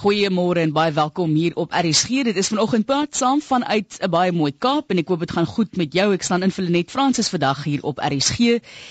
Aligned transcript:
Goeiemôre 0.00 0.62
en 0.64 0.70
baie 0.72 0.92
welkom 0.96 1.34
hier 1.36 1.52
op 1.60 1.74
RSG. 1.76 2.22
Dit 2.24 2.36
is 2.40 2.48
vanoggend 2.48 2.86
pad 2.88 3.16
saam 3.16 3.40
vanuit 3.44 3.98
'n 4.00 4.10
baie 4.10 4.32
mooi 4.32 4.52
Kaap 4.58 4.90
en 4.90 4.98
ek 4.98 5.08
hoop 5.08 5.18
dit 5.20 5.30
gaan 5.30 5.46
goed 5.46 5.76
met 5.76 5.92
jou. 5.92 6.14
Ek 6.14 6.22
staan 6.22 6.42
in 6.42 6.50
vir 6.50 6.64
Lenet 6.64 6.90
Fransis 6.90 7.28
vandag 7.28 7.64
hier 7.64 7.82
op 7.82 7.98
RSG 7.98 8.38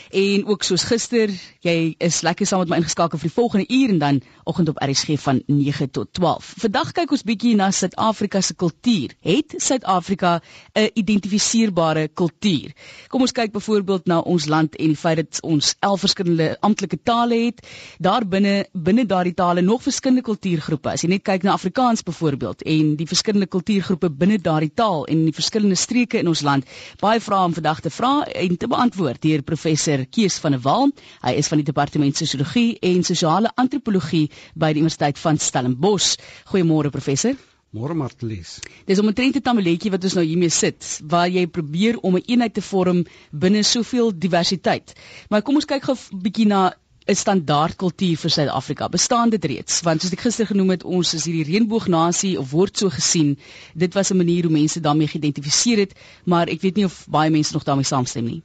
en 0.10 0.46
ook 0.46 0.64
soos 0.64 0.84
gister, 0.84 1.30
jy 1.60 1.96
is 1.98 2.22
lekker 2.22 2.46
saam 2.46 2.60
met 2.60 2.70
my 2.70 2.76
ingeskakel 2.76 3.18
vir 3.18 3.30
die 3.30 3.34
volgende 3.42 3.66
uur 3.68 3.90
en 3.90 3.98
dan 3.98 4.22
oggend 4.44 4.70
op 4.70 4.78
RSG 4.78 5.18
van 5.20 5.42
9 5.48 5.90
tot 5.90 6.14
12. 6.14 6.54
Vandag 6.58 6.92
kyk 6.92 7.12
ons 7.12 7.24
bietjie 7.24 7.56
na 7.56 7.72
Suid-Afrika 7.72 8.42
se 8.42 8.54
kultuur. 8.54 9.10
Het 9.20 9.54
Suid-Afrika 9.58 10.42
'n 10.76 10.90
identifiseerbare 10.94 12.08
kultuur? 12.08 12.72
Kom 13.08 13.22
ons 13.22 13.32
kyk 13.32 13.52
byvoorbeeld 13.52 14.06
na 14.06 14.20
ons 14.20 14.46
land 14.46 14.76
en 14.76 14.88
die 14.88 14.96
feit 14.96 15.16
dat 15.16 15.42
ons 15.42 15.76
11 15.80 16.00
verskillende 16.00 16.58
amptelike 16.60 17.00
tale 17.04 17.36
het. 17.46 17.68
Daar 17.98 18.28
binne 18.28 18.68
binne 18.74 19.06
daardie 19.06 19.34
tale 19.34 19.62
nog 19.62 19.82
verskillende 19.82 20.24
kultuurgroepe 20.24 20.99
as 21.00 21.06
jy 21.06 21.14
net 21.14 21.24
kyk 21.24 21.46
na 21.48 21.54
Afrikaans 21.56 22.02
byvoorbeeld 22.04 22.66
en 22.68 22.88
die 23.00 23.06
verskillende 23.08 23.48
kultuurgroepe 23.48 24.10
binne 24.20 24.36
daardie 24.44 24.72
taal 24.76 25.06
en 25.08 25.22
die 25.30 25.36
verskillende 25.36 25.78
streke 25.80 26.20
in 26.20 26.28
ons 26.28 26.42
land, 26.44 26.66
baie 27.00 27.22
vrae 27.24 27.46
om 27.48 27.56
vandag 27.56 27.80
te 27.86 27.92
vra 27.94 28.26
en 28.28 28.58
te 28.60 28.68
beantwoord 28.68 29.22
deur 29.24 29.46
professor 29.48 30.04
Kees 30.12 30.36
van 30.44 30.58
der 30.58 30.64
Walt. 30.66 31.00
Hy 31.24 31.38
is 31.40 31.48
van 31.48 31.62
die 31.62 31.68
departement 31.70 32.20
sosiologie 32.20 32.74
en 32.84 33.06
sosiale 33.08 33.54
antropologie 33.56 34.26
by 34.60 34.74
die 34.76 34.84
Universiteit 34.84 35.22
van 35.24 35.40
Stellenbosch. 35.40 36.18
Goeiemôre 36.52 36.92
professor. 36.92 37.40
Môre 37.72 37.96
Martlies. 37.96 38.58
Dis 38.90 39.00
om 39.00 39.08
'n 39.08 39.16
trente 39.16 39.40
tameletjie 39.40 39.92
wat 39.96 40.04
ons 40.04 40.18
nou 40.20 40.26
hiermee 40.26 40.52
sit 40.52 41.00
waar 41.08 41.30
jy 41.30 41.48
probeer 41.48 41.96
om 42.02 42.16
'n 42.16 42.18
een 42.18 42.34
eenheid 42.34 42.54
te 42.54 42.62
vorm 42.62 43.06
binne 43.32 43.64
soveel 43.64 44.12
diversiteit. 44.12 45.00
Maar 45.30 45.42
kom 45.42 45.56
ons 45.56 45.66
kyk 45.66 45.84
gou 45.84 45.96
'n 45.96 46.22
bietjie 46.22 46.48
na 46.48 46.74
'n 47.10 47.16
standaard 47.16 47.76
kultuur 47.76 48.18
vir 48.22 48.30
Suid-Afrika. 48.30 48.90
Bestaan 48.90 49.30
dit 49.30 49.46
reeds? 49.46 49.82
Want 49.82 50.02
soos 50.02 50.12
ek 50.14 50.26
gister 50.26 50.46
genoem 50.46 50.76
het, 50.76 50.84
ons 50.84 51.14
is 51.18 51.26
hierdie 51.26 51.48
reënboognasie 51.48 52.36
of 52.40 52.52
word 52.52 52.78
so 52.78 52.90
gesien. 52.90 53.38
Dit 53.74 53.94
was 53.94 54.12
'n 54.12 54.18
manier 54.18 54.44
hoe 54.44 54.52
mense 54.52 54.80
daarmee 54.80 55.08
geïdentifiseer 55.08 55.78
het, 55.78 55.94
maar 56.26 56.48
ek 56.48 56.62
weet 56.62 56.76
nie 56.76 56.86
of 56.86 57.08
baie 57.10 57.32
mense 57.32 57.54
nog 57.54 57.64
daarmee 57.64 57.86
saamstem 57.86 58.26
nie. 58.26 58.42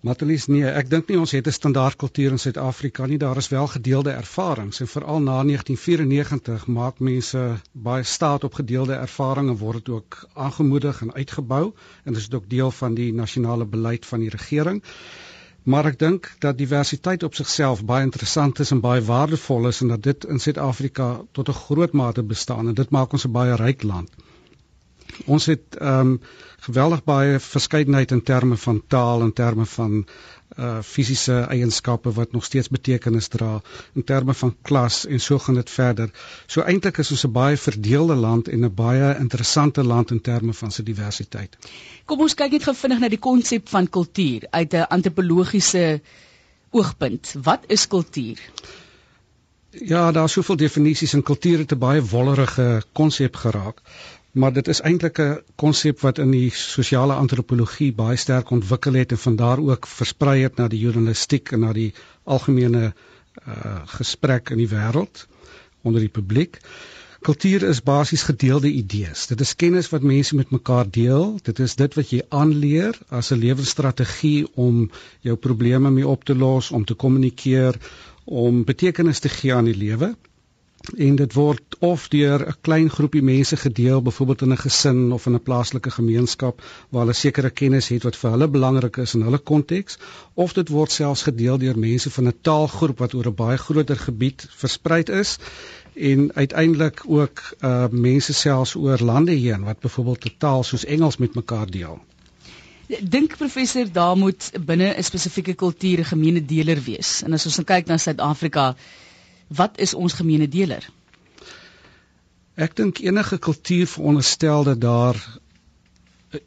Matelies 0.00 0.46
nee, 0.48 0.64
ek 0.64 0.88
dink 0.90 1.08
nie 1.08 1.18
ons 1.20 1.32
het 1.36 1.46
'n 1.46 1.52
standaard 1.52 1.96
kultuur 1.96 2.30
in 2.32 2.38
Suid-Afrika 2.38 3.06
nie. 3.06 3.18
Daar 3.18 3.36
is 3.36 3.48
wel 3.48 3.66
gedeelde 3.66 4.10
ervarings 4.10 4.80
en 4.80 4.88
veral 4.88 5.20
na 5.20 5.42
1994 5.42 6.66
maak 6.66 6.98
mense 6.98 7.60
baie 7.72 8.02
staat 8.02 8.44
op 8.44 8.54
gedeelde 8.54 8.94
ervarings 8.94 9.50
en 9.50 9.58
word 9.58 9.84
dit 9.84 9.94
ook 9.94 10.28
aangemoedig 10.34 11.02
en 11.02 11.12
uitgebou 11.12 11.72
en 12.04 12.12
dit 12.12 12.22
is 12.22 12.32
ook 12.32 12.48
deel 12.48 12.70
van 12.70 12.94
die 12.94 13.12
nasionale 13.12 13.64
beleid 13.64 14.06
van 14.06 14.20
die 14.20 14.30
regering. 14.30 14.82
Maar 15.62 15.86
ek 15.90 15.98
dink 15.98 16.28
dat 16.38 16.58
diversiteit 16.58 17.22
op 17.22 17.34
sigself 17.34 17.84
baie 17.84 18.04
interessant 18.04 18.58
is 18.64 18.70
en 18.70 18.80
baie 18.80 19.02
waardevol 19.04 19.68
is 19.68 19.80
en 19.80 19.88
dat 19.92 20.02
dit 20.02 20.24
in 20.24 20.40
Suid-Afrika 20.40 21.08
tot 21.32 21.48
'n 21.48 21.60
groot 21.64 21.92
mate 21.92 22.22
bestaan 22.22 22.68
en 22.68 22.74
dit 22.74 22.90
maak 22.90 23.12
ons 23.12 23.26
'n 23.26 23.32
baie 23.32 23.56
ryk 23.56 23.82
land. 23.82 24.10
Ons 25.26 25.46
het 25.46 25.76
ehm 25.78 25.98
um, 26.00 26.20
geweldig 26.60 27.04
baie 27.04 27.38
verskeidenheid 27.40 28.10
in 28.12 28.22
terme 28.22 28.56
van 28.56 28.82
taal 28.86 29.22
en 29.24 29.32
terme 29.32 29.64
van 29.66 30.04
uh 30.58 30.78
fisiese 30.82 31.34
eienskappe 31.48 32.12
wat 32.12 32.32
nog 32.32 32.44
steeds 32.44 32.68
betekenis 32.68 33.28
dra 33.28 33.60
in 33.94 34.04
terme 34.04 34.34
van 34.34 34.56
klas 34.62 35.06
en 35.06 35.20
so 35.20 35.38
gaan 35.38 35.54
dit 35.54 35.70
verder. 35.70 36.10
So 36.46 36.62
eintlik 36.62 36.98
is 36.98 37.10
ons 37.10 37.24
'n 37.26 37.32
baie 37.32 37.56
verdeelde 37.56 38.14
land 38.14 38.48
en 38.48 38.64
'n 38.64 38.74
baie 38.74 39.16
interessante 39.18 39.84
land 39.84 40.10
in 40.10 40.20
terme 40.20 40.52
van 40.52 40.70
sy 40.70 40.82
diversiteit. 40.82 41.56
Kom 42.04 42.20
ons 42.20 42.34
kyk 42.34 42.50
net 42.50 42.62
gou 42.62 42.74
vinnig 42.74 42.98
na 43.00 43.08
die 43.08 43.18
konsep 43.18 43.68
van 43.68 43.88
kultuur 43.88 44.46
uit 44.50 44.74
'n 44.74 44.86
antropologiese 44.88 46.00
oogpunt. 46.70 47.34
Wat 47.42 47.64
is 47.66 47.86
kultuur? 47.86 48.38
Ja, 49.70 50.12
daar 50.12 50.24
is 50.24 50.32
soveel 50.32 50.56
definisies 50.56 51.12
en 51.12 51.22
kultuur 51.22 51.58
het 51.58 51.72
'n 51.72 51.78
baie 51.78 52.02
wollerige 52.02 52.82
konsep 52.92 53.36
geraak 53.36 53.82
maar 54.32 54.52
dit 54.52 54.68
is 54.68 54.80
eintlik 54.80 55.18
'n 55.18 55.42
konsep 55.56 56.00
wat 56.00 56.18
in 56.18 56.30
die 56.30 56.50
sosiale 56.50 57.14
antropologie 57.14 57.92
baie 57.92 58.16
sterk 58.16 58.50
ontwikkel 58.50 58.92
het 58.92 59.12
en 59.12 59.18
van 59.18 59.36
daar 59.36 59.58
ook 59.58 59.86
versprei 59.86 60.42
het 60.42 60.56
na 60.56 60.68
die 60.68 60.80
journalistiek 60.80 61.52
en 61.52 61.60
na 61.60 61.72
die 61.72 61.92
algemene 62.24 62.92
uh, 63.48 63.82
gesprek 63.86 64.50
in 64.50 64.56
die 64.56 64.68
wêreld 64.68 65.26
onder 65.82 66.00
die 66.00 66.12
publiek. 66.12 66.60
Kultuur 67.20 67.62
is 67.62 67.82
basies 67.82 68.22
gedeelde 68.22 68.70
idees. 68.70 69.26
Dit 69.26 69.40
is 69.40 69.56
kennis 69.56 69.88
wat 69.88 70.02
mense 70.02 70.36
met 70.36 70.50
mekaar 70.50 70.90
deel. 70.90 71.38
Dit 71.42 71.58
is 71.58 71.74
dit 71.74 71.94
wat 71.94 72.10
jy 72.10 72.22
aanleer 72.28 72.98
as 73.08 73.30
'n 73.30 73.38
lewensstrategie 73.38 74.46
om 74.54 74.90
jou 75.20 75.36
probleme 75.36 75.90
mee 75.90 76.06
op 76.06 76.24
te 76.24 76.34
los, 76.34 76.70
om 76.70 76.84
te 76.84 76.94
kommunikeer, 76.94 77.76
om 78.24 78.64
betekenis 78.64 79.18
te 79.18 79.28
gee 79.28 79.54
aan 79.54 79.64
die 79.64 79.76
lewe 79.76 80.16
en 80.96 81.16
dit 81.16 81.32
word 81.32 81.76
of 81.78 82.08
deur 82.08 82.46
'n 82.46 82.54
klein 82.60 82.90
groepie 82.90 83.22
mense 83.22 83.56
gedeel 83.56 84.02
byvoorbeeld 84.02 84.42
in 84.42 84.52
'n 84.52 84.62
gesin 84.64 85.12
of 85.12 85.26
in 85.26 85.34
'n 85.34 85.42
plaaslike 85.42 85.90
gemeenskap 85.90 86.62
waar 86.88 87.00
hulle 87.00 87.12
sekere 87.12 87.50
kennis 87.50 87.88
het 87.88 88.02
wat 88.02 88.16
vir 88.16 88.30
hulle 88.30 88.48
belangrik 88.48 88.96
is 88.96 89.14
in 89.14 89.22
hulle 89.22 89.38
konteks 89.38 89.98
of 90.34 90.52
dit 90.52 90.68
word 90.68 90.90
selfs 90.90 91.22
gedeel 91.22 91.58
deur 91.58 91.78
mense 91.78 92.10
van 92.10 92.26
'n 92.26 92.38
taalgroep 92.40 92.98
wat 92.98 93.14
oor 93.14 93.26
'n 93.26 93.34
baie 93.34 93.58
groter 93.58 93.96
gebied 93.96 94.46
versprei 94.50 95.02
is 95.02 95.38
en 95.94 96.32
uiteindelik 96.34 97.02
ook 97.06 97.42
uh 97.60 97.88
mense 97.90 98.32
selfs 98.32 98.74
oor 98.74 98.98
lande 98.98 99.32
heen 99.32 99.64
wat 99.64 99.80
byvoorbeeld 99.80 100.24
'n 100.24 100.34
taal 100.38 100.62
soos 100.62 100.84
Engels 100.84 101.16
met 101.16 101.34
mekaar 101.34 101.70
deel. 101.70 102.00
Dink 103.02 103.36
professor 103.36 103.92
daar 103.92 104.16
moet 104.16 104.50
binne 104.64 104.94
'n 104.96 105.02
spesifieke 105.02 105.54
kultuur 105.54 105.98
'n 105.98 106.04
gemeene 106.04 106.44
deler 106.44 106.82
wees. 106.82 107.22
En 107.22 107.32
as 107.32 107.46
ons 107.46 107.60
kyk 107.64 107.86
na 107.86 107.96
Suid-Afrika, 107.96 108.76
wat 109.50 109.78
is 109.78 109.94
ons 109.94 110.14
gemeene 110.14 110.48
deler? 110.48 110.86
Ek 112.54 112.76
dink 112.76 113.00
enige 113.02 113.38
kultuur 113.38 113.86
veronderstel 113.86 114.64
dat 114.68 114.80
daar 114.80 115.18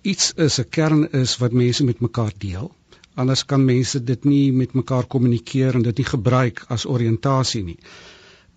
iets 0.02 0.31
is, 0.46 0.59
'n 0.59 0.69
kern 0.69 1.12
is 1.12 1.38
wat 1.38 1.52
mense 1.52 1.84
met 1.84 2.00
mekaar 2.00 2.34
deel. 2.38 2.72
Anders 3.16 3.46
kan 3.46 3.66
mense 3.66 4.03
dit 4.03 4.24
nie 4.24 4.52
met 4.52 4.74
mekaar 4.74 5.06
kommunikeer 5.06 5.75
en 5.75 5.81
dit 5.81 5.97
nie 5.97 6.06
gebruik 6.06 6.66
as 6.68 6.86
oriëntasie 6.86 7.63
nie. 7.63 7.78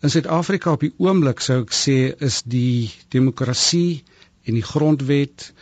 In 0.02 0.10
Suid-Afrika 0.10 0.72
op 0.72 0.80
die 0.80 0.94
oomblik 0.96 1.40
sou 1.40 1.60
ek 1.62 1.72
sê 1.72 1.96
is 2.28 2.42
die 2.42 2.90
demokrasie 3.08 4.02
en 4.44 4.54
die 4.54 4.62
grondwet 4.62 5.52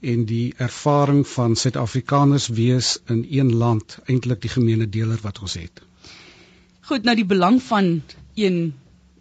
en 0.00 0.24
die 0.28 0.54
ervaring 0.58 1.24
van 1.28 1.56
Suid-Afrikaners 1.56 2.48
wees 2.48 2.98
in 3.08 3.26
een 3.30 3.54
land 3.54 3.98
eintlik 4.06 4.42
die 4.42 4.52
gemeene 4.52 4.88
deler 4.98 5.18
wat 5.22 5.40
ons 5.40 5.54
het. 5.54 5.80
Goed, 6.84 7.04
nou 7.04 7.14
die 7.16 7.24
belang 7.24 7.62
van 7.62 8.02
een 8.34 8.74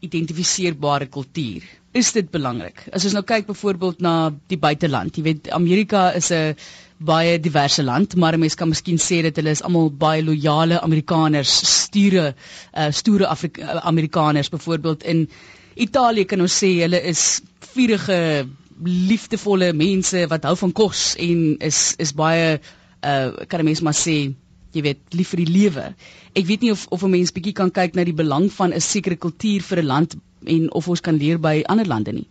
identifiseerbare 0.03 1.07
kultuur. 1.07 1.63
Is 1.94 2.12
dit 2.12 2.29
belangrik? 2.34 2.88
As 2.91 3.06
ons 3.06 3.13
nou 3.13 3.24
kyk 3.24 3.46
byvoorbeeld 3.47 4.01
na 4.01 4.34
die 4.50 4.57
buiteland, 4.57 5.16
jy 5.16 5.24
weet 5.28 5.50
Amerika 5.53 6.09
is 6.18 6.31
'n 6.31 6.56
baie 6.97 7.40
diverse 7.40 7.84
land, 7.84 8.16
maar 8.16 8.38
mense 8.40 8.56
kan 8.57 8.69
miskien 8.69 8.97
sê 8.97 9.22
dat 9.22 9.35
hulle 9.35 9.51
is 9.51 9.62
almal 9.62 9.91
baie 9.91 10.24
loyale 10.24 10.81
Amerikaners, 10.81 11.53
sture 11.84 12.34
uh, 12.74 12.91
stoere 12.91 13.28
Afrika 13.28 13.62
uh, 13.62 13.85
Amerikaners 13.85 14.50
byvoorbeeld 14.50 15.03
in 15.03 15.30
Italië 15.75 16.25
kan 16.25 16.41
ons 16.41 16.57
sê 16.63 16.69
hulle 16.81 17.01
is 17.01 17.41
vurige 17.74 18.47
liefdevolle 18.84 19.74
mense 19.74 20.28
wat 20.30 20.44
hou 20.44 20.56
van 20.57 20.72
kos 20.72 21.16
en 21.19 21.57
is 21.59 21.94
is 21.97 22.13
baie 22.13 22.59
uh 23.03 23.45
kan 23.47 23.66
mense 23.66 23.84
maar 23.84 23.97
sê 23.97 24.34
jy 24.73 24.81
weet 24.81 25.17
lief 25.17 25.29
vir 25.34 25.44
die 25.45 25.53
lewe. 25.53 25.85
Ek 26.34 26.45
weet 26.50 26.61
nie 26.61 26.72
of 26.72 26.88
of 26.89 27.03
'n 27.03 27.11
mens 27.11 27.31
bietjie 27.31 27.53
kan 27.53 27.72
kyk 27.72 27.95
na 27.95 28.03
die 28.03 28.13
belang 28.13 28.51
van 28.51 28.73
'n 28.73 28.81
sekere 28.81 29.16
kultuur 29.16 29.61
vir 29.61 29.81
'n 29.81 29.85
land 29.85 30.16
en 30.45 30.72
of 30.72 30.88
ons 30.88 31.01
kan 31.01 31.16
leer 31.16 31.39
by 31.39 31.63
ander 31.67 31.85
lande 31.88 32.13
nie. 32.13 32.28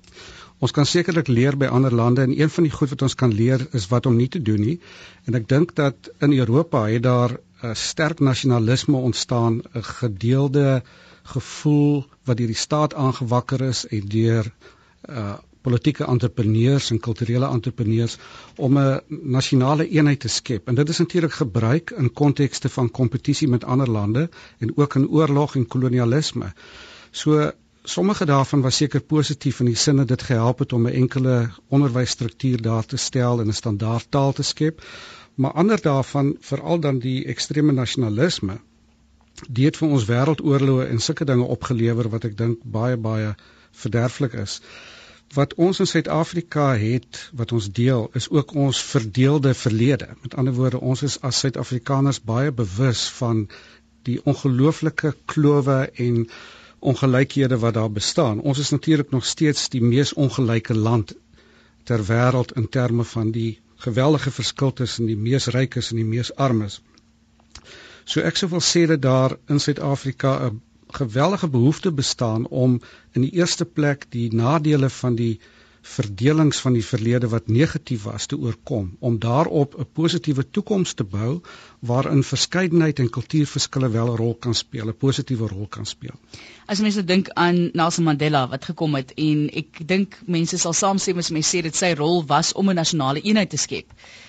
Ons 0.63 0.71
kan 0.71 0.87
sekerlik 0.87 1.29
leer 1.29 1.57
by 1.57 1.67
ander 1.67 1.95
lande 1.95 2.23
en 2.23 2.41
een 2.41 2.51
van 2.51 2.65
die 2.65 2.73
goed 2.73 2.91
wat 2.91 3.03
ons 3.03 3.15
kan 3.15 3.33
leer 3.35 3.67
is 3.73 3.89
wat 3.89 4.07
om 4.07 4.17
nie 4.17 4.29
te 4.29 4.43
doen 4.43 4.61
nie. 4.61 4.79
En 5.27 5.35
ek 5.35 5.49
dink 5.49 5.75
dat 5.75 6.11
in 6.21 6.33
Europa 6.33 6.85
het 6.87 7.03
daar 7.03 7.39
'n 7.63 7.75
sterk 7.75 8.21
nasionalisme 8.21 8.97
ontstaan, 8.97 9.63
'n 9.75 9.83
gedeelde 9.83 10.83
gevoel 11.23 12.05
wat 12.25 12.37
deur 12.37 12.47
die 12.47 12.65
staat 12.67 12.95
aangewakker 12.95 13.61
is 13.61 13.87
en 13.87 14.09
deur 14.09 14.53
uh 15.09 15.39
politieke 15.63 16.05
entrepreneurs 16.05 16.91
en 16.91 17.01
kulturele 17.01 17.49
entrepreneurs 17.49 18.17
om 18.57 18.79
'n 18.79 19.01
nasionale 19.09 19.89
eenheid 19.89 20.21
te 20.21 20.29
skep. 20.29 20.69
En 20.69 20.75
dit 20.75 20.89
is 20.89 20.99
natuurlik 20.99 21.33
gebruik 21.33 21.91
in 21.91 22.13
kontekste 22.13 22.69
van 22.69 22.91
kompetisie 22.91 23.49
met 23.49 23.65
ander 23.65 23.91
lande 23.91 24.29
en 24.59 24.77
ook 24.77 24.95
in 24.95 25.09
oorlog 25.09 25.57
en 25.57 25.67
kolonialisme. 25.67 26.53
So 27.11 27.51
sommige 27.83 28.25
daarvan 28.25 28.61
was 28.61 28.77
seker 28.77 29.01
positief 29.01 29.61
in 29.61 29.67
die 29.67 29.77
sin 29.77 29.97
dat 29.97 30.09
dit 30.09 30.23
gehelp 30.23 30.59
het 30.59 30.73
om 30.73 30.87
'n 30.87 30.93
enkele 30.93 31.51
onderwysstruktuur 31.69 32.63
daar 32.63 32.87
te 32.87 32.97
stel 32.97 33.41
en 33.41 33.49
'n 33.49 33.53
standaard 33.53 34.07
taal 34.11 34.33
te 34.33 34.43
skep. 34.43 34.83
Maar 35.35 35.53
ander 35.53 35.81
daarvan, 35.81 36.37
veral 36.41 36.81
dan 36.81 36.99
die 36.99 37.25
ekstreme 37.25 37.73
nasionalisme, 37.73 38.61
dit 39.49 39.77
vir 39.77 39.89
ons 39.89 40.05
wêreldoorloë 40.05 40.89
en 40.89 40.99
sulke 41.01 41.25
dinge 41.25 41.45
opgelewer 41.45 42.09
wat 42.09 42.25
ek 42.25 42.37
dink 42.37 42.59
baie 42.65 42.97
baie 42.97 43.35
verderflik 43.73 44.33
is 44.33 44.61
wat 45.35 45.55
ons 45.55 45.81
in 45.81 45.87
Suid-Afrika 45.87 46.65
het 46.77 47.31
wat 47.33 47.53
ons 47.53 47.69
deel 47.73 48.09
is 48.19 48.29
ook 48.31 48.55
ons 48.55 48.83
verdeelde 48.85 49.55
verlede. 49.55 50.09
Met 50.23 50.35
ander 50.35 50.55
woorde, 50.55 50.81
ons 50.81 51.03
is 51.03 51.21
as 51.21 51.39
Suid-Afrikaners 51.39 52.21
baie 52.29 52.53
bewus 52.53 53.07
van 53.21 53.47
die 54.09 54.19
ongelooflike 54.25 55.15
klowe 55.25 55.79
en 56.07 56.27
ongelykhede 56.79 57.59
wat 57.59 57.75
daar 57.75 57.91
bestaan. 57.91 58.41
Ons 58.41 58.59
is 58.59 58.71
natuurlik 58.71 59.11
nog 59.11 59.27
steeds 59.27 59.69
die 59.69 59.83
mees 59.83 60.13
ongelyke 60.13 60.75
land 60.75 61.15
ter 61.85 62.03
wêreld 62.09 62.53
in 62.57 62.69
terme 62.69 63.05
van 63.05 63.31
die 63.31 63.61
geweldige 63.85 64.31
verskil 64.31 64.73
tussen 64.73 65.07
die 65.07 65.17
mees 65.17 65.47
rykes 65.47 65.91
en 65.91 66.03
die 66.03 66.09
mees 66.09 66.35
armes. 66.35 66.81
So 68.05 68.21
ek 68.21 68.37
sou 68.37 68.51
wil 68.51 68.63
sê 68.67 68.85
dat 68.91 69.03
daar 69.03 69.37
in 69.49 69.61
Suid-Afrika 69.61 70.35
'n 70.49 70.61
geweldige 70.93 71.49
behoefte 71.49 71.93
bestaan 71.93 72.47
om 72.47 72.81
in 73.13 73.27
die 73.27 73.35
eerste 73.41 73.65
plek 73.65 74.07
die 74.11 74.29
nadele 74.35 74.91
van 74.91 75.15
die 75.15 75.41
verdelings 75.83 76.61
van 76.63 76.77
die 76.79 76.85
verlede 76.87 77.29
wat 77.29 77.49
negatief 77.51 78.05
was 78.07 78.27
te 78.31 78.37
oorkom 78.39 78.97
om 79.01 79.19
daarop 79.19 79.75
'n 79.79 79.87
positiewe 79.93 80.45
toekoms 80.51 80.93
te 80.95 81.05
bou 81.05 81.41
waarin 81.81 82.23
verskeidenheid 82.23 82.99
en 82.99 83.11
kultuurverskille 83.11 83.91
wel 83.91 84.13
'n 84.13 84.17
rol 84.17 84.35
kan 84.35 84.55
speel, 84.55 84.89
'n 84.89 84.97
positiewe 84.97 85.49
rol 85.49 85.67
kan 85.67 85.87
speel. 85.87 86.15
As 86.67 86.81
mense 86.81 87.05
dink 87.05 87.29
aan 87.31 87.71
Nelson 87.73 88.05
Mandela 88.05 88.49
wat 88.49 88.65
gekom 88.65 88.95
het 88.95 89.13
en 89.17 89.51
ek 89.51 89.89
dink 89.89 90.19
mense 90.27 90.59
sal 90.59 90.73
saamstem 90.73 91.19
as 91.19 91.31
mense 91.31 91.57
sê 91.57 91.63
dit 91.63 91.77
sy 91.77 91.93
rol 91.95 92.25
was 92.27 92.53
om 92.53 92.71
'n 92.71 92.75
nasionale 92.75 93.21
eenheid 93.21 93.51
te 93.51 93.57
skep 93.57 93.87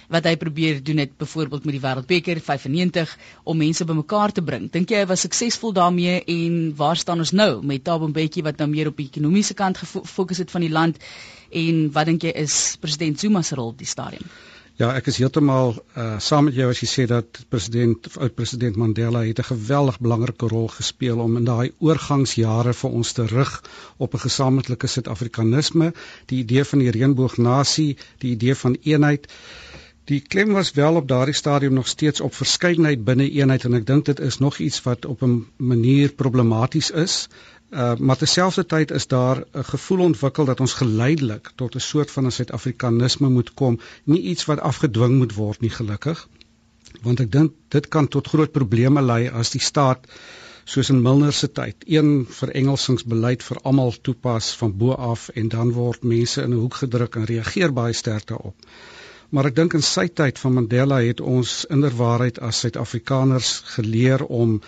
wat 0.10 0.26
hy 0.26 0.36
probeer 0.38 0.84
doen 0.84 0.98
het 0.98 1.18
byvoorbeeld 1.18 1.66
met 1.66 1.78
die 1.78 1.84
Wêreldbeker 1.84 2.42
95 2.42 3.18
om 3.44 3.58
mense 3.58 3.86
bymekaar 3.86 4.32
te 4.32 4.42
bring. 4.42 4.72
Dink 4.72 4.90
jy 4.90 5.04
hy 5.04 5.10
was 5.10 5.26
suksesvol 5.28 5.74
daarmee 5.74 6.24
en 6.24 6.76
waar 6.76 6.98
staan 6.98 7.20
ons 7.20 7.32
nou 7.32 7.64
met 7.64 7.84
Thabo 7.84 8.08
Mbeki 8.08 8.44
wat 8.44 8.58
nou 8.58 8.70
meer 8.70 8.88
op 8.88 8.98
die 8.98 9.10
ekonomiese 9.12 9.54
kant 9.54 9.78
gefokus 9.78 10.38
het 10.38 10.52
van 10.52 10.62
die 10.62 10.74
land 10.74 10.98
en 11.52 11.92
wat 11.94 12.10
dink 12.10 12.24
jy 12.24 12.34
is 12.44 12.78
president 12.82 13.20
Zuma 13.20 13.42
se 13.42 13.56
rol 13.56 13.76
op 13.76 13.78
die 13.78 13.90
stadium? 13.90 14.28
Ja, 14.82 14.88
ek 14.98 15.06
is 15.12 15.20
heeltemal 15.22 15.76
uh 16.02 16.16
saam 16.26 16.48
met 16.48 16.56
jou 16.58 16.66
as 16.74 16.80
jy 16.82 16.88
sê 16.90 17.04
dat 17.10 17.38
president 17.54 18.08
oud 18.18 18.34
president 18.34 18.80
Mandela 18.82 19.22
het 19.22 19.40
'n 19.44 19.46
geweldig 19.50 20.00
belangrike 20.02 20.48
rol 20.50 20.66
gespeel 20.76 21.20
om 21.22 21.38
in 21.38 21.46
daai 21.46 21.74
oorgangsjare 21.78 22.74
vir 22.80 22.96
ons 23.00 23.12
te 23.14 23.26
rig 23.30 23.52
op 23.98 24.16
'n 24.16 24.24
gesamentlike 24.26 24.88
Suid-Afrikanisme, 24.88 25.94
die 26.26 26.40
idee 26.40 26.64
van 26.66 26.80
die 26.80 26.92
reënboognasie, 26.98 27.98
die 28.18 28.32
idee 28.32 28.56
van 28.56 28.78
eenheid. 28.82 29.30
Die 30.10 30.20
klem 30.20 30.52
was 30.52 30.72
wel 30.76 30.96
op 31.00 31.08
daardie 31.08 31.34
stadium 31.34 31.74
nog 31.74 31.88
steeds 31.88 32.22
op 32.22 32.34
verskeidenheid 32.36 33.04
binne 33.08 33.30
eenheid 33.32 33.64
en 33.64 33.78
ek 33.78 33.86
dink 33.88 34.06
dit 34.06 34.20
is 34.20 34.38
nog 34.44 34.58
iets 34.66 34.82
wat 34.84 35.06
op 35.06 35.22
'n 35.24 35.46
manier 35.58 36.12
problematies 36.22 36.90
is. 36.92 37.28
Uh 37.72 37.96
maar 37.96 38.18
terselfdertyd 38.18 38.92
is 38.92 39.08
daar 39.08 39.44
'n 39.44 39.64
gevoel 39.64 40.00
ontwikkel 40.00 40.46
dat 40.46 40.60
ons 40.60 40.74
geleidelik 40.74 41.52
tot 41.56 41.76
'n 41.76 41.80
soort 41.80 42.12
van 42.12 42.26
'n 42.26 42.32
Suid-Afrikanisme 42.32 43.30
moet 43.30 43.54
kom, 43.54 43.80
nie 44.04 44.22
iets 44.22 44.46
wat 44.46 44.60
afgedwing 44.60 45.18
moet 45.18 45.34
word 45.34 45.62
nie 45.62 45.70
gelukkig. 45.70 46.28
Want 47.02 47.20
ek 47.20 47.32
dink 47.32 47.52
dit 47.68 47.88
kan 47.88 48.08
tot 48.08 48.28
groot 48.28 48.52
probleme 48.52 49.02
lei 49.02 49.30
as 49.30 49.50
die 49.52 49.62
staat 49.62 50.08
soos 50.64 50.90
in 50.90 51.02
Milner 51.02 51.34
se 51.34 51.52
tyd 51.52 51.76
een 51.88 52.26
verengelsingsbeleid 52.30 53.44
vir 53.44 53.58
almal 53.64 53.96
toepas 54.02 54.56
van 54.56 54.78
bo 54.78 54.92
af 54.92 55.30
en 55.30 55.48
dan 55.48 55.72
word 55.72 56.04
mense 56.04 56.42
in 56.42 56.50
'n 56.50 56.60
hoek 56.60 56.74
gedruk 56.74 57.16
en 57.16 57.26
reageer 57.26 57.74
baie 57.74 57.94
sterk 57.94 58.28
daarop. 58.28 58.56
Maar 59.34 59.48
ek 59.50 59.56
dink 59.58 59.74
in 59.74 59.82
sy 59.82 60.04
tyd 60.14 60.38
van 60.38 60.54
Mandela 60.54 61.00
het 61.02 61.22
ons 61.36 61.64
inderwaarheid 61.74 62.36
as 62.48 62.60
Suid-Afrikaners 62.62 63.54
geleer 63.76 64.22
om 64.26 64.60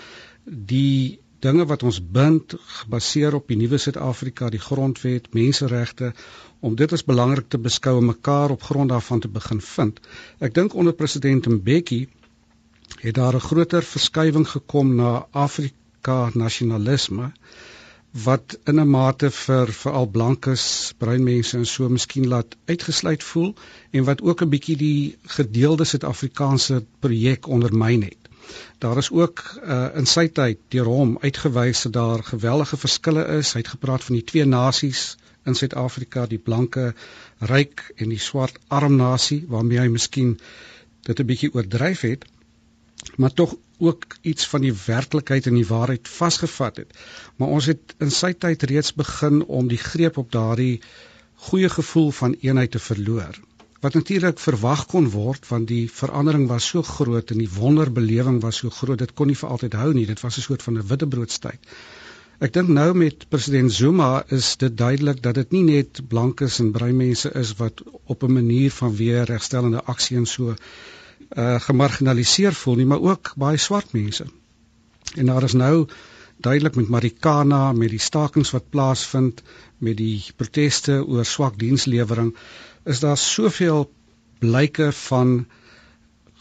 die 0.72 1.20
dinge 1.46 1.68
wat 1.70 1.84
ons 1.86 2.00
bind 2.18 2.56
gebaseer 2.80 3.38
op 3.38 3.52
die 3.52 3.60
nuwe 3.60 3.78
Suid-Afrika, 3.84 4.50
die 4.50 4.64
grondwet, 4.64 5.30
menseregte 5.38 6.10
om 6.66 6.74
dit 6.80 6.98
as 6.98 7.06
belangrik 7.06 7.52
te 7.54 7.62
beskou 7.62 7.94
en 8.00 8.10
mekaar 8.10 8.56
op 8.56 8.66
grond 8.72 8.90
daarvan 8.90 9.22
te 9.22 9.30
begin 9.38 9.62
vind. 9.62 10.02
Ek 10.42 10.58
dink 10.58 10.74
onder 10.74 10.98
president 10.98 11.46
Mbeki 11.60 12.02
het 13.04 13.16
daar 13.22 13.38
'n 13.38 13.48
groter 13.50 13.86
verskywing 13.86 14.50
gekom 14.50 14.96
na 14.96 15.28
Afrika 15.46 16.32
nasionalisme 16.34 17.32
wat 18.24 18.58
in 18.64 18.80
'n 18.80 18.90
mate 18.90 19.30
vir 19.32 19.72
veral 19.78 20.08
blankes, 20.08 20.94
bruin 20.98 21.24
mense 21.24 21.58
en 21.58 21.66
so 21.66 21.90
miskien 21.90 22.28
laat 22.28 22.56
uitgesluit 22.66 23.24
voel 23.24 23.54
en 23.92 24.04
wat 24.04 24.22
ook 24.22 24.42
'n 24.42 24.50
bietjie 24.50 24.78
die 24.78 25.18
gedeelde 25.38 25.84
Suid-Afrikaanse 25.84 26.84
projek 27.00 27.48
ondermyn 27.48 28.04
het. 28.04 28.22
Daar 28.78 28.98
is 28.98 29.12
ook 29.12 29.44
uh, 29.64 29.88
in 29.96 30.06
sy 30.06 30.28
tyd 30.28 30.60
deur 30.70 30.86
hom 30.86 31.18
uitgewys 31.22 31.82
dat 31.82 31.94
daar 31.94 32.24
geweldige 32.24 32.78
verskille 32.78 33.26
is. 33.38 33.54
Hy 33.54 33.60
het 33.60 33.74
gepraat 33.76 34.04
van 34.04 34.16
die 34.16 34.24
twee 34.24 34.46
nasies 34.46 35.18
in 35.46 35.56
Suid-Afrika, 35.56 36.26
die 36.26 36.38
blanke 36.38 36.94
ryk 37.40 37.92
en 37.96 38.10
die 38.10 38.20
swart 38.20 38.60
arm 38.68 38.96
nasie 38.96 39.46
waarmee 39.48 39.80
hy 39.80 39.88
miskien 39.88 40.40
dit 41.02 41.20
'n 41.20 41.26
bietjie 41.26 41.54
oordryf 41.54 42.02
het 42.02 42.26
maar 43.16 43.34
tog 43.34 43.56
ook 43.78 44.06
iets 44.22 44.48
van 44.48 44.62
die 44.62 44.74
werklikheid 44.86 45.46
en 45.46 45.58
die 45.60 45.68
waarheid 45.68 46.08
vasgevat 46.08 46.78
het. 46.78 46.94
Maar 47.36 47.48
ons 47.58 47.66
het 47.66 47.96
in 48.00 48.12
sy 48.12 48.32
tyd 48.34 48.64
reeds 48.64 48.94
begin 48.94 49.44
om 49.46 49.68
die 49.68 49.82
greep 49.82 50.18
op 50.18 50.32
daardie 50.32 50.82
goeie 51.50 51.70
gevoel 51.70 52.12
van 52.12 52.38
eenheid 52.40 52.72
te 52.72 52.80
verloor. 52.80 53.40
Wat 53.84 53.94
natuurlik 53.94 54.40
verwag 54.40 54.86
kon 54.92 55.10
word 55.14 55.48
want 55.48 55.68
die 55.68 55.86
verandering 55.92 56.48
was 56.48 56.68
so 56.72 56.82
groot 56.82 57.32
en 57.32 57.44
die 57.44 57.52
wonderbelewing 57.58 58.40
was 58.42 58.64
so 58.64 58.70
groot, 58.70 59.00
dit 59.00 59.14
kon 59.14 59.28
nie 59.28 59.38
vir 59.38 59.50
altyd 59.50 59.78
hou 59.82 59.92
nie. 59.94 60.06
Dit 60.06 60.24
was 60.26 60.38
'n 60.38 60.48
soort 60.48 60.64
van 60.64 60.78
'n 60.78 60.88
witbroodstyd. 60.88 61.60
Ek 62.44 62.52
dink 62.54 62.68
nou 62.68 62.94
met 62.94 63.30
president 63.30 63.72
Zuma 63.72 64.24
is 64.28 64.56
dit 64.58 64.78
duidelik 64.78 65.22
dat 65.24 65.36
dit 65.36 65.52
nie 65.52 65.64
net 65.64 66.02
blankes 66.08 66.60
en 66.60 66.72
bruin 66.72 66.98
mense 66.98 67.32
is 67.42 67.54
wat 67.62 67.84
op 68.06 68.24
'n 68.24 68.34
manier 68.34 68.72
van 68.72 68.96
weer 68.96 69.24
regstellende 69.24 69.84
aksie 69.84 70.18
en 70.18 70.26
so 70.26 70.56
uh 71.30 71.60
gemarginaliseer 71.60 72.54
voel 72.54 72.76
nie, 72.76 72.86
maar 72.86 73.02
ook 73.02 73.34
baie 73.36 73.58
swart 73.58 73.94
mense. 73.94 74.26
En 75.16 75.26
daar 75.26 75.44
is 75.44 75.54
nou 75.54 75.88
duidelik 76.38 76.76
met 76.76 76.88
Marikana, 76.88 77.74
met 77.74 77.90
die 77.90 78.00
stakings 78.00 78.52
wat 78.52 78.70
plaasvind, 78.70 79.42
met 79.78 79.98
die 79.98 80.24
proteste 80.36 81.00
oor 81.06 81.26
swak 81.26 81.60
dienslewering, 81.60 82.36
is 82.84 83.00
daar 83.00 83.18
soveel 83.18 83.90
blyke 84.40 84.92
van 84.92 85.46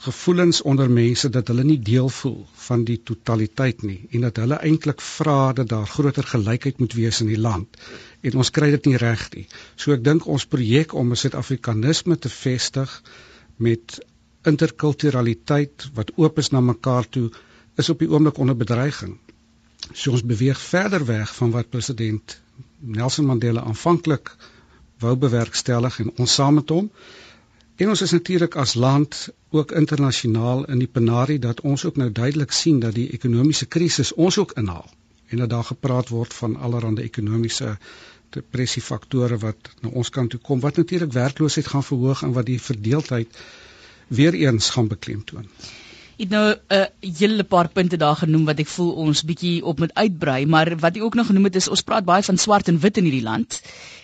gevoelens 0.05 0.63
onder 0.63 0.91
mense 0.91 1.29
dat 1.33 1.49
hulle 1.49 1.65
nie 1.65 1.79
deel 1.81 2.09
voel 2.09 2.41
van 2.67 2.83
die 2.85 2.99
totaliteit 3.11 3.83
nie 3.83 4.01
en 4.11 4.27
dat 4.27 4.41
hulle 4.43 4.59
eintlik 4.69 5.01
vra 5.01 5.53
dat 5.61 5.71
daar 5.71 5.87
groter 5.87 6.27
gelykheid 6.33 6.83
moet 6.83 6.97
wees 6.99 7.21
in 7.25 7.31
die 7.31 7.41
land 7.41 7.79
en 8.21 8.37
ons 8.43 8.51
kry 8.59 8.71
dit 8.75 8.91
nie 8.91 9.01
reg 9.01 9.23
nie. 9.37 9.47
So 9.77 9.95
ek 9.97 10.05
dink 10.05 10.27
ons 10.27 10.47
projek 10.57 10.93
om 10.93 11.13
'n 11.13 11.21
Suid-Afrikanisme 11.23 12.19
te 12.19 12.33
vestig 12.33 12.99
met 13.57 14.01
interkulturaliteit 14.51 15.89
wat 15.99 16.13
oop 16.17 16.39
is 16.39 16.51
na 16.55 16.61
mekaar 16.61 17.09
toe 17.09 17.31
is 17.81 17.89
op 17.89 17.99
die 17.99 18.09
oomblik 18.11 18.39
onder 18.39 18.57
bedreiging. 18.57 19.17
So 19.93 20.11
ons 20.17 20.25
beweeg 20.25 20.61
verder 20.61 21.05
weg 21.07 21.35
van 21.35 21.51
wat 21.51 21.71
president 21.71 22.41
Nelson 22.79 23.27
Mandela 23.27 23.65
aanvanklik 23.65 24.35
wou 25.03 25.15
bewerkstellig 25.17 25.99
en 26.01 26.13
ons 26.17 26.35
saam 26.35 26.61
met 26.61 26.69
hom. 26.69 26.91
En 27.77 27.89
ons 27.91 28.03
is 28.07 28.13
natuurlik 28.15 28.57
as 28.57 28.75
land 28.75 29.29
ook 29.51 29.73
internasionaal 29.73 30.65
in 30.65 30.79
die 30.79 30.91
penarie 30.99 31.39
dat 31.39 31.61
ons 31.61 31.85
ook 31.85 31.97
nou 31.97 32.11
duidelik 32.13 32.53
sien 32.53 32.79
dat 32.81 32.95
die 32.95 33.09
ekonomiese 33.17 33.67
krisis 33.67 34.13
ons 34.13 34.39
ook 34.39 34.55
inhaal 34.61 34.91
en 35.29 35.43
dat 35.43 35.51
daar 35.51 35.65
gepraat 35.65 36.09
word 36.09 36.35
van 36.35 36.57
allerlei 36.57 37.05
ekonomiese 37.05 37.77
depressie 38.37 38.83
faktore 38.83 39.39
wat 39.43 39.71
na 39.81 39.91
ons 39.91 40.11
kant 40.15 40.31
toe 40.31 40.41
kom 40.41 40.61
wat 40.61 40.77
natuurlik 40.77 41.13
werkloosheid 41.13 41.67
gaan 41.67 41.87
verhoog 41.87 42.23
en 42.23 42.35
wat 42.39 42.47
die 42.47 42.61
verdeeldheid 42.61 43.39
weer 44.09 44.35
eens 44.35 44.71
gaan 44.71 44.89
beklemtoon. 44.89 45.49
Ek 46.17 46.31
nou 46.31 46.55
'n 46.55 46.59
uh, 46.75 46.85
hele 47.19 47.45
paar 47.45 47.69
punte 47.69 47.97
daar 47.97 48.17
genoem 48.17 48.45
wat 48.45 48.59
ek 48.59 48.71
voel 48.71 48.93
ons 48.93 49.25
bietjie 49.25 49.65
op 49.65 49.79
moet 49.79 49.95
uitbrei, 49.95 50.47
maar 50.47 50.77
wat 50.79 50.95
jy 50.95 51.03
ook 51.03 51.15
nog 51.15 51.27
genoem 51.27 51.45
het 51.45 51.57
is 51.57 51.69
ons 51.69 51.83
praat 51.83 52.05
baie 52.05 52.23
van 52.23 52.39
swart 52.39 52.69
en 52.69 52.79
wit 52.79 52.97
in 52.97 53.05
hierdie 53.05 53.27
land. 53.27 53.63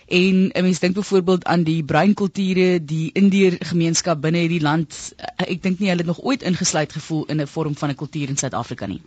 En 0.08 0.50
'n 0.50 0.62
mens 0.62 0.78
dink 0.78 0.94
byvoorbeeld 0.94 1.44
aan 1.44 1.62
die 1.62 1.84
bruin 1.84 2.14
kulture, 2.14 2.84
die 2.84 3.10
Indiër 3.12 3.56
gemeenskap 3.60 4.20
binne 4.20 4.38
hierdie 4.38 4.60
land. 4.60 5.12
Uh, 5.18 5.46
ek 5.46 5.62
dink 5.62 5.78
nie 5.78 5.88
hulle 5.88 6.02
het 6.02 6.10
nog 6.10 6.20
ooit 6.20 6.42
ingesluit 6.42 6.92
gevoel 6.92 7.24
in 7.24 7.40
'n 7.40 7.46
vorm 7.46 7.76
van 7.76 7.90
'n 7.90 7.94
kultuur 7.94 8.28
in 8.28 8.36
Suid-Afrika 8.36 8.86
nie. 8.86 9.00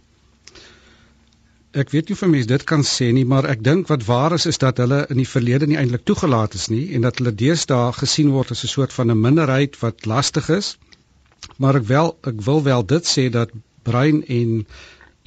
Ek 1.74 1.89
weet 1.89 2.10
nie 2.10 2.13
of 2.15 2.20
mense 2.30 2.48
dit 2.50 2.63
kan 2.70 2.84
sê 2.86 3.08
nie, 3.18 3.24
maar 3.25 3.48
ek 3.50 3.63
dink 3.65 3.88
wat 3.89 4.03
waar 4.06 4.34
is 4.36 4.44
is 4.50 4.60
dat 4.62 4.77
hulle 4.77 5.00
in 5.10 5.18
die 5.18 5.30
verlede 5.30 5.65
nie 5.70 5.77
eintlik 5.82 6.03
toegelaat 6.06 6.53
is 6.60 6.68
nie 6.70 6.84
en 6.94 7.06
dat 7.08 7.18
hulle 7.18 7.32
deesdae 7.34 7.94
gesien 8.00 8.30
word 8.36 8.51
as 8.53 8.62
'n 8.68 8.70
soort 8.74 8.94
van 8.94 9.10
'n 9.12 9.22
minderheid 9.22 9.80
wat 9.82 10.06
lastig 10.06 10.50
is. 10.53 10.77
Maar 11.58 11.80
ek 11.80 11.88
wel 11.92 12.12
ek 12.32 12.42
wil 12.48 12.62
wel 12.63 12.86
dit 12.92 13.10
sê 13.13 13.24
dat 13.36 13.50
bruin 13.89 14.22
en 14.38 14.68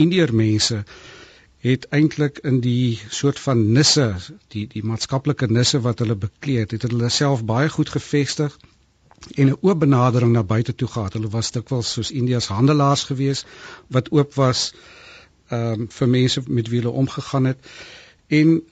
indiër 0.04 0.34
mense 0.34 0.84
het 1.66 1.86
eintlik 1.98 2.38
in 2.50 2.60
die 2.60 3.00
soort 3.10 3.40
van 3.42 3.72
nisse, 3.78 4.06
die 4.54 4.66
die 4.74 4.82
maatskaplike 4.86 5.48
nisse 5.50 5.80
wat 5.80 5.98
hulle 5.98 6.14
bekleed 6.26 6.70
het, 6.70 6.82
het 6.82 6.92
hulle 6.92 7.08
self 7.08 7.42
baie 7.44 7.68
goed 7.68 7.90
gevestig 7.96 8.58
en 9.34 9.48
'n 9.48 9.58
oop 9.60 9.80
benadering 9.80 10.32
na 10.32 10.42
buite 10.42 10.74
toe 10.74 10.88
gehad. 10.88 11.12
Hulle 11.18 11.32
was 11.34 11.50
dikwels 11.50 11.92
soos 11.92 12.10
Indiërs 12.10 12.46
handelaars 12.46 13.04
gewees 13.10 13.44
wat 13.88 14.12
oop 14.12 14.34
was 14.34 14.72
ehm 15.48 15.80
um, 15.80 15.88
vir 15.98 16.08
mense 16.08 16.42
met 16.46 16.68
wie 16.68 16.80
hulle 16.80 16.94
omgegaan 17.02 17.44
het. 17.44 17.58
En 18.26 18.62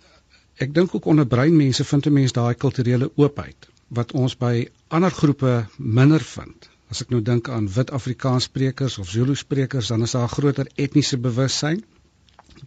ek 0.65 0.75
dink 0.75 0.95
ook 0.95 1.05
onder 1.05 1.27
brein 1.27 1.57
mense 1.57 1.85
vind 1.85 2.07
'n 2.07 2.13
mens 2.13 2.33
daai 2.33 2.55
kulturele 2.55 3.11
oopheid 3.15 3.69
wat 3.89 4.13
ons 4.13 4.37
by 4.37 4.69
ander 4.89 5.11
groepe 5.11 5.67
minder 5.79 6.21
vind. 6.21 6.69
As 6.91 7.01
ek 7.03 7.11
nou 7.11 7.23
dink 7.23 7.49
aan 7.49 7.69
wit 7.69 7.91
Afrikaans 7.91 8.45
sprekers 8.45 8.99
of 8.99 9.09
Zulu 9.09 9.35
sprekers, 9.35 9.89
dan 9.89 10.03
is 10.03 10.11
daar 10.11 10.29
'n 10.29 10.37
groter 10.37 10.67
etniese 10.75 11.19
bewussyn. 11.19 11.85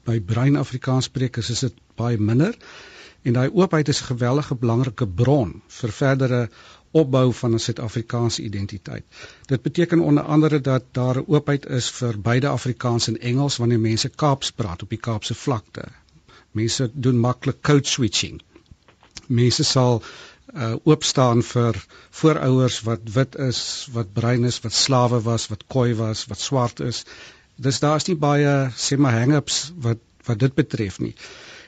By 0.04 0.20
Brein 0.20 0.56
Afrikaans 0.56 1.06
sprekers 1.06 1.50
is 1.50 1.60
dit 1.60 1.74
baie 1.96 2.18
minder 2.18 2.56
en 3.24 3.34
daai 3.34 3.50
oopheid 3.50 3.88
is 3.88 4.02
'n 4.02 4.06
gewellige 4.14 4.56
belangrike 4.56 5.08
bron 5.08 5.62
vir 5.68 5.92
verdere 5.92 6.50
opbou 7.02 7.34
van 7.40 7.54
'n 7.54 7.64
Suid-Afrikaanse 7.66 8.42
identiteit. 8.44 9.06
Dit 9.46 9.62
beteken 9.62 10.00
onder 10.00 10.24
andere 10.24 10.62
dat 10.62 10.84
daar 10.92 11.18
'n 11.18 11.26
oopheid 11.28 11.66
is 11.80 11.90
vir 12.00 12.20
beide 12.30 12.48
Afrikaans 12.48 13.08
en 13.08 13.20
Engels 13.32 13.58
wanneer 13.58 13.80
mense 13.80 14.10
Kaaps 14.10 14.52
praat 14.52 14.84
op 14.84 14.90
die 14.90 15.04
Kaapse 15.10 15.36
vlakte. 15.36 15.84
Mense 16.52 16.90
doen 16.94 17.20
maklik 17.20 17.62
code 17.62 17.88
switching. 17.88 18.42
Mense 19.28 19.64
sal 19.64 20.04
uh 20.56 20.76
oop 20.84 21.04
staan 21.04 21.42
vir 21.44 21.76
voorouers 22.22 22.82
wat 22.82 23.10
wit 23.14 23.36
is, 23.36 23.88
wat 23.92 24.14
bruin 24.14 24.44
is, 24.44 24.60
wat 24.64 24.74
slawe 24.74 25.22
was, 25.22 25.48
wat 25.48 25.64
koi 25.68 25.94
was, 25.96 26.26
wat 26.26 26.40
swart 26.40 26.80
is. 26.80 27.04
Dis 27.56 27.80
daar's 27.80 28.08
nie 28.08 28.16
baie 28.16 28.54
sê 28.76 28.98
maar 28.98 29.20
hang-ups 29.20 29.74
wat 29.76 30.00
wat 30.28 30.40
dit 30.40 30.56
betref 30.56 31.00
nie. 31.00 31.16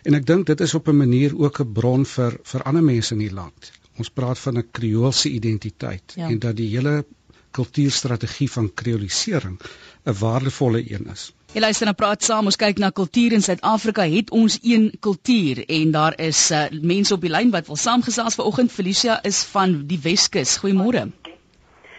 En 0.07 0.15
ek 0.15 0.25
dink 0.25 0.47
dit 0.47 0.61
is 0.61 0.73
op 0.73 0.87
'n 0.87 0.97
manier 0.97 1.35
ook 1.35 1.59
'n 1.59 1.73
bron 1.73 2.05
vir 2.05 2.39
vir 2.43 2.63
ander 2.63 2.83
mense 2.83 3.13
in 3.13 3.19
die 3.19 3.33
land. 3.33 3.71
Ons 3.99 4.09
praat 4.09 4.39
van 4.39 4.57
'n 4.57 4.67
kreoolse 4.71 5.29
identiteit 5.29 6.13
ja. 6.15 6.27
en 6.27 6.39
dat 6.39 6.55
die 6.55 6.69
hele 6.75 7.05
kultuurstrategie 7.51 8.51
van 8.51 8.73
kreolisering 8.73 9.59
'n 10.05 10.13
waardevolle 10.19 10.81
een 10.91 11.09
is. 11.11 11.33
Jy 11.49 11.59
luister 11.59 11.85
na 11.85 11.93
praat 11.97 12.23
saam, 12.23 12.45
ons 12.45 12.55
kyk 12.55 12.77
na 12.77 12.89
kultuur 12.89 13.33
in 13.33 13.41
Suid-Afrika. 13.41 14.03
Het 14.05 14.29
ons 14.29 14.59
een 14.61 14.91
kultuur 14.99 15.63
en 15.65 15.91
daar 15.91 16.13
is 16.21 16.51
uh, 16.51 16.65
mense 16.81 17.13
op 17.13 17.21
die 17.21 17.31
lyn 17.33 17.49
wat 17.49 17.67
wil 17.67 17.75
saamgesels 17.75 18.35
vanoggend. 18.35 18.71
Felicia 18.71 19.23
is 19.23 19.43
van 19.43 19.87
die 19.87 19.99
Weskus. 20.03 20.57
Goeiemôre. 20.61 21.07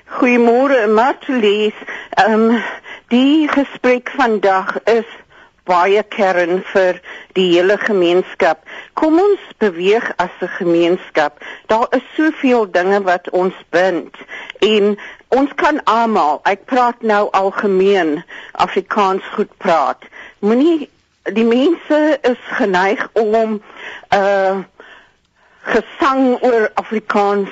Goeiemôre, 0.07 0.87
Martlies. 0.95 1.75
Ehm 2.11 2.51
um, 2.51 2.63
die 3.09 3.49
gesprek 3.51 4.13
vandag 4.15 4.83
is 4.85 5.07
baie 5.71 6.03
kern 6.17 6.63
vir 6.73 6.99
die 7.39 7.47
hele 7.53 7.77
gemeenskap. 7.79 8.63
Kom 8.99 9.19
ons 9.23 9.43
beweeg 9.63 10.11
as 10.17 10.35
'n 10.41 10.53
gemeenskap. 10.59 11.39
Daar 11.67 11.87
is 11.91 12.07
soveel 12.17 12.71
dinge 12.71 13.03
wat 13.03 13.31
ons 13.31 13.55
bind 13.71 14.15
en 14.59 14.99
ons 15.29 15.51
kan 15.55 15.83
almal, 15.85 16.41
ek 16.45 16.65
praat 16.65 17.03
nou 17.03 17.29
algemeen 17.31 18.25
Afrikaans 18.53 19.23
goed 19.35 19.53
praat. 19.59 20.03
Moenie 20.39 20.91
die 21.23 21.45
mense 21.45 22.19
is 22.23 22.43
geneig 22.59 23.09
om 23.13 23.63
uh 24.15 24.59
gesang 25.61 26.39
oor 26.41 26.71
Afrikaans 26.75 27.51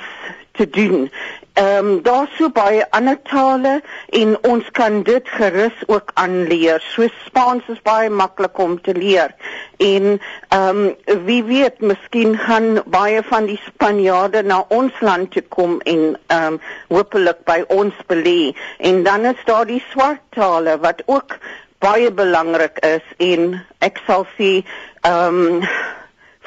te 0.51 0.69
doen 0.69 1.11
Ehm 1.59 1.87
um, 1.87 2.01
daar's 2.03 2.35
so 2.37 2.47
baie 2.55 2.85
ander 2.95 3.17
tale 3.27 3.81
en 4.15 4.29
ons 4.47 4.67
kan 4.71 5.01
dit 5.03 5.31
gerus 5.37 5.81
ook 5.87 6.11
aanleer. 6.13 6.79
So 6.93 7.07
Spaans 7.25 7.67
is 7.67 7.81
baie 7.83 8.09
maklik 8.09 8.57
om 8.63 8.77
te 8.81 8.95
leer. 8.95 9.35
En 9.77 10.21
ehm 10.47 10.79
um, 10.85 11.25
wie 11.25 11.43
weet, 11.43 11.81
miskien 11.81 12.37
gaan 12.37 12.79
baie 12.85 13.23
van 13.27 13.51
die 13.51 13.59
Spanjaarde 13.65 14.43
na 14.43 14.61
ons 14.69 15.03
land 15.03 15.31
toe 15.35 15.43
kom 15.57 15.75
en 15.83 16.15
ehm 16.27 16.47
um, 16.53 16.61
hopelik 16.95 17.43
by 17.43 17.59
ons 17.67 17.99
belê. 18.07 18.55
En 18.77 19.03
dan 19.03 19.25
is 19.25 19.43
daar 19.45 19.67
die 19.67 19.83
swart 19.91 20.23
tale 20.29 20.79
wat 20.79 21.03
ook 21.05 21.37
baie 21.83 22.11
belangrik 22.11 22.79
is 22.87 23.03
en 23.17 23.65
ek 23.83 23.99
sal 24.07 24.27
sê 24.39 24.59
ehm 25.03 25.45
um, 25.59 25.71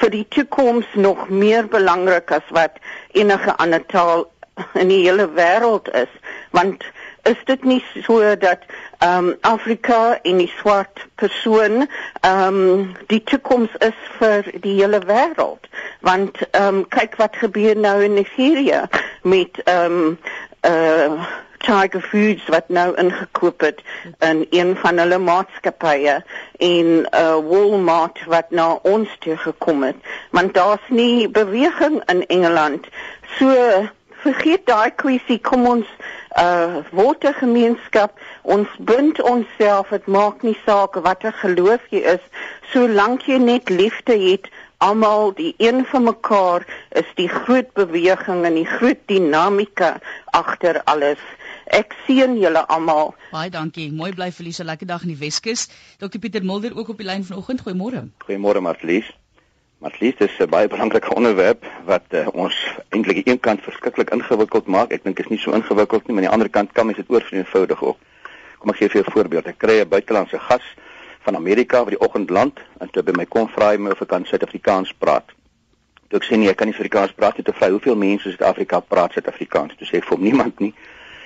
vir 0.01 0.09
die 0.09 0.25
toekoms 0.35 0.95
nog 0.99 1.29
meer 1.29 1.67
belangrik 1.71 2.31
as 2.35 2.47
wat 2.51 2.81
enige 3.13 3.53
ander 3.61 3.85
taal 3.87 4.25
in 4.81 4.87
die 4.87 5.03
hele 5.05 5.29
wêreld 5.35 5.89
is 5.95 6.11
want 6.51 6.83
is 7.23 7.39
dit 7.45 7.63
nie 7.63 7.83
so 8.05 8.35
dat 8.35 8.65
ehm 8.97 9.27
um, 9.27 9.35
Afrika 9.41 10.19
en 10.21 10.37
die 10.37 10.51
swart 10.57 11.05
persoon 11.15 11.87
ehm 12.21 12.59
um, 12.61 12.95
die 13.07 13.23
toekoms 13.23 13.71
is 13.79 13.99
vir 14.19 14.51
die 14.65 14.75
hele 14.81 14.99
wêreld 15.07 15.69
want 16.01 16.37
ehm 16.51 16.67
um, 16.67 16.83
kyk 16.87 17.15
wat 17.21 17.39
gebeur 17.45 17.75
nou 17.77 18.03
in 18.03 18.13
Nigeria 18.13 18.89
met 19.21 19.63
ehm 19.63 19.97
um, 20.03 20.19
uh 20.65 21.25
Tiger 21.63 22.01
Foods 22.01 22.47
wat 22.51 22.67
nou 22.67 22.95
ingekoop 22.99 23.61
het 23.63 23.81
in 24.19 24.45
een 24.49 24.75
van 24.75 24.97
hulle 24.97 25.17
maatskappye 25.17 26.15
en 26.57 26.89
uh 27.15 27.37
Walmart 27.49 28.19
wat 28.27 28.51
na 28.51 28.73
ons 28.81 29.09
toe 29.19 29.37
gekom 29.37 29.83
het. 29.83 29.95
Want 30.35 30.53
daar's 30.53 30.87
nie 30.87 31.29
beweging 31.29 32.01
in 32.05 32.25
Engeland. 32.27 32.87
So 33.39 33.87
vergeet 34.23 34.65
daai 34.69 34.91
kwessie 34.95 35.39
kom 35.43 35.67
ons 35.67 35.89
uh 36.39 36.81
word 36.91 37.25
'n 37.29 37.33
gemeenskap. 37.39 38.19
Ons 38.41 38.69
bind 38.79 39.21
onsself. 39.21 39.89
Dit 39.89 40.07
maak 40.07 40.43
nie 40.43 40.57
saak 40.65 40.95
watter 40.95 41.33
geloof 41.43 41.81
jy 41.89 42.01
is. 42.15 42.23
Solank 42.73 43.27
jy 43.27 43.37
net 43.37 43.69
liefde 43.69 44.17
het 44.17 44.49
almal 44.77 45.33
die 45.33 45.53
een 45.57 45.85
van 45.85 46.03
mekaar 46.03 46.65
is 46.91 47.09
die 47.15 47.29
groot 47.29 47.71
beweging 47.73 48.43
en 48.45 48.55
die 48.59 48.67
groot 48.67 48.99
dinamika 49.07 49.99
agter 50.31 50.81
alles. 50.83 51.21
Ek 51.65 51.95
sien 52.05 52.37
julle 52.37 52.67
almal. 52.67 53.15
Baie 53.31 53.49
dankie. 53.49 53.91
Mooi 53.91 54.11
bly 54.11 54.31
verlies. 54.31 54.59
'n 54.59 54.65
lekker 54.65 54.87
dag 54.87 55.01
in 55.03 55.15
die 55.15 55.23
Weskus. 55.25 55.69
Dr 55.97 56.19
Pieter 56.19 56.43
Mulder 56.43 56.77
ook 56.77 56.89
op 56.89 56.97
die 56.97 57.05
lyn 57.05 57.23
vanoggend. 57.23 57.61
Goeiemôre. 57.61 58.09
Goeiemôre 58.27 58.61
Marlies 58.61 59.13
Maar 59.83 59.95
dit 59.99 60.21
is 60.21 60.37
'n 60.39 60.49
baie 60.49 60.67
belangrike 60.67 61.15
onderwerp 61.15 61.65
wat 61.85 62.03
uh, 62.09 62.27
ons 62.31 62.55
eintlik 62.89 63.17
aan 63.17 63.23
een 63.33 63.39
kant 63.39 63.61
verskriklik 63.61 64.09
ingewikkeld 64.09 64.65
maak. 64.65 64.91
Ek 64.91 65.03
dink 65.03 65.19
is 65.19 65.27
nie 65.27 65.39
so 65.39 65.51
ingewikkeld 65.51 66.07
nie, 66.07 66.15
maar 66.15 66.23
aan 66.23 66.29
die 66.29 66.33
ander 66.33 66.49
kant 66.49 66.71
kan 66.71 66.85
mens 66.85 66.97
dit 66.97 67.09
oorvleudig 67.09 67.83
ook. 67.83 67.97
Kom 68.57 68.69
ek 68.69 68.75
gee 68.75 68.89
vir 68.89 69.03
'n 69.03 69.11
voorbeeld. 69.11 69.45
Ek 69.45 69.57
kry 69.57 69.79
'n 69.79 69.87
buitelandse 69.87 70.39
gas 70.39 70.63
van 71.21 71.35
Amerika 71.35 71.77
wat 71.77 71.89
die 71.89 71.99
oggend 71.99 72.29
land 72.29 72.59
en 72.79 72.89
toe 72.89 73.03
by 73.03 73.11
my 73.11 73.25
kom 73.25 73.49
vra 73.49 73.69
hy 73.71 73.77
my 73.77 73.91
of 73.91 74.01
ek 74.01 74.07
kan 74.07 74.25
Suid-Afrikaans 74.25 74.93
praat. 74.97 75.25
Toe 76.07 76.19
ek 76.19 76.23
sê 76.23 76.37
nee, 76.37 76.49
ek 76.49 76.55
kan 76.55 76.67
nie 76.67 76.75
Afrikaans 76.75 77.11
praat 77.11 77.35
nie, 77.35 77.43
toe 77.43 77.53
vra 77.53 77.65
hy 77.67 77.71
hoeveel 77.71 77.95
mense 77.95 78.25
in 78.25 78.35
Suid-Afrika 78.37 78.79
praat 78.79 79.11
Suid-Afrikaans. 79.11 79.75
Toe 79.75 79.87
sê 79.87 79.97
ek 79.97 80.03
vir 80.03 80.17
hom 80.17 80.23
niemand 80.23 80.59
nie. 80.59 80.73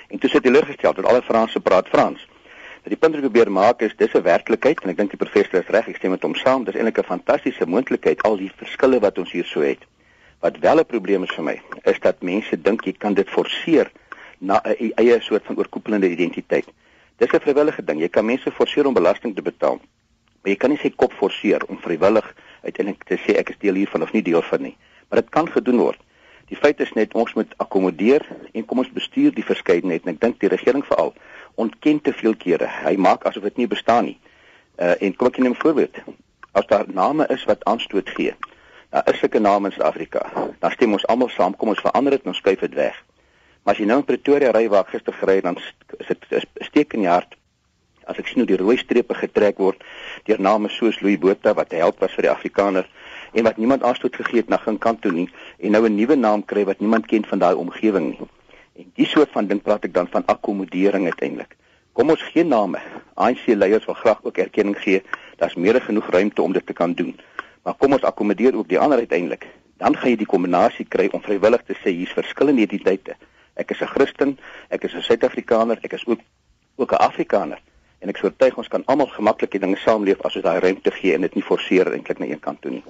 En 0.08 0.18
toe 0.18 0.30
sit 0.30 0.44
hy 0.44 0.50
teleurgesteld 0.50 0.96
dat 0.96 1.06
alle 1.06 1.22
Franse 1.22 1.60
praat 1.60 1.88
Frans. 1.88 2.28
Die 2.88 2.96
punt 2.96 3.18
wat 3.18 3.20
ek 3.20 3.26
probeer 3.28 3.50
maak 3.52 3.82
is 3.84 3.96
dis 4.00 4.14
'n 4.16 4.24
werklikheid 4.24 4.80
en 4.84 4.90
ek 4.90 4.98
dink 4.98 5.12
die 5.12 5.20
professor 5.20 5.60
is 5.60 5.72
reg, 5.76 5.90
ek 5.90 5.98
stem 5.98 6.12
met 6.12 6.24
hom 6.24 6.36
saam. 6.36 6.64
Dis 6.64 6.76
eintlik 6.76 7.00
'n 7.00 7.04
fantastiese 7.04 7.66
moontlikheid 7.68 8.24
al 8.24 8.38
die 8.38 8.52
verskille 8.56 9.00
wat 9.00 9.18
ons 9.18 9.32
hier 9.32 9.44
so 9.44 9.60
het. 9.60 9.84
Wat 10.40 10.60
wel 10.60 10.80
'n 10.80 10.86
probleem 10.86 11.24
is 11.24 11.36
vir 11.36 11.44
my, 11.44 11.62
is 11.84 12.00
dat 12.00 12.22
mense 12.22 12.56
dink 12.62 12.86
jy 12.86 12.94
kan 12.94 13.14
dit 13.14 13.30
forceer 13.30 13.92
na 14.40 14.62
'n 14.64 14.94
eie 14.96 15.20
soort 15.20 15.44
van 15.46 15.58
oorkoepelende 15.58 16.10
identiteit. 16.10 16.66
Dis 17.18 17.34
'n 17.34 17.40
vrywillige 17.40 17.84
ding. 17.84 18.00
Jy 18.00 18.10
kan 18.10 18.26
mense 18.26 18.52
forceer 18.52 18.86
om 18.86 18.94
belasting 18.94 19.36
te 19.36 19.42
betaal. 19.42 19.82
Maar 20.42 20.52
jy 20.52 20.56
kan 20.56 20.70
nie 20.70 20.80
sê 20.80 20.96
kop 20.96 21.14
forceer 21.14 21.66
om 21.68 21.78
vrywillig 21.78 22.36
uiteindelik 22.64 23.04
te 23.04 23.18
sê 23.18 23.36
ek 23.36 23.50
is 23.50 23.58
deel 23.60 23.74
hiervan 23.74 24.02
of 24.02 24.14
nie 24.14 24.24
deel 24.24 24.42
van 24.42 24.62
nie. 24.62 24.78
Maar 25.10 25.22
dit 25.22 25.30
kan 25.30 25.52
gedoen 25.52 25.78
word. 25.78 26.00
Die 26.48 26.58
feit 26.58 26.80
is 26.80 26.94
net 26.94 27.14
ons 27.14 27.34
moet 27.34 27.54
akkommodeer 27.58 28.22
en 28.54 28.66
kom 28.66 28.78
ons 28.78 28.92
bestuur 28.92 29.34
die 29.34 29.44
verskeidenheid 29.44 30.06
en 30.06 30.14
ek 30.14 30.20
dink 30.20 30.40
die 30.40 30.50
regering 30.50 30.86
veral 30.86 31.14
ontken 31.58 32.02
te 32.02 32.14
veel 32.14 32.36
kere. 32.38 32.70
Hy 32.86 32.96
maak 33.02 33.26
asof 33.26 33.44
dit 33.50 33.58
nie 33.58 33.68
bestaan 33.68 34.06
nie. 34.12 34.18
Uh 34.78 34.94
en 35.02 35.16
kom 35.16 35.28
ek 35.28 35.38
neem 35.42 35.56
'n 35.56 35.64
voorbeeld. 35.64 35.96
As 36.52 36.66
daar 36.70 36.86
name 36.88 37.26
is 37.34 37.44
wat 37.50 37.66
aanstoot 37.66 38.10
gee. 38.10 38.36
Daar 38.90 39.10
is 39.14 39.20
sulke 39.20 39.40
name 39.40 39.68
in 39.68 39.74
Suid-Afrika. 39.74 40.22
Dan 40.60 40.72
stem 40.72 40.94
ons 40.94 41.08
almal 41.08 41.30
saam, 41.30 41.56
kom 41.56 41.70
ons 41.70 41.82
verander 41.82 42.12
dit 42.12 42.24
en 42.24 42.30
ons 42.34 42.38
skuif 42.38 42.60
dit 42.60 42.74
weg. 42.74 43.04
Maar 43.64 43.74
as 43.74 43.82
jy 43.82 43.88
nou 43.90 43.98
in 44.00 44.06
Pretoria 44.06 44.52
ry 44.52 44.68
waar 44.70 44.86
gister 44.88 45.14
gery 45.14 45.42
dan 45.42 45.58
is 45.58 46.08
dit 46.08 46.46
steek 46.70 46.94
in 46.94 47.04
die 47.04 47.10
hart. 47.12 47.36
As 48.06 48.18
ek 48.22 48.30
sien 48.30 48.40
hoe 48.40 48.48
die 48.48 48.62
rooi 48.62 48.78
strepe 48.78 49.18
getrek 49.18 49.58
word 49.58 49.84
deur 50.30 50.40
name 50.40 50.70
soos 50.70 51.02
Louis 51.02 51.20
Botha 51.20 51.54
wat 51.58 51.76
help 51.76 52.00
was 52.00 52.16
vir 52.16 52.30
die 52.30 52.32
Afrikaners 52.32 52.88
en 53.34 53.44
wat 53.44 53.58
niemand 53.58 53.84
aanstoot 53.84 54.16
gegee 54.16 54.46
het 54.46 54.50
na 54.50 54.62
geen 54.64 54.78
kant 54.80 55.02
toe 55.02 55.12
nie 55.12 55.28
en 55.60 55.72
nou 55.72 55.84
'n 55.86 55.96
nuwe 55.96 56.16
naam 56.16 56.46
kry 56.46 56.64
wat 56.66 56.80
niemand 56.80 57.08
ken 57.08 57.26
van 57.26 57.40
daai 57.40 57.56
omgewing 57.56 58.10
nie. 58.10 58.20
En 58.78 58.92
die 58.94 59.08
soort 59.10 59.32
van 59.34 59.48
ding 59.50 59.62
praat 59.66 59.88
ek 59.88 59.94
dan 59.94 60.08
van 60.14 60.26
akkommodering 60.30 61.08
uiteindelik. 61.10 61.56
Kom 61.98 62.12
ons 62.14 62.26
gee 62.30 62.44
name. 62.46 62.78
ANC 63.18 63.48
leiers 63.48 63.86
wil 63.90 63.98
graag 63.98 64.20
ook 64.24 64.38
erkenning 64.38 64.78
gee. 64.78 65.02
Daar's 65.42 65.58
meer 65.58 65.80
as 65.80 65.88
genoeg 65.88 66.10
ruimte 66.14 66.42
om 66.42 66.54
dit 66.54 66.66
te 66.66 66.76
kan 66.78 66.94
doen. 66.94 67.16
Maar 67.66 67.74
kom 67.82 67.98
ons 67.98 68.06
akkommodeer 68.06 68.56
ook 68.56 68.70
die 68.70 68.80
ander 68.80 69.02
uiteindelik. 69.02 69.48
Dan 69.82 69.98
gaan 69.98 70.14
jy 70.14 70.20
die 70.22 70.30
kombinasie 70.30 70.86
kry 70.86 71.08
om 71.12 71.26
vrywillig 71.26 71.64
te 71.66 71.78
sê 71.82 71.94
hier's 71.94 72.14
verskillende 72.14 72.62
identiteite. 72.68 73.18
Ek 73.58 73.72
is 73.72 73.82
'n 73.82 73.94
Christen, 73.96 74.38
ek 74.70 74.84
is 74.84 74.94
'n 74.94 75.02
Suid-Afrikaner, 75.02 75.80
ek 75.82 75.94
is 75.94 76.06
ook 76.06 76.22
ook 76.78 76.92
'n 76.92 77.02
Afrikaner 77.10 77.62
en 78.00 78.12
ek 78.12 78.20
soortuig 78.22 78.58
ons 78.62 78.70
kan 78.70 78.84
almal 78.92 79.10
gemaklik 79.14 79.52
die 79.56 79.62
dinge 79.64 79.78
saamleef 79.82 80.20
as 80.26 80.36
ons 80.38 80.46
daai 80.46 80.60
ruimte 80.64 80.92
gee 81.00 81.16
en 81.16 81.26
dit 81.26 81.38
nie 81.38 81.46
forceer 81.46 81.90
eintlik 81.94 82.20
na 82.22 82.28
een 82.30 82.42
kant 82.44 82.62
toe 82.62 82.72
nie. 82.72 82.84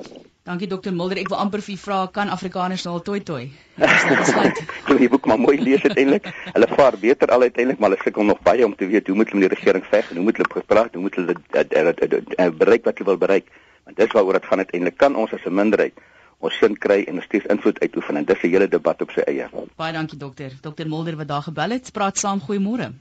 Dankie 0.47 0.67
dokter 0.71 0.93
Mulder. 0.95 1.19
Ek 1.19 1.31
wil 1.31 1.39
amper 1.43 1.63
vir 1.63 1.75
u 1.75 1.77
vra 1.81 1.99
kan 2.17 2.31
Afrikaners 2.31 2.83
nou 2.87 2.97
al 2.97 3.05
toi 3.07 3.19
toi? 3.29 3.43
Jy 3.77 4.97
die 5.03 5.09
boek 5.11 5.27
maar 5.27 5.39
mooi 5.39 5.55
lees 5.59 5.83
uiteindelik. 5.83 6.27
Hulle 6.53 6.69
vaar 6.73 6.99
beter 6.99 7.31
al 7.35 7.47
uiteindelik, 7.47 7.79
maar 7.79 7.91
hulle 7.91 8.03
sukkel 8.03 8.27
nog 8.27 8.43
baie 8.47 8.65
om 8.65 8.75
te 8.75 8.87
weet 8.87 9.07
hoe 9.07 9.15
moet 9.15 9.31
hulle 9.31 9.43
met 9.43 9.49
die 9.49 9.55
regering 9.55 9.87
veg 9.91 10.11
en 10.11 10.21
hoe 10.21 10.27
moet 10.27 10.41
hulle 10.41 10.53
gepraat, 10.59 10.93
hoe 10.95 11.03
moet 11.03 11.19
hulle 11.19 12.51
bereik 12.61 12.87
wat 12.87 12.99
hulle 13.01 13.11
wil 13.11 13.23
bereik. 13.25 13.51
Want 13.87 13.99
dis 13.99 14.15
waaroor 14.15 14.39
dit 14.39 14.51
gaan 14.51 14.63
uiteindelik. 14.63 14.97
Kan 14.99 15.15
ons 15.15 15.33
as 15.33 15.47
'n 15.47 15.55
minderheid 15.55 16.05
ons 16.39 16.57
sin 16.61 16.75
kry 16.77 17.03
en 17.09 17.21
steeds 17.25 17.49
invloed 17.49 17.79
uitoefen 17.81 18.17
en 18.17 18.25
dis 18.25 18.43
'n 18.43 18.51
hele 18.53 18.67
debat 18.67 19.01
op 19.01 19.11
sy 19.11 19.23
eie. 19.25 19.49
Baie 19.75 19.93
dankie 19.93 20.17
dokter. 20.17 20.51
Dokter 20.61 20.87
Mulder 20.87 21.15
wat 21.17 21.27
daar 21.27 21.41
gebel 21.41 21.69
het, 21.69 21.91
praat 21.91 22.17
saam 22.17 22.39
goeiemôre. 22.39 22.93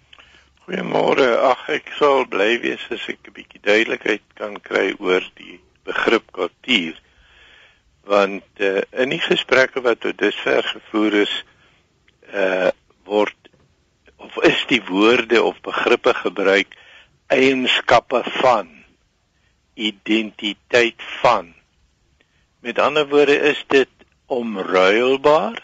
Goeiemôre. 0.66 1.26
Ag, 1.46 1.60
ek 1.70 1.92
sal 1.94 2.24
bly 2.26 2.56
wees 2.58 2.82
as 2.90 3.04
ek 3.06 3.28
'n 3.30 3.34
bietjie 3.36 3.60
duidelikheid 3.62 4.24
kan 4.34 4.56
kry 4.58 4.88
oor 4.98 5.22
die 5.38 5.60
begrip 5.86 6.32
kultuur. 6.34 6.96
Want 8.02 8.42
uh, 8.58 8.82
in 8.90 9.14
die 9.14 9.20
gesprekke 9.22 9.84
wat 9.86 10.00
tot 10.02 10.18
dusver 10.18 10.66
gevoer 10.66 11.20
is, 11.20 11.34
uh 12.34 12.74
word 13.06 13.38
of 14.18 14.34
is 14.50 14.66
die 14.66 14.82
woorde 14.90 15.38
of 15.38 15.62
begrippe 15.62 16.16
gebruik 16.18 16.74
eienskappe 17.30 18.24
van 18.42 18.74
identiteit 19.78 20.98
van. 21.22 21.54
Met 22.66 22.82
ander 22.82 23.06
woorde 23.06 23.38
is 23.54 23.62
dit 23.70 23.94
omruilbaar 24.26 25.62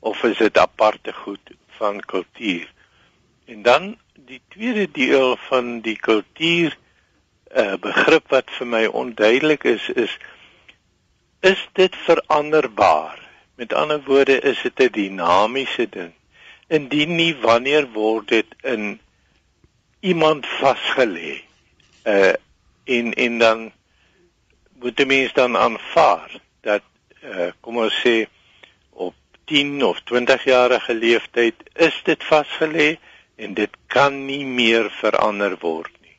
of 0.00 0.24
is 0.24 0.40
dit 0.40 0.56
aparte 0.56 1.12
goed 1.12 1.56
van 1.76 2.00
kultuur? 2.00 2.64
En 3.44 3.62
dan 3.62 3.98
die 4.26 4.40
tweede 4.48 4.90
deel 4.90 5.36
van 5.36 5.80
die 5.80 5.96
kultuur 5.96 6.74
uh, 7.54 7.76
begrip 7.80 8.28
wat 8.34 8.50
vir 8.58 8.66
my 8.66 8.84
onduidelik 8.86 9.64
is 9.64 9.88
is 9.94 10.18
is 11.40 11.60
dit 11.78 11.94
veranderbaar? 11.96 13.20
Met 13.54 13.72
ander 13.72 14.02
woorde 14.04 14.40
is 14.40 14.62
dit 14.62 14.80
'n 14.80 14.92
dinamiese 14.92 15.86
ding? 15.88 16.12
Indien 16.66 17.14
nie 17.14 17.34
wanneer 17.36 17.86
word 17.92 18.28
dit 18.28 18.54
in 18.62 19.00
iemand 20.00 20.46
vasgelê 20.46 21.42
uh 22.04 22.34
en 22.84 23.14
en 23.14 23.38
dan 23.38 23.72
moet 24.80 24.96
die 24.96 25.06
mens 25.06 25.32
dan 25.32 25.56
aanvaar 25.56 26.40
dat 26.60 26.82
uh 27.22 27.50
kom 27.60 27.78
ons 27.78 28.00
sê 28.04 28.26
op 28.90 29.14
10 29.44 29.82
of 29.82 30.00
20 30.00 30.44
jarige 30.44 30.94
leeftyd 30.94 31.54
is 31.74 32.00
dit 32.04 32.24
vasgelê 32.24 32.98
en 33.38 33.54
dit 33.54 33.78
kan 33.86 34.26
nie 34.26 34.44
meer 34.44 34.90
verander 35.00 35.56
word 35.62 35.94
nie. 36.02 36.16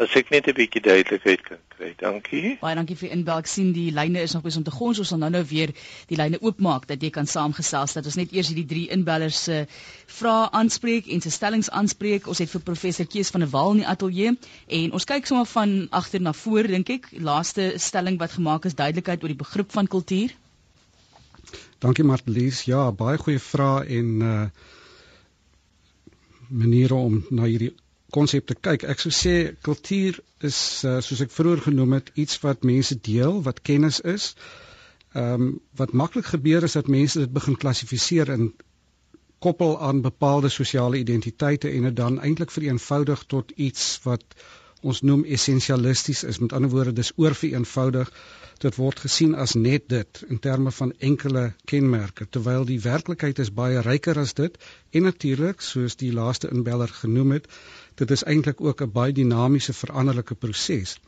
As 0.00 0.14
ek 0.16 0.30
net 0.32 0.46
'n 0.48 0.56
bietjie 0.56 0.80
duidelikheid 0.80 1.42
kan 1.48 1.58
kry. 1.68 1.90
Dankie. 1.98 2.56
Baie 2.60 2.76
dankie 2.78 2.96
vir 2.96 3.10
inbel. 3.10 3.42
Ek 3.42 3.50
sien 3.50 3.72
die 3.72 3.90
lyne 3.92 4.22
is 4.22 4.32
nog 4.32 4.42
besig 4.42 4.62
om 4.62 4.64
te 4.64 4.74
gons. 4.74 4.98
Ons 5.02 5.08
sal 5.12 5.18
nou-nou 5.18 5.42
weer 5.50 5.72
die 6.08 6.16
lyne 6.16 6.38
oopmaak 6.40 6.86
dat 6.86 7.02
jy 7.02 7.10
kan 7.10 7.26
saamgesels. 7.26 7.92
Dat 7.92 8.06
ons 8.06 8.16
net 8.16 8.32
eers 8.32 8.48
hierdie 8.48 8.66
drie 8.66 8.86
inbellers 8.94 9.42
se 9.48 9.58
uh, 9.62 9.80
vrae 10.06 10.50
aanspreek 10.50 11.06
en 11.12 11.20
se 11.20 11.30
stellings 11.30 11.70
aanspreek. 11.70 12.26
Ons 12.26 12.38
het 12.38 12.50
vir 12.50 12.60
professor 12.60 13.06
Kees 13.06 13.30
van 13.30 13.40
der 13.40 13.50
Walt 13.50 13.74
in 13.76 13.82
die 13.82 13.88
ateljee 13.88 14.36
en 14.68 14.92
ons 14.92 15.04
kyk 15.04 15.26
sommer 15.26 15.46
van 15.46 15.88
agter 15.90 16.20
na 16.20 16.32
voor 16.32 16.70
dink 16.70 16.88
ek. 16.88 17.08
Laaste 17.12 17.72
stelling 17.76 18.18
wat 18.18 18.38
gemaak 18.38 18.64
is 18.64 18.78
duidelikheid 18.78 19.22
oor 19.22 19.34
die 19.34 19.42
begrip 19.44 19.72
van 19.72 19.86
kultuur. 19.86 20.32
Dankie 21.82 22.04
Martlies. 22.04 22.64
Ja, 22.64 22.90
baie 22.92 23.18
goeie 23.18 23.42
vrae 23.42 23.84
en 23.98 24.22
uh 24.22 24.44
maniere 26.52 26.94
om 26.94 27.22
na 27.30 27.48
hierdie 27.48 27.72
konsep 28.12 28.46
te 28.46 28.54
kyk. 28.54 28.84
Ek 28.92 29.00
sou 29.00 29.12
sê 29.14 29.34
kultuur 29.64 30.18
is 30.48 30.58
uh, 30.84 30.98
soos 31.04 31.22
ek 31.24 31.32
vroeër 31.32 31.64
genoem 31.68 31.96
het, 31.98 32.12
iets 32.24 32.40
wat 32.44 32.66
mense 32.68 32.98
deel, 33.08 33.40
wat 33.46 33.62
kennis 33.68 34.00
is. 34.00 34.34
Ehm 35.12 35.46
um, 35.46 35.48
wat 35.76 35.92
maklik 35.92 36.28
gebeur 36.32 36.64
is 36.68 36.76
dat 36.78 36.88
mense 36.92 37.18
dit 37.20 37.32
begin 37.32 37.56
klassifiseer 37.64 38.32
in 38.32 38.52
koppel 39.42 39.74
aan 39.80 40.00
bepaalde 40.04 40.48
sosiale 40.48 40.98
identiteite 40.98 41.68
en 41.68 41.88
dit 41.88 41.96
dan 41.96 42.20
eintlik 42.20 42.50
vereenvoudig 42.54 43.24
tot 43.34 43.50
iets 43.56 43.86
wat 44.04 44.24
ons 44.82 45.00
noem 45.02 45.24
essensialisties 45.24 46.22
is. 46.24 46.38
Met 46.38 46.52
ander 46.52 46.70
woorde, 46.70 46.92
dis 46.92 47.12
oorvereenvoudig. 47.16 48.10
Dit 48.62 48.76
word 48.78 49.00
gesien 49.04 49.34
as 49.34 49.54
net 49.54 49.88
dit 49.88 50.24
in 50.28 50.38
terme 50.38 50.70
van 50.70 50.92
enkele 50.98 51.52
kenmerke 51.64 52.26
terwyl 52.30 52.64
die 52.64 52.80
werklikheid 52.80 53.38
is 53.38 53.52
baie 53.52 53.80
ryker 53.80 54.18
as 54.18 54.34
dit. 54.38 54.58
En 54.90 55.08
natuurlik 55.08 55.60
soos 55.60 55.96
die 55.96 56.12
laaste 56.12 56.50
inbeller 56.50 56.92
genoem 57.02 57.38
het 57.38 57.48
dit 58.00 58.10
is 58.10 58.24
eintlik 58.24 58.60
ook 58.60 58.82
'n 58.82 58.92
baie 58.92 59.12
dinamiese 59.12 59.72
veranderlike 59.72 60.34
proses 60.34 60.98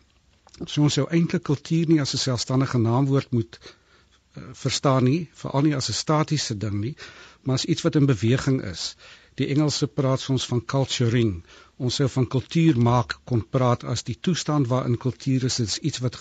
so 0.62 0.82
ons 0.86 0.96
sou 0.98 1.06
eintlik 1.10 1.42
kultuur 1.48 1.88
nie 1.90 2.00
as 2.00 2.14
'n 2.14 2.22
selfstandige 2.24 2.78
naamwoord 2.78 3.30
moet 3.30 3.58
uh, 3.60 4.42
verstaan 4.52 5.04
nie 5.04 5.28
veral 5.42 5.62
nie 5.66 5.74
as 5.76 5.88
'n 5.88 6.00
statiese 6.00 6.56
ding 6.64 6.76
nie 6.80 6.94
maar 7.42 7.54
as 7.54 7.64
iets 7.64 7.82
wat 7.82 7.94
in 7.94 8.06
beweging 8.06 8.62
is. 8.64 8.96
Die 9.34 9.46
Engelse 9.46 9.86
praat 9.86 10.20
soms 10.20 10.46
van 10.46 10.64
culturing 10.64 11.44
ons 11.76 11.94
sou 11.94 12.08
van 12.08 12.26
kultuur 12.36 12.78
maak 12.78 13.18
kon 13.24 13.44
praat 13.56 13.84
as 13.84 14.02
die 14.02 14.18
toestand 14.20 14.68
waarin 14.68 14.98
kultuur 15.06 15.44
is 15.44 15.60
is 15.60 15.78
iets 15.78 15.98
wat 15.98 16.20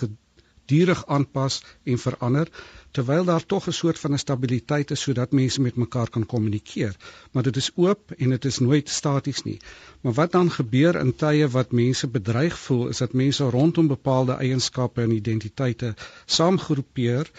durig 0.65 1.05
aanpas 1.07 1.63
en 1.83 1.97
verander 1.99 2.49
terwyl 2.91 3.25
daar 3.25 3.45
tog 3.45 3.67
'n 3.67 3.75
soort 3.79 3.99
van 3.99 4.13
'n 4.13 4.23
stabiliteit 4.23 4.91
is 4.91 5.01
sodat 5.01 5.31
mense 5.31 5.61
met 5.61 5.75
mekaar 5.75 6.09
kan 6.09 6.25
kommunikeer 6.25 6.95
maar 7.31 7.43
dit 7.43 7.55
is 7.55 7.71
oop 7.75 8.11
en 8.11 8.29
dit 8.29 8.45
is 8.45 8.59
nooit 8.59 8.89
staties 8.89 9.43
nie. 9.43 9.59
Maar 10.01 10.13
wat 10.13 10.31
dan 10.31 10.51
gebeur 10.51 10.95
in 10.95 11.15
tye 11.15 11.47
wat 11.47 11.71
mense 11.71 12.07
bedreig 12.07 12.59
voel 12.59 12.87
is 12.87 12.97
dat 12.97 13.13
mense 13.13 13.43
rondom 13.43 13.87
bepaalde 13.87 14.33
eienskappe 14.33 15.01
en 15.01 15.11
identiteite 15.11 15.95
saamgroepeer 16.25 17.31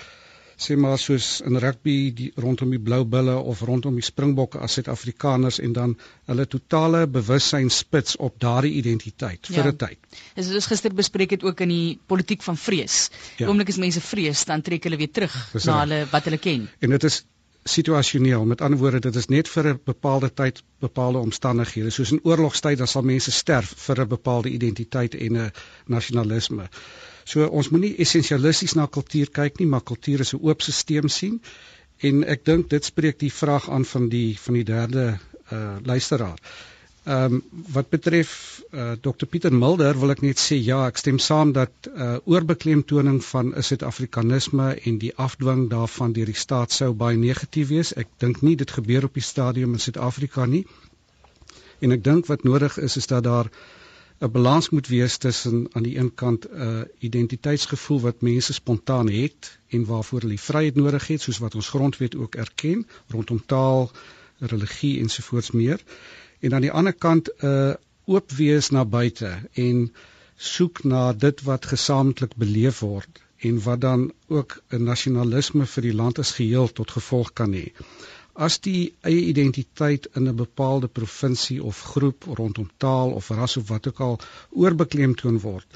sê 0.56 0.76
maar 0.76 0.98
soos 0.98 1.40
in 1.46 1.58
rugby 1.58 2.12
die 2.14 2.30
rondom 2.36 2.70
die 2.70 2.78
blou 2.78 3.04
bulle 3.04 3.36
of 3.36 3.62
rondom 3.62 3.94
die 3.94 4.06
springbokke 4.06 4.58
as 4.58 4.78
Suid-Afrikaners 4.78 5.58
en 5.58 5.72
dan 5.72 5.96
hulle 6.30 6.46
totale 6.46 7.06
bewussyn 7.06 7.70
spits 7.70 8.16
op 8.16 8.38
daardie 8.40 8.74
identiteit 8.80 9.46
vir 9.46 9.64
'n 9.64 9.66
ja. 9.66 9.76
tyd. 9.86 9.98
Dis 10.34 10.52
ons 10.54 10.66
gister 10.66 10.94
bespreek 10.94 11.30
het 11.30 11.44
ook 11.44 11.60
in 11.60 11.68
die 11.68 11.98
politiek 12.06 12.42
van 12.42 12.56
vrees. 12.56 13.10
Ja. 13.38 13.48
Oomblik 13.48 13.68
as 13.68 13.76
mense 13.78 14.00
vrees, 14.00 14.44
dan 14.44 14.62
trek 14.62 14.84
hulle 14.84 14.96
weer 14.96 15.10
terug 15.10 15.34
Dis 15.52 15.64
na 15.64 15.80
hulle 15.80 16.06
wat 16.10 16.24
hulle 16.24 16.38
ken. 16.38 16.68
En 16.80 16.90
dit 16.90 17.04
is 17.04 17.24
situasioneel. 17.64 18.44
Met 18.44 18.60
ander 18.60 18.78
woorde, 18.78 19.00
dit 19.00 19.16
is 19.16 19.26
net 19.26 19.48
vir 19.48 19.68
'n 19.68 19.80
bepaalde 19.84 20.32
tyd, 20.34 20.62
bepaalde 20.78 21.18
omstandighede. 21.18 21.90
Soos 21.90 22.12
in 22.12 22.20
oorlogstyd, 22.22 22.78
dan 22.78 22.86
sal 22.86 23.02
mense 23.02 23.30
sterf 23.30 23.74
vir 23.76 24.00
'n 24.00 24.08
bepaalde 24.08 24.48
identiteit 24.48 25.14
en 25.14 25.36
'n 25.36 25.52
nasionalisme. 25.86 26.68
So 27.24 27.46
ons 27.48 27.70
moenie 27.72 27.94
essensialisties 28.04 28.74
na 28.76 28.86
kultuur 28.86 29.30
kyk 29.32 29.58
nie, 29.60 29.66
maar 29.66 29.82
kultuur 29.82 30.20
is 30.20 30.34
'n 30.34 30.42
oop 30.42 30.62
stelsel 30.62 31.08
sien. 31.08 31.40
En 31.98 32.24
ek 32.24 32.44
dink 32.44 32.70
dit 32.70 32.84
spreek 32.84 33.18
die 33.18 33.32
vraag 33.32 33.70
aan 33.70 33.84
van 33.84 34.08
die 34.08 34.38
van 34.38 34.54
die 34.54 34.64
derde 34.64 35.18
uh 35.52 35.76
luisteraar. 35.82 36.38
Ehm 37.04 37.34
um, 37.34 37.42
wat 37.72 37.88
betref 37.88 38.62
uh 38.72 38.92
Dr 39.00 39.26
Pieter 39.26 39.52
Mulder 39.52 39.98
wil 40.00 40.10
ek 40.10 40.22
net 40.24 40.40
sê 40.40 40.56
ja, 40.56 40.86
ek 40.86 40.96
stem 40.96 41.18
saam 41.18 41.52
dat 41.52 41.88
uh 41.88 42.16
oorbeklemtoning 42.24 43.18
van 43.24 43.52
Suid-Afrikanisme 43.68 44.68
en 44.88 44.98
die 44.98 45.12
afdwing 45.26 45.68
daarvan 45.70 46.12
deur 46.16 46.32
die 46.32 46.42
staat 46.44 46.72
sou 46.72 46.92
baie 46.92 47.16
negatief 47.16 47.68
wees. 47.68 47.92
Ek 47.92 48.08
dink 48.18 48.40
nie 48.40 48.56
dit 48.56 48.70
gebeur 48.70 49.04
op 49.04 49.14
die 49.20 49.26
stadium 49.32 49.76
in 49.76 49.84
Suid-Afrika 49.86 50.46
nie. 50.46 50.64
En 51.80 51.92
ek 51.92 52.04
dink 52.04 52.26
wat 52.32 52.44
nodig 52.48 52.78
is 52.88 52.96
is 52.96 53.06
dat 53.06 53.24
daar 53.24 53.52
'n 54.20 54.30
balans 54.30 54.68
moet 54.70 54.86
wees 54.86 55.16
tussen 55.16 55.66
aan 55.72 55.82
die 55.82 55.96
een 55.98 56.14
kant 56.14 56.46
'n 56.50 56.60
uh, 56.66 56.80
identiteitsgevoel 56.98 58.00
wat 58.00 58.20
mense 58.20 58.52
spontaan 58.52 59.08
het 59.10 59.58
en 59.68 59.84
waarvoor 59.84 60.20
hulle 60.20 60.38
vryheid 60.38 60.74
nodig 60.74 61.06
het 61.06 61.20
soos 61.20 61.38
wat 61.38 61.54
ons 61.54 61.68
grondwet 61.68 62.14
ook 62.16 62.34
erken 62.34 62.86
rondom 63.08 63.42
taal, 63.46 63.90
religie 64.38 65.00
ensovoorts 65.00 65.50
meer. 65.50 65.80
En 66.40 66.54
aan 66.54 66.60
die 66.60 66.72
ander 66.72 66.94
kant 66.94 67.28
'n 67.28 67.46
uh, 67.46 67.74
oop 68.04 68.30
wees 68.30 68.70
na 68.70 68.84
buite 68.84 69.30
en 69.52 69.92
soek 70.36 70.84
na 70.84 71.12
dit 71.12 71.42
wat 71.42 71.66
gesamentlik 71.66 72.36
beleef 72.36 72.78
word 72.78 73.22
en 73.48 73.62
wat 73.62 73.80
dan 73.80 74.12
ook 74.26 74.62
'n 74.68 74.82
nasionalisme 74.82 75.66
vir 75.66 75.82
die 75.82 75.94
land 75.94 76.18
as 76.18 76.30
geheel 76.38 76.72
tot 76.72 76.90
gevolg 76.90 77.32
kan 77.32 77.52
hê 77.52 77.72
as 78.34 78.58
die 78.66 78.94
eie 79.00 79.20
identiteit 79.30 80.08
in 80.18 80.28
'n 80.28 80.36
bepaalde 80.36 80.88
provinsie 80.88 81.62
of 81.62 81.80
groep 81.94 82.24
rondom 82.24 82.70
taal 82.76 83.10
of 83.10 83.28
ras 83.28 83.56
of 83.56 83.68
wat 83.68 83.86
ook 83.88 84.00
al 84.00 84.18
oorbeklemtoon 84.50 85.38
word, 85.40 85.66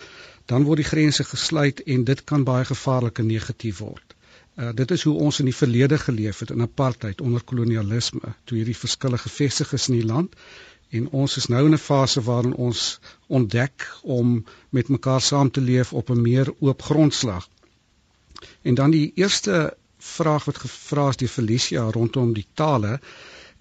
dan 0.46 0.62
word 0.62 0.76
die 0.82 0.90
grense 0.90 1.24
gesluit 1.24 1.80
en 1.80 2.04
dit 2.04 2.24
kan 2.24 2.44
baie 2.44 2.64
gevaarlik 2.64 3.18
en 3.18 3.26
negatief 3.26 3.78
word. 3.78 4.14
Uh, 4.58 4.72
dit 4.74 4.90
is 4.90 5.02
hoe 5.02 5.14
ons 5.14 5.38
in 5.38 5.44
die 5.44 5.54
verlede 5.54 5.98
geleef 5.98 6.38
het 6.38 6.50
in 6.50 6.62
apartheid 6.62 7.20
onder 7.20 7.44
kolonialisme, 7.44 8.34
toe 8.44 8.56
hierdie 8.58 8.76
verskille 8.76 9.18
gevestig 9.18 9.72
is 9.72 9.88
in 9.88 10.00
die 10.00 10.06
land 10.06 10.34
en 10.90 11.08
ons 11.10 11.36
is 11.36 11.46
nou 11.52 11.64
in 11.66 11.74
'n 11.76 11.84
fase 11.84 12.20
waarin 12.20 12.54
ons 12.54 13.00
ontdek 13.26 13.86
om 14.02 14.44
met 14.70 14.88
mekaar 14.88 15.20
saam 15.20 15.50
te 15.50 15.60
leef 15.60 15.92
op 15.92 16.10
'n 16.10 16.22
meer 16.22 16.54
oop 16.58 16.82
grondslag. 16.82 17.48
En 18.62 18.74
dan 18.74 18.90
die 18.90 19.12
eerste 19.14 19.76
vraag 19.98 20.44
wat 20.44 20.58
gevra 20.58 21.08
is 21.08 21.16
deur 21.16 21.28
Felicia 21.28 21.90
rondom 21.90 22.32
die 22.32 22.46
tale 22.54 23.00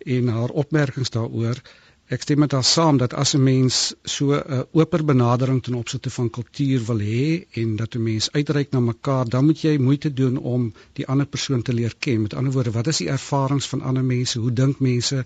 en 0.05 0.27
haar 0.27 0.49
opmerkings 0.49 1.09
daaroor. 1.09 1.61
Ek 2.07 2.21
stem 2.23 2.39
met 2.39 2.53
haar 2.55 2.63
saam 2.63 2.97
dat 2.97 3.13
as 3.13 3.33
'n 3.35 3.43
mens 3.43 3.77
so 4.03 4.33
'n 4.33 4.65
oper 4.71 5.03
benadering 5.05 5.63
ten 5.63 5.73
opsigte 5.73 6.09
van 6.09 6.29
kultuur 6.29 6.85
wil 6.85 6.99
hê 6.99 7.45
en 7.61 7.75
dat 7.75 7.95
'n 7.95 8.03
mens 8.03 8.31
uitreik 8.31 8.71
na 8.71 8.79
mekaar, 8.79 9.25
dan 9.29 9.45
moet 9.45 9.61
jy 9.61 9.77
moeite 9.77 10.13
doen 10.13 10.37
om 10.37 10.73
die 10.93 11.07
ander 11.07 11.25
persoon 11.25 11.61
te 11.61 11.73
leer 11.73 11.93
ken. 11.99 12.21
Met 12.21 12.33
ander 12.33 12.53
woorde, 12.53 12.71
wat 12.71 12.87
is 12.87 12.97
die 12.97 13.09
ervarings 13.09 13.67
van 13.67 13.81
ander 13.81 14.03
mense? 14.03 14.39
Hoe 14.39 14.53
dink 14.53 14.79
mense? 14.79 15.25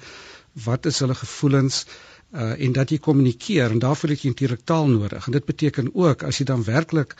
Wat 0.53 0.85
is 0.85 0.99
hulle 0.99 1.15
gevoelens? 1.15 1.85
Uh 2.33 2.65
en 2.65 2.71
dat 2.71 2.89
jy 2.89 2.97
kommunikeer 2.97 3.71
en 3.71 3.79
daarvoor 3.79 4.09
het 4.09 4.21
jy 4.21 4.29
natuurlik 4.29 4.61
taal 4.63 4.87
nodig. 4.87 5.25
En 5.25 5.31
dit 5.31 5.45
beteken 5.45 5.89
ook 5.93 6.23
as 6.23 6.37
jy 6.37 6.45
dan 6.45 6.63
werklik 6.63 7.15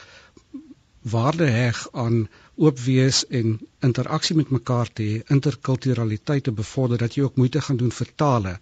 waarde 1.02 1.46
heg 1.46 1.88
aan 1.92 2.28
oop 2.56 2.80
wees 2.80 3.28
en 3.28 3.60
interaksie 3.80 4.36
met 4.36 4.50
mekaar 4.50 4.90
te 4.94 5.04
hê, 5.04 5.22
interkulturaliteit 5.34 6.44
te 6.44 6.52
bevorder 6.52 6.98
dat 6.98 7.16
jy 7.16 7.24
ook 7.24 7.40
moeite 7.42 7.62
gaan 7.62 7.78
doen 7.78 7.92
vir 7.92 8.12
tale. 8.16 8.58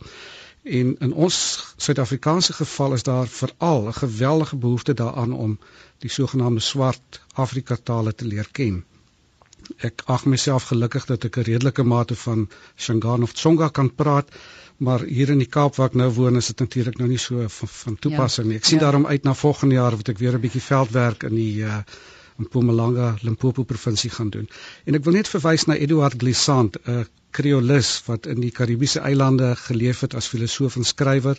En 0.63 0.95
in 0.99 1.13
ons 1.13 1.38
Suid-Afrikaanse 1.78 2.54
geval 2.54 2.93
is 2.93 3.04
daar 3.04 3.28
veral 3.28 3.88
'n 3.88 3.93
geweldige 3.93 4.56
behoefte 4.56 4.93
daaraan 4.93 5.34
om 5.34 5.60
die 5.97 6.10
sogenaamde 6.10 6.62
swart 6.62 7.21
Afrika 7.34 7.78
tale 7.84 8.15
te 8.15 8.25
leer 8.25 8.47
ken. 8.52 8.86
Ek 9.78 10.02
ag 10.06 10.25
myself 10.25 10.63
gelukkig 10.63 11.06
dat 11.06 11.23
ek 11.23 11.38
'n 11.38 11.41
redelike 11.41 11.84
mate 11.84 12.15
van 12.15 12.49
Shangaan 12.78 13.23
of 13.23 13.34
Tsonga 13.34 13.67
kan 13.67 13.95
praat, 13.95 14.32
maar 14.78 14.99
hier 14.99 15.30
in 15.30 15.38
die 15.38 15.47
Kaap 15.47 15.75
waar 15.75 15.88
ek 15.88 15.93
nou 15.95 16.10
woon 16.10 16.36
is 16.36 16.47
dit 16.47 16.60
natuurlik 16.60 16.97
nou 16.97 17.10
nie 17.10 17.17
so 17.17 17.47
van, 17.47 17.67
van 17.67 17.99
toepassing 17.99 18.45
ja, 18.45 18.52
nie. 18.52 18.58
Ek 18.58 18.65
sien 18.65 18.80
ja. 18.80 18.84
daarom 18.84 19.06
uit 19.06 19.23
na 19.23 19.34
volgende 19.34 19.75
jaar 19.75 19.95
wat 19.95 20.10
ek 20.10 20.17
weer 20.17 20.34
'n 20.34 20.41
bietjie 20.41 20.62
veldwerk 20.62 21.23
in 21.23 21.36
die 21.36 21.62
uh 21.63 21.84
Mpumalanga, 22.39 23.15
Limpopo 23.21 23.63
provinsie 23.63 24.10
gaan 24.10 24.30
doen. 24.30 24.49
En 24.86 24.95
ek 24.95 25.04
wil 25.04 25.19
net 25.19 25.32
verwys 25.32 25.65
na 25.67 25.75
Eduard 25.75 26.17
Glissant, 26.21 26.78
'n 26.86 27.06
Kreolis 27.32 27.89
wat 28.06 28.25
in 28.25 28.39
die 28.41 28.52
Karibiese 28.52 28.99
eilande 29.06 29.56
geleef 29.56 29.99
het 30.06 30.15
as 30.17 30.28
filosoof 30.28 30.75
en 30.75 30.88
skrywer 30.91 31.38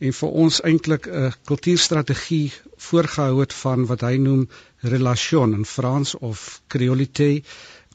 en 0.00 0.16
vir 0.20 0.30
ons 0.44 0.60
eintlik 0.70 1.06
'n 1.06 1.32
kultuurstrategie 1.50 2.52
voorgehou 2.86 3.40
het 3.40 3.52
van 3.62 3.86
wat 3.86 4.00
hy 4.08 4.16
noem 4.16 4.48
relation 4.94 5.54
in 5.54 5.64
Frans 5.64 6.14
of 6.30 6.62
creolité 6.66 7.30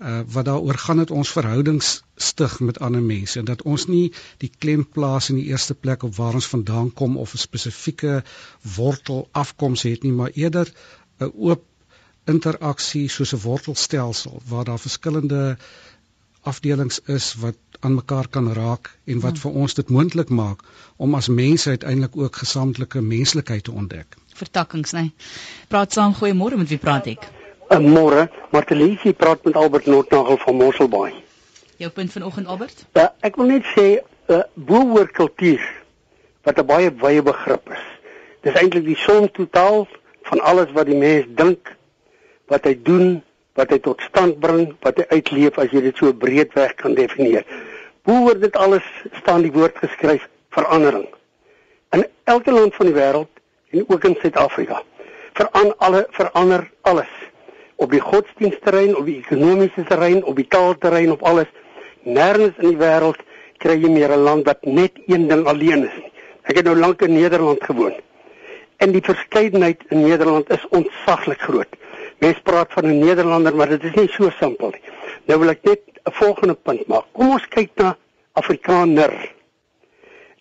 uh, 0.01 0.19
wat 0.35 0.45
daaroor 0.45 0.79
gaan 0.85 0.97
het 1.03 1.11
ons 1.11 1.31
verhoudings 1.31 2.03
stig 2.15 2.59
met 2.59 2.79
ander 2.79 3.01
mense 3.01 3.39
en 3.39 3.45
dat 3.45 3.61
ons 3.61 3.87
nie 3.87 4.13
die 4.37 4.51
klem 4.57 4.87
plaas 4.97 5.29
in 5.29 5.41
die 5.41 5.47
eerste 5.51 5.75
plek 5.75 6.03
op 6.03 6.15
waar 6.15 6.33
ons 6.33 6.51
vandaan 6.55 6.93
kom 6.93 7.17
of 7.17 7.33
'n 7.33 7.45
spesifieke 7.47 8.23
wortel 8.75 9.27
afkoms 9.31 9.83
het 9.83 10.03
nie 10.03 10.11
maar 10.11 10.31
eerder 10.33 10.71
'n 11.19 11.31
oop 11.35 11.63
interaksie 12.25 13.09
soos 13.09 13.33
'n 13.33 13.41
wortelstelsel 13.41 14.41
waar 14.49 14.65
daar 14.65 14.79
verskillende 14.79 15.57
afdelings 16.41 16.99
is 17.05 17.33
wat 17.41 17.57
aan 17.79 17.95
mekaar 17.95 18.27
kan 18.27 18.53
raak 18.53 18.89
en 19.05 19.19
wat 19.19 19.31
hmm. 19.31 19.41
vir 19.41 19.51
ons 19.51 19.73
dit 19.73 19.89
moontlik 19.89 20.29
maak 20.29 20.61
om 20.97 21.15
as 21.15 21.27
mense 21.27 21.69
uiteindelik 21.69 22.17
ook 22.17 22.35
gesamentlike 22.35 23.01
menslikheid 23.01 23.63
te 23.63 23.71
ontdek. 23.71 24.17
Vertakkings, 24.35 24.91
nee. 24.91 25.13
Praat 25.67 25.93
saam, 25.93 26.13
goeiemôre, 26.13 26.57
met 26.57 26.69
wie 26.69 26.77
praat 26.77 27.07
ek? 27.07 27.29
Uh, 27.69 27.79
môre, 27.79 28.27
Martelisie 28.51 29.13
praat 29.13 29.43
met 29.43 29.55
Albert 29.55 29.85
Noordnagel 29.85 30.37
van 30.37 30.55
Mosselbaai. 30.55 31.13
Jou 31.77 31.91
punt 31.91 32.11
vanoggend, 32.11 32.47
Albert? 32.47 32.85
Uh, 32.93 33.07
ek 33.25 33.39
wil 33.39 33.49
net 33.55 33.65
sê, 33.73 33.87
uh, 34.29 34.43
boeoor 34.53 35.09
kultuur 35.11 35.63
wat 36.45 36.59
'n 36.61 36.65
baie 36.65 36.91
wye 37.01 37.23
begrip 37.25 37.71
is. 37.73 37.85
Dis 38.45 38.53
eintlik 38.53 38.85
die 38.85 38.99
som 39.01 39.31
totaal 39.31 39.87
van 40.29 40.39
alles 40.41 40.71
wat 40.71 40.85
die 40.85 40.97
mens 40.97 41.25
dink, 41.35 41.73
wat 42.51 42.65
hy 42.65 42.75
doen, 42.83 43.21
wat 43.55 43.71
hy 43.71 43.79
tot 43.79 44.01
stand 44.01 44.39
bring, 44.39 44.73
wat 44.83 44.97
hy 45.01 45.05
uitleef 45.17 45.57
as 45.61 45.71
jy 45.71 45.81
dit 45.87 45.97
so 45.97 46.13
breedweg 46.13 46.75
kan 46.81 46.95
definieer. 46.97 47.45
Hoe 48.05 48.19
word 48.27 48.41
dit 48.41 48.55
alles 48.55 48.85
staan 49.21 49.45
die 49.45 49.53
woord 49.53 49.77
geskryf 49.81 50.27
verandering. 50.55 51.07
In 51.95 52.05
elke 52.23 52.51
land 52.51 52.75
van 52.75 52.91
die 52.91 52.95
wêreld 52.95 53.31
en 53.71 53.85
ook 53.87 54.03
in 54.05 54.17
Suid-Afrika 54.21 54.81
veran 55.35 55.73
alle 55.83 56.05
verander 56.15 56.69
alles 56.87 57.11
op 57.75 57.91
die 57.91 57.99
godsdienstterrein, 57.99 58.95
op 58.95 59.05
die 59.05 59.17
ekonomiese 59.19 59.83
terrein, 59.89 60.23
op 60.23 60.37
die 60.39 60.47
taalterrein, 60.47 61.11
op 61.11 61.23
alles. 61.27 61.49
Nêrens 62.07 62.55
in 62.61 62.71
die 62.71 62.79
wêreld 62.79 63.19
kry 63.59 63.75
jy 63.81 63.89
meer 63.91 64.11
'n 64.15 64.23
land 64.23 64.45
wat 64.45 64.63
net 64.63 64.93
een 65.07 65.27
ding 65.27 65.45
alleen 65.45 65.83
is. 65.83 65.97
Ek 66.43 66.55
het 66.55 66.65
nou 66.65 66.75
lank 66.75 67.01
in 67.01 67.13
Nederland 67.13 67.63
gewoon. 67.63 67.93
En 68.77 68.91
die 68.91 69.01
verskeidenheid 69.01 69.81
in 69.89 70.01
Nederland 70.01 70.49
is 70.49 70.67
ontsaglik 70.69 71.41
groot. 71.41 71.67
Mens 72.17 72.39
praat 72.43 72.71
van 72.73 72.85
'n 72.85 72.99
Nederlander, 72.99 73.55
maar 73.55 73.69
dit 73.69 73.83
is 73.83 73.93
nie 73.93 74.09
so 74.09 74.29
simpel 74.29 74.69
nie. 74.69 74.81
Nou 75.25 75.39
wil 75.39 75.49
ek 75.49 75.63
net 75.63 75.81
'n 76.03 76.11
volgende 76.11 76.53
punt 76.53 76.87
maak. 76.87 77.05
Kom 77.11 77.29
ons 77.29 77.47
kyk 77.47 77.71
na 77.75 77.97
Afrikaner. 78.33 79.31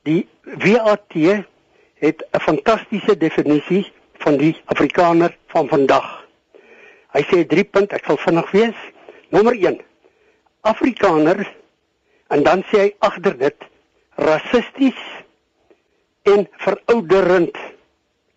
Die 0.03 0.29
WAT 0.43 1.13
het 1.95 2.25
'n 2.33 2.41
fantastiese 2.41 3.17
definisie 3.17 3.93
van 4.19 4.37
die 4.37 4.57
Afrikaner 4.65 5.37
van 5.47 5.69
vandag. 5.69 6.27
Hy 7.13 7.23
sê 7.23 7.47
drie 7.47 7.65
punt, 7.65 7.93
ek 7.93 8.05
sal 8.05 8.17
vinnig 8.17 8.51
wees. 8.51 8.79
Nommer 9.29 9.55
1. 9.55 9.81
Afrikaner 10.61 11.45
en 12.29 12.43
dan 12.43 12.63
sê 12.71 12.79
hy 12.79 12.95
agter 12.99 13.37
dit 13.39 13.67
rassisties 14.17 15.01
en 16.23 16.49
verouderend. 16.65 17.57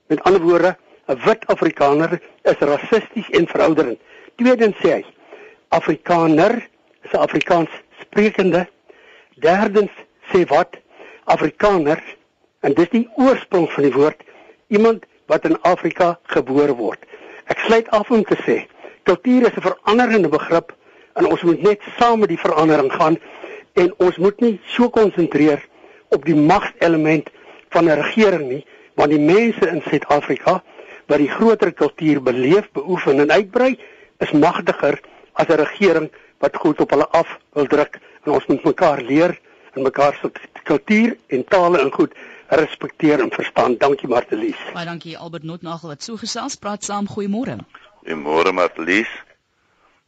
Met 0.08 0.24
ander 0.24 0.42
woorde, 0.42 0.78
'n 1.08 1.20
wit 1.26 1.46
Afrikaner 1.48 2.20
is 2.44 2.60
rassisties 2.60 3.30
en 3.30 3.48
verouderend. 3.48 4.00
Tweedens 4.36 4.76
sê 4.84 4.92
hy 4.98 5.06
Afrikaner 5.70 6.54
is 7.04 7.12
'n 7.14 7.24
Afrikaans 7.28 7.70
sprekende. 8.02 8.68
Derdens 9.40 9.92
sê 10.32 10.44
wat 10.48 10.76
Afrikaner 11.24 12.04
en 12.60 12.74
dis 12.74 12.90
die 12.90 13.08
oorsprong 13.16 13.72
van 13.72 13.84
die 13.84 13.94
woord 13.94 14.24
iemand 14.68 15.06
wat 15.26 15.46
in 15.46 15.62
Afrika 15.62 16.20
gebore 16.24 16.76
word. 16.76 17.00
Ek 17.48 17.60
sluit 17.60 17.90
af 17.90 18.12
om 18.12 18.24
te 18.24 18.36
sê 18.44 18.66
kultuur 19.04 19.48
is 19.48 19.56
'n 19.56 19.68
veranderende 19.70 20.30
begrip 20.30 20.76
en 21.16 21.26
ons 21.26 21.42
moet 21.42 21.62
net 21.62 21.82
saam 21.98 22.20
met 22.20 22.30
die 22.30 22.44
verandering 22.46 22.92
gaan 22.92 23.18
en 23.74 23.94
ons 23.98 24.18
moet 24.18 24.40
nie 24.40 24.60
so 24.66 24.90
konsentreer 24.90 25.64
op 26.10 26.26
die 26.26 26.36
magselement 26.36 27.30
van 27.70 27.86
'n 27.86 28.02
regering 28.02 28.50
nie 28.50 28.66
want 28.96 29.10
die 29.10 29.20
mense 29.20 29.68
in 29.70 29.82
Suid-Afrika 29.82 30.64
wat 31.08 31.22
die 31.24 31.32
groter 31.32 31.72
kultuur 31.74 32.22
beleef, 32.24 32.70
beoefen 32.76 33.24
en 33.24 33.32
uitbrei, 33.32 33.78
is 34.20 34.32
magtiger 34.32 35.00
as 35.34 35.48
'n 35.48 35.60
regering 35.64 36.10
wat 36.40 36.56
goed 36.56 36.80
op 36.80 36.90
hulle 36.90 37.08
af 37.08 37.38
wil 37.54 37.68
druk 37.68 38.00
en 38.24 38.32
ons 38.32 38.46
moet 38.46 38.64
mekaar 38.64 39.02
leer 39.02 39.40
en 39.74 39.82
mekaar 39.82 40.18
se 40.22 40.32
kultuur 40.64 41.18
en 41.28 41.44
tale 41.44 41.80
en 41.80 41.92
goed 41.92 42.14
respekteer 42.48 43.20
en 43.20 43.32
verstaan. 43.32 43.78
Dankie 43.78 44.08
Martelies. 44.08 44.58
Baie 44.74 44.86
dankie 44.86 45.18
Albert 45.18 45.44
Notnagel 45.44 45.90
wat 45.90 46.04
so 46.04 46.16
gesels 46.16 46.56
praat 46.56 46.84
saam. 46.84 47.08
Goeiemôre. 47.08 47.58
Goeiemôre 48.04 48.54
Martelies. 48.54 49.10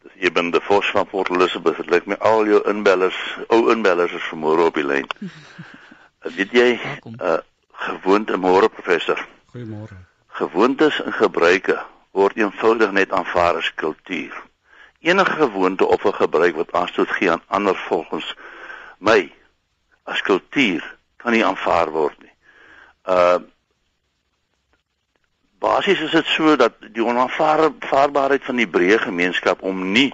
Dis 0.04 0.24
jy 0.24 0.32
ben 0.32 0.52
die 0.52 0.62
vos 0.64 0.92
van 0.92 1.08
Port 1.08 1.30
Elizabeth. 1.30 1.78
Dit 1.78 1.90
lyk 1.90 2.06
my 2.06 2.16
al 2.20 2.46
jou 2.48 2.62
inbellers, 2.70 3.20
ou 3.48 3.72
inbellers 3.72 4.14
is 4.14 4.30
vanmôre 4.32 4.72
op 4.72 4.76
die 4.76 4.86
lyn. 4.86 5.08
Weet 6.38 6.52
jy, 6.52 6.70
uh, 7.20 7.40
gewoonte 7.72 8.38
môre 8.38 8.70
professor. 8.70 9.28
Goeiemôre 9.52 10.09
gewoontes 10.30 11.02
en 11.04 11.14
gebruike 11.14 11.80
word 12.12 12.38
eenvoudig 12.38 12.92
net 12.92 13.12
aanvaar 13.12 13.56
as 13.56 13.74
kultuur. 13.74 14.36
Enige 15.00 15.32
gewoonte 15.32 15.86
of 15.86 16.04
'n 16.06 16.14
gebruik 16.14 16.56
wat 16.56 16.72
aanstoot 16.72 17.10
gee 17.10 17.32
aan 17.32 17.44
ander 17.48 17.76
volgens 17.76 18.36
my 18.98 19.32
as 20.04 20.22
kultuur 20.22 20.98
kan 21.18 21.32
nie 21.32 21.46
aanvaar 21.46 21.90
word 21.92 22.18
nie. 22.20 22.34
Uh 23.06 23.40
basies 25.60 26.00
is 26.00 26.12
dit 26.12 26.26
so 26.26 26.56
dat 26.56 26.74
die 26.80 27.04
onaanvaarbaarheid 27.04 28.44
van 28.44 28.56
die 28.56 28.68
breë 28.68 28.98
gemeenskap 28.98 29.62
om 29.62 29.92
nie 29.92 30.14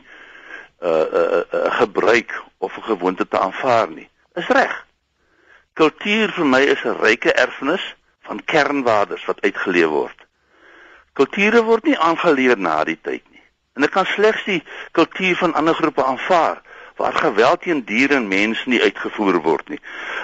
'n 0.82 0.88
uh, 0.88 1.02
'n 1.02 1.16
uh, 1.16 1.42
uh, 1.54 1.76
gebruik 1.80 2.44
of 2.58 2.78
'n 2.78 2.84
gewoonte 2.84 3.28
te 3.28 3.40
aanvaar 3.40 3.90
nie. 3.90 4.10
Is 4.34 4.48
reg. 4.48 4.86
Kultuur 5.74 6.32
vir 6.32 6.46
my 6.46 6.62
is 6.62 6.84
'n 6.84 6.98
ryke 6.98 7.34
erfenis 7.34 7.96
van 8.28 8.44
kernwaardes 8.44 9.26
wat 9.26 9.42
uitgeleef 9.42 9.92
word. 9.94 10.26
Kulture 11.16 11.64
word 11.64 11.88
nie 11.88 11.98
aangeleer 11.98 12.60
na 12.60 12.84
die 12.84 12.98
tyd 13.02 13.24
nie. 13.32 13.44
En 13.76 13.88
ek 13.88 13.94
kan 13.96 14.08
slegs 14.08 14.44
die 14.48 14.62
kultuur 14.96 15.38
van 15.40 15.56
ander 15.56 15.76
groepe 15.78 16.04
aanvaar 16.04 16.62
waar 16.96 17.16
geweld 17.20 17.62
teen 17.66 17.82
diere 17.84 18.16
en 18.16 18.28
mense 18.32 18.70
nie 18.72 18.80
uitgevoer 18.80 19.42
word 19.44 19.72
nie. 19.74 19.80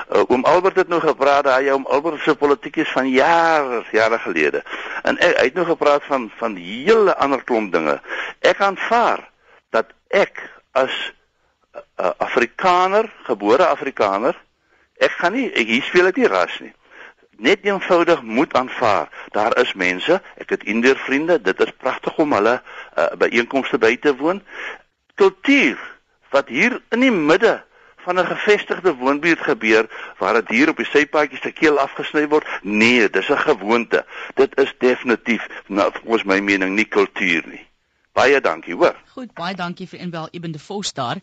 Uh, 0.07 0.23
oom 0.31 0.45
Albert 0.47 0.79
het 0.79 0.91
nou 0.91 1.01
gepraat 1.03 1.43
daai 1.49 1.71
oom 1.71 1.83
Albert 1.91 2.23
se 2.23 2.35
politiek 2.35 2.79
is 2.83 2.91
van 2.95 3.09
jare 3.11 3.81
jare 3.91 4.19
gelede. 4.23 4.63
En 5.03 5.19
ek 5.19 5.35
hy 5.39 5.49
het 5.49 5.59
nou 5.59 5.67
gepraat 5.67 6.07
van 6.07 6.29
van 6.39 6.55
hele 6.55 7.15
ander 7.19 7.43
klomp 7.43 7.73
dinge. 7.75 7.97
Ek 8.39 8.63
aanvaar 8.63 9.27
dat 9.75 9.91
ek 10.07 10.39
as 10.71 10.95
'n 11.71 11.83
uh, 12.03 12.11
Afrikaner, 12.23 13.11
gebore 13.27 13.67
Afrikaner, 13.67 14.35
ek 14.99 15.11
gaan 15.19 15.35
nie 15.35 15.51
ek 15.51 15.67
hier 15.67 15.83
speel 15.83 16.07
dit 16.11 16.23
nie 16.23 16.31
ras 16.31 16.59
nie 16.59 16.71
net 17.37 17.65
eenvoudig 17.65 18.21
moet 18.21 18.53
aanvaar. 18.53 19.09
Daar 19.31 19.57
is 19.57 19.73
mense, 19.73 20.21
ek 20.37 20.49
het 20.49 20.63
indeer 20.63 20.97
vriende, 20.97 21.41
dit 21.41 21.59
is 21.59 21.73
pragtig 21.77 22.17
om 22.17 22.33
hulle 22.33 22.61
uh, 22.61 23.07
by 23.17 23.29
einkomste 23.31 23.77
by 23.77 23.95
te 23.97 24.15
woon. 24.15 24.41
Kultuur 25.15 25.79
wat 26.31 26.47
hier 26.47 26.81
in 26.89 26.99
die 26.99 27.11
midde 27.11 27.63
van 28.03 28.19
'n 28.19 28.25
gevestigde 28.25 28.95
woonbuurt 28.95 29.41
gebeur 29.41 29.89
waar 30.17 30.35
'n 30.37 30.45
dier 30.45 30.69
op 30.69 30.77
die 30.77 30.85
sypaadjie 30.85 31.39
se 31.41 31.51
keel 31.51 31.79
afgesny 31.79 32.27
word. 32.27 32.47
Nee, 32.61 33.09
dis 33.09 33.29
'n 33.29 33.37
gewoonte. 33.37 34.05
Dit 34.35 34.59
is 34.59 34.73
definitief 34.77 35.47
nou 35.67 35.91
volgens 35.93 36.23
my 36.23 36.39
mening 36.39 36.75
nie 36.75 36.87
kultuur 36.87 37.43
nie. 37.45 37.70
Baie 38.11 38.41
dankie, 38.43 38.75
hoor. 38.75 38.97
Goed, 39.13 39.31
baie 39.33 39.55
dankie 39.55 39.87
vir 39.87 40.01
inbel 40.03 40.27
Eben 40.35 40.51
de 40.51 40.59
Vos 40.59 40.93
daar. 40.93 41.21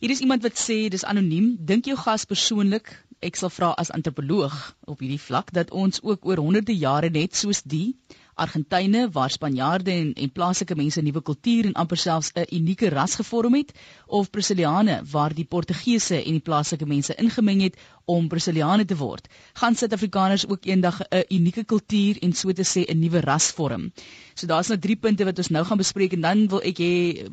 Hier 0.00 0.10
is 0.10 0.20
iemand 0.20 0.42
wat 0.44 0.58
sê 0.60 0.88
dis 0.92 1.04
anoniem. 1.04 1.54
Dink 1.58 1.88
jou 1.88 1.96
gas 1.96 2.26
persoonlik 2.28 2.92
ek 3.24 3.38
sal 3.40 3.50
vra 3.50 3.70
as 3.80 3.90
antropoloog 3.96 4.56
op 4.84 5.00
hierdie 5.00 5.22
vlak 5.22 5.52
dat 5.56 5.72
ons 5.72 6.02
ook 6.02 6.26
oor 6.28 6.42
honderde 6.44 6.76
jare 6.76 7.08
net 7.10 7.36
soos 7.36 7.62
die 7.64 7.96
Argentyne 8.36 9.08
waar 9.12 9.30
Spanjaarde 9.30 9.90
en 9.90 10.12
en 10.12 10.32
plaaslike 10.32 10.76
mense 10.76 11.00
'n 11.00 11.04
nuwe 11.04 11.22
kultuur 11.22 11.64
en 11.64 11.72
amper 11.82 11.96
selfs 11.96 12.32
'n 12.34 12.44
unieke 12.58 12.88
ras 12.88 13.14
gevorm 13.14 13.54
het 13.54 13.72
of 14.06 14.30
Brasiliane 14.30 15.00
waar 15.10 15.34
die 15.34 15.44
Portugese 15.44 16.22
en 16.24 16.32
die 16.36 16.46
plaaslike 16.48 16.86
mense 16.86 17.14
ingemeng 17.14 17.62
het 17.62 17.76
om 18.04 18.28
Brasiliane 18.28 18.84
te 18.84 18.96
word. 18.96 19.28
Gaan 19.52 19.74
Suid-Afrikaners 19.74 20.48
ook 20.48 20.64
eendag 20.64 21.00
'n 21.00 21.24
unieke 21.28 21.64
kultuur 21.64 22.18
en 22.22 22.32
so 22.32 22.52
te 22.52 22.64
sê 22.64 22.84
'n 22.84 22.98
nuwe 22.98 23.20
ras 23.20 23.50
vorm. 23.50 23.92
So 24.34 24.46
daar's 24.46 24.68
nou 24.68 24.78
drie 24.78 24.96
punte 24.96 25.24
wat 25.24 25.38
ons 25.38 25.48
nou 25.48 25.64
gaan 25.64 25.78
bespreek 25.78 26.12
en 26.12 26.20
dan 26.20 26.48
wil 26.48 26.60
ek 26.60 26.78
hê 26.78 27.28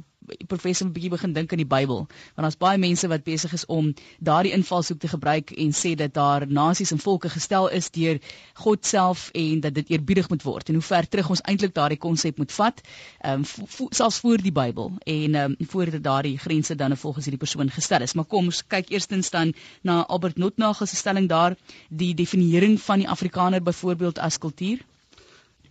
professor 0.47 0.87
'n 0.87 0.91
bietjie 0.91 1.09
begin 1.09 1.33
dink 1.33 1.51
aan 1.51 1.57
die 1.57 1.67
Bybel. 1.67 2.07
Want 2.35 2.45
daar's 2.45 2.57
baie 2.57 2.77
mense 2.77 3.07
wat 3.07 3.23
besig 3.23 3.53
is 3.53 3.65
om 3.65 3.93
daardie 4.19 4.51
invalshoek 4.51 4.99
te 4.99 5.07
gebruik 5.07 5.51
en 5.51 5.71
sê 5.71 5.95
dat 5.95 6.13
daar 6.13 6.47
nasies 6.47 6.91
en 6.91 6.99
volke 6.99 7.29
gestel 7.29 7.69
is 7.69 7.89
deur 7.89 8.19
God 8.53 8.85
self 8.85 9.29
en 9.33 9.59
dat 9.59 9.73
dit 9.73 9.89
eerbiedig 9.89 10.29
moet 10.29 10.43
word. 10.43 10.67
En 10.67 10.73
hoe 10.73 10.83
ver 10.83 11.07
terug 11.07 11.29
ons 11.29 11.41
eintlik 11.41 11.73
daardie 11.73 11.97
konsep 11.97 12.37
moet 12.37 12.51
vat 12.51 12.81
ehm 13.19 13.43
um, 13.43 13.89
selfs 13.89 14.19
voor 14.19 14.37
die 14.37 14.51
Bybel 14.51 14.91
en 15.03 15.35
ehm 15.35 15.55
um, 15.59 15.67
voordat 15.67 16.03
daardie 16.03 16.37
grense 16.37 16.75
dan 16.75 16.97
volgens 16.97 17.25
hierdie 17.25 17.43
persoon 17.45 17.69
gestel 17.69 18.01
is. 18.01 18.13
Maar 18.13 18.25
kom 18.25 18.45
ons 18.45 18.63
kyk 18.67 18.89
eerstens 18.89 19.29
dan 19.29 19.53
na 19.81 20.05
Albert 20.05 20.37
Notnagel 20.37 20.85
se 20.85 20.95
stelling 20.95 21.29
daar 21.29 21.55
die 21.89 22.13
definiering 22.13 22.81
van 22.81 22.99
die 22.99 23.09
Afrikaner 23.09 23.63
byvoorbeeld 23.63 24.19
as 24.19 24.37
kultuur. 24.37 24.79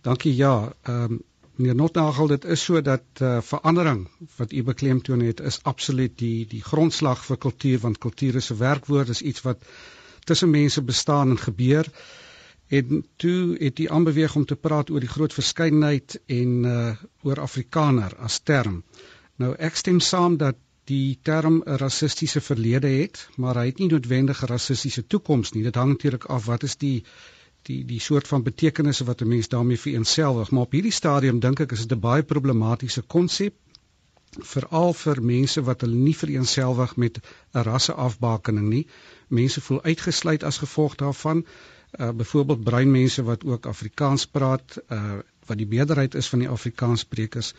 Dankie 0.01 0.35
ja 0.35 0.73
ehm 0.83 1.11
um 1.11 1.21
meneer 1.55 1.75
Notnagel 1.75 2.27
dit 2.27 2.45
is 2.45 2.63
so 2.63 2.81
dat 2.81 3.21
uh, 3.21 3.41
verandering 3.41 4.07
wat 4.35 4.51
u 4.51 4.63
beklemtoon 4.63 5.19
het 5.19 5.39
is 5.39 5.59
absoluut 5.63 6.17
die 6.17 6.45
die 6.49 6.61
grondslag 6.63 7.25
vir 7.25 7.37
kultuur 7.37 7.79
want 7.79 7.97
kultuur 7.97 8.35
is 8.41 8.49
'n 8.51 8.57
werkwoord 8.57 9.09
is 9.09 9.21
iets 9.21 9.41
wat 9.41 9.65
tussen 10.23 10.49
mense 10.49 10.81
bestaan 10.81 11.29
en 11.29 11.39
gebeur. 11.39 11.87
En 12.67 13.05
toe 13.15 13.57
het 13.59 13.77
hy 13.77 13.87
aanbeweeg 13.87 14.35
om 14.35 14.45
te 14.45 14.55
praat 14.55 14.89
oor 14.89 14.99
die 14.99 15.13
groot 15.15 15.33
verskeidenheid 15.33 16.21
en 16.25 16.63
uh, 16.63 16.95
oor 17.21 17.39
Afrikaner 17.39 18.15
as 18.17 18.39
term. 18.39 18.83
Nou 19.35 19.53
ek 19.57 19.75
stem 19.75 19.99
saam 19.99 20.37
dat 20.37 20.55
die 20.89 21.19
term 21.21 21.61
'n 21.65 21.77
rassistiese 21.77 22.41
verlede 22.41 22.87
het 22.87 23.27
maar 23.37 23.55
hy 23.55 23.65
het 23.65 23.79
nie 23.79 23.89
noodwendig 23.91 24.41
'n 24.41 24.51
rassistiese 24.55 25.07
toekoms 25.07 25.51
nie. 25.51 25.63
Dit 25.63 25.75
hang 25.75 25.89
natuurlik 25.89 26.25
af 26.25 26.45
wat 26.45 26.63
is 26.63 26.75
die 26.77 27.03
die 27.67 27.81
die 27.85 27.99
soort 27.99 28.27
van 28.27 28.43
betekenisse 28.43 29.05
wat 29.07 29.21
'n 29.21 29.27
mens 29.27 29.47
daarmee 29.47 29.79
vereenselwig, 29.79 30.51
maar 30.51 30.67
op 30.67 30.71
hierdie 30.71 30.91
stadium 30.91 31.39
dink 31.39 31.59
ek 31.59 31.71
is 31.71 31.85
dit 31.87 31.97
'n 31.97 31.99
baie 31.99 32.23
problematiese 32.23 33.01
konsep 33.01 33.53
veral 34.41 34.93
vir 34.93 35.21
mense 35.21 35.61
wat 35.61 35.81
hulle 35.85 35.99
nie 36.07 36.15
vereenselwig 36.17 36.95
met 36.95 37.19
'n 37.53 37.63
rasseafbakening 37.67 38.69
nie. 38.69 38.87
Mense 39.27 39.61
voel 39.61 39.83
uitgesluit 39.83 40.43
as 40.43 40.57
gevolg 40.57 40.95
daarvan. 40.95 41.45
Uh 41.99 42.11
byvoorbeeld 42.11 42.63
breinmense 42.63 43.23
wat 43.23 43.45
ook 43.45 43.65
Afrikaans 43.65 44.25
praat, 44.25 44.77
uh 44.89 45.19
wat 45.45 45.57
die 45.57 45.67
meerderheid 45.67 46.15
is 46.15 46.27
van 46.27 46.39
die 46.39 46.49
Afrikaanssprekers, 46.49 47.53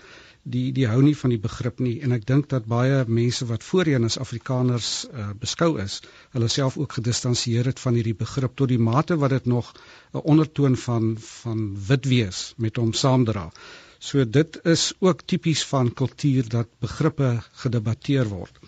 die 0.45 0.73
die 0.77 0.85
hou 0.89 1.01
nie 1.03 1.15
van 1.17 1.33
die 1.33 1.41
begrip 1.41 1.79
nie 1.81 1.95
en 2.07 2.13
ek 2.17 2.27
dink 2.29 2.51
dat 2.53 2.67
baie 2.73 2.99
mense 3.19 3.47
wat 3.49 3.65
voorheen 3.65 4.05
as 4.09 4.19
Afrikaners 4.25 4.91
uh, 5.07 5.31
beskou 5.41 5.71
is, 5.85 6.01
hulle 6.37 6.51
self 6.53 6.77
ook 6.81 6.99
gedistansieer 6.99 7.71
het 7.71 7.81
van 7.81 7.97
hierdie 7.97 8.17
begrip 8.19 8.57
tot 8.61 8.69
die 8.69 8.81
mate 8.91 9.17
wat 9.23 9.33
dit 9.37 9.49
nog 9.55 9.73
'n 10.13 10.25
ondertoon 10.35 10.77
van 10.85 11.17
van 11.29 11.65
wit 11.89 12.05
wees 12.13 12.45
met 12.57 12.77
hom 12.77 12.93
saamdra. 12.93 13.51
So 13.99 14.25
dit 14.29 14.61
is 14.65 14.93
ook 15.01 15.23
tipies 15.25 15.65
van 15.65 15.93
kultuur 15.93 16.49
dat 16.49 16.69
begrippe 16.81 17.43
gedebatteer 17.65 18.29
word. 18.29 18.59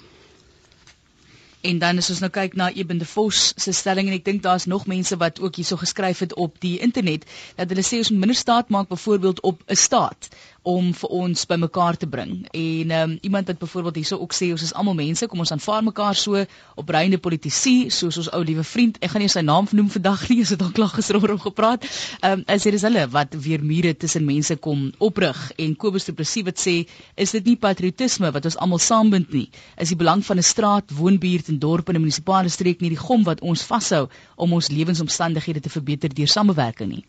En 1.67 1.79
dan 1.79 1.99
as 1.99 2.11
ons 2.13 2.21
nou 2.23 2.31
kyk 2.31 2.55
na 2.55 2.69
Eben 2.73 2.99
de 2.99 3.07
Vos 3.11 3.53
se 3.57 3.73
stelling 3.73 4.09
en 4.09 4.15
ek 4.15 4.25
dink 4.25 4.43
daar's 4.43 4.69
nog 4.71 4.87
mense 4.87 5.17
wat 5.23 5.41
ook 5.41 5.57
hierso 5.59 5.77
geskryf 5.81 6.19
het 6.25 6.35
op 6.35 6.61
die 6.63 6.79
internet 6.79 7.25
dat 7.57 7.73
hulle 7.73 7.85
sê 7.89 7.99
ons 8.03 8.13
moet 8.13 8.23
minder 8.25 8.39
staat 8.39 8.71
maak 8.77 8.89
byvoorbeeld 8.93 9.41
op 9.51 9.63
'n 9.67 9.81
staat 9.87 10.29
om 10.67 10.89
vir 10.99 11.13
ons 11.15 11.45
bymekaar 11.47 11.97
te 11.97 12.09
bring. 12.11 12.33
En 12.51 12.91
ehm 12.91 13.11
um, 13.11 13.19
iemand 13.23 13.47
wat 13.47 13.59
byvoorbeeld 13.59 13.95
hierso 14.01 14.17
ook 14.19 14.35
sê 14.35 14.49
ons 14.51 14.63
is 14.67 14.73
almal 14.75 14.97
mense, 14.99 15.27
kom 15.31 15.39
ons 15.45 15.53
aanvaar 15.55 15.85
mekaar 15.87 16.19
so 16.19 16.43
opreiende 16.83 17.19
politici 17.23 17.75
soos 17.95 18.19
ons 18.23 18.31
ou 18.35 18.43
liewe 18.43 18.65
vriend. 18.67 18.99
Ek 18.99 19.13
gaan 19.13 19.23
nie 19.23 19.31
sy 19.31 19.45
naam 19.47 19.69
noem 19.71 19.91
vandag 19.95 20.25
nie, 20.29 20.41
as 20.43 20.51
dit 20.55 20.65
al 20.67 20.73
klaar 20.75 20.99
oor 21.21 21.35
hom 21.35 21.43
gepraat. 21.45 21.87
Ehm 22.21 22.41
um, 22.41 22.45
as 22.57 22.67
dit 22.67 22.75
is 22.75 22.87
hulle 22.89 23.07
wat 23.15 23.39
weer 23.47 23.63
mure 23.63 23.95
tussen 23.95 24.27
mense 24.27 24.57
kom 24.67 24.91
oprig 24.99 25.39
en 25.63 25.77
Kobus 25.77 26.11
Du 26.11 26.15
Plessis 26.19 26.47
wat 26.51 26.59
sê 26.67 26.77
is 27.15 27.37
dit 27.39 27.47
nie 27.53 27.57
patriotisme 27.57 28.33
wat 28.35 28.51
ons 28.51 28.59
almal 28.59 28.83
saambind 28.83 29.31
nie. 29.33 29.49
Is 29.79 29.95
die 29.95 30.01
belang 30.03 30.25
van 30.27 30.43
'n 30.43 30.51
straat, 30.53 30.91
woonbuurt 30.91 31.49
en 31.49 31.59
dorp 31.59 31.89
in 31.89 31.97
'n 31.97 32.01
munisipale 32.01 32.49
streek 32.49 32.81
nie 32.81 32.91
die 32.91 33.05
gom 33.07 33.23
wat 33.23 33.41
ons 33.41 33.63
vashou 33.63 34.09
om 34.37 34.53
ons 34.53 34.69
lewensomstandighede 34.69 35.61
te 35.61 35.71
verbeter 35.71 36.11
deur 36.15 36.29
samewerking 36.29 36.91
nie. 36.91 37.05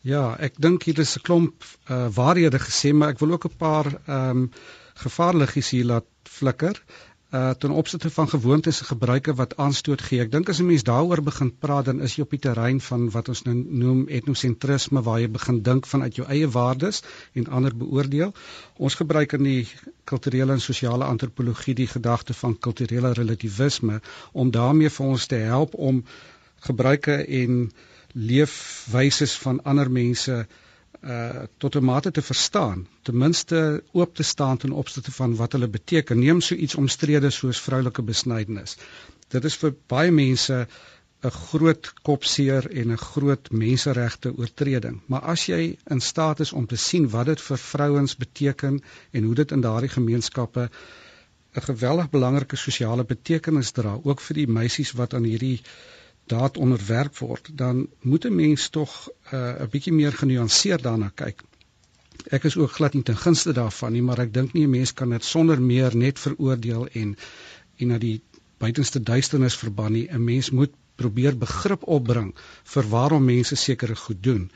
Ja, 0.00 0.32
ek 0.40 0.54
dink 0.56 0.86
hier 0.88 0.98
is 1.02 1.18
'n 1.18 1.20
klomp 1.20 1.64
uh, 1.92 2.06
waarhede 2.08 2.58
gesê, 2.58 2.92
maar 2.96 3.10
ek 3.12 3.18
wil 3.20 3.32
ook 3.36 3.44
'n 3.44 3.56
paar 3.56 3.86
ehm 4.06 4.30
um, 4.30 4.50
gevaarlikies 5.00 5.70
hier 5.70 5.84
laat 5.84 6.06
flikker. 6.24 6.80
Uh 7.30 7.50
ten 7.50 7.70
opsigte 7.70 8.10
van 8.10 8.28
gewoontes 8.28 8.80
en 8.80 8.86
gebruike 8.86 9.34
wat 9.34 9.56
aanstoot 9.56 10.02
gee. 10.02 10.20
Ek 10.20 10.32
dink 10.32 10.48
as 10.48 10.60
'n 10.60 10.66
mens 10.66 10.82
daaroor 10.82 11.22
begin 11.22 11.52
praat, 11.58 11.84
dan 11.84 12.00
is 12.00 12.16
jy 12.16 12.22
op 12.22 12.30
die 12.30 12.40
terrein 12.46 12.80
van 12.80 13.10
wat 13.10 13.28
ons 13.28 13.42
nou 13.42 13.54
noem 13.54 14.08
etnosentrisme 14.08 15.02
waar 15.02 15.20
jy 15.20 15.28
begin 15.28 15.62
dink 15.62 15.86
vanuit 15.86 16.16
jou 16.16 16.26
eie 16.28 16.48
waardes 16.48 17.02
en 17.32 17.46
ander 17.46 17.76
beoordeel. 17.76 18.32
Ons 18.76 18.94
gebruik 18.94 19.32
in 19.32 19.42
die 19.42 19.68
kulturele 20.04 20.52
en 20.52 20.60
sosiale 20.60 21.04
antropologie 21.04 21.74
die 21.74 21.86
gedagte 21.86 22.34
van 22.34 22.58
kulturele 22.58 23.12
relativisme 23.12 24.00
om 24.32 24.50
daarmee 24.50 24.90
vir 24.90 25.06
ons 25.06 25.26
te 25.26 25.44
help 25.44 25.74
om 25.74 26.04
gebruike 26.60 27.24
en 27.26 27.70
leefwyse 28.12 29.26
van 29.44 29.62
ander 29.62 29.90
mense 29.90 30.46
uh 31.00 31.42
tot 31.56 31.76
'n 31.76 31.84
mate 31.84 32.10
te 32.10 32.22
verstaan, 32.22 32.86
ten 33.02 33.16
minste 33.18 33.82
oop 33.92 34.14
te 34.14 34.22
staan 34.22 34.56
ten 34.56 34.72
opsigte 34.72 35.12
van 35.12 35.36
wat 35.36 35.52
hulle 35.52 35.68
beteken. 35.68 36.18
Neem 36.18 36.40
so 36.40 36.54
iets 36.54 36.74
omstrede 36.74 37.30
soos 37.30 37.60
vroulike 37.60 38.02
besnydenis. 38.02 38.76
Dit 39.28 39.44
is 39.44 39.56
vir 39.56 39.74
baie 39.86 40.10
mense 40.10 40.66
'n 41.22 41.30
groot 41.30 41.92
kopseer 42.02 42.66
en 42.80 42.92
'n 42.92 42.98
groot 42.98 43.50
menseregte 43.50 44.36
oortreding. 44.36 45.00
Maar 45.06 45.20
as 45.20 45.46
jy 45.46 45.76
in 45.94 46.00
staat 46.00 46.40
is 46.40 46.52
om 46.52 46.66
te 46.66 46.76
sien 46.76 47.08
wat 47.08 47.26
dit 47.26 47.40
vir 47.40 47.58
vrouens 47.58 48.16
beteken 48.16 48.80
en 49.10 49.24
hoe 49.24 49.34
dit 49.34 49.50
in 49.50 49.60
daardie 49.60 49.92
gemeenskappe 49.96 50.70
'n 51.56 51.66
geweldig 51.66 52.10
belangrike 52.10 52.56
sosiale 52.56 53.04
betekenis 53.04 53.70
dra, 53.70 53.98
ook 54.02 54.20
vir 54.20 54.34
die 54.34 54.46
meisies 54.46 54.92
wat 54.92 55.14
aan 55.14 55.24
hierdie 55.24 55.62
daad 56.32 56.56
onderwerp 56.56 57.18
word, 57.18 57.50
dan 57.62 57.86
moet 58.00 58.24
'n 58.26 58.34
mens 58.34 58.68
tog 58.68 58.90
uh, 59.08 59.38
'n 59.38 59.62
uh, 59.62 59.68
bietjie 59.74 59.92
meer 59.92 60.12
genuanceerd 60.22 60.82
daarna 60.82 61.10
kyk. 61.22 61.42
Ek 62.36 62.44
is 62.44 62.56
ook 62.56 62.72
glad 62.78 62.94
nie 62.94 63.02
ten 63.02 63.16
gunste 63.16 63.52
daarvan 63.52 63.92
nie, 63.92 64.02
maar 64.02 64.18
ek 64.24 64.34
dink 64.34 64.52
nie 64.52 64.66
'n 64.66 64.70
mens 64.70 64.92
kan 64.92 65.10
dit 65.10 65.24
sonder 65.24 65.62
meer 65.62 65.96
net 65.96 66.18
veroordeel 66.18 66.88
en 67.02 67.16
en 67.76 67.88
na 67.88 67.98
die 67.98 68.20
buitenste 68.58 69.02
duisternis 69.02 69.56
verban 69.56 69.92
nie. 69.92 70.08
'n 70.10 70.24
Mens 70.24 70.50
moet 70.50 70.72
probeer 70.96 71.38
begrip 71.38 71.86
opbring 71.98 72.34
vir 72.74 72.88
waarom 72.88 73.24
mense 73.24 73.56
sekere 73.56 73.96
goed 73.96 74.22
doen. 74.22 74.50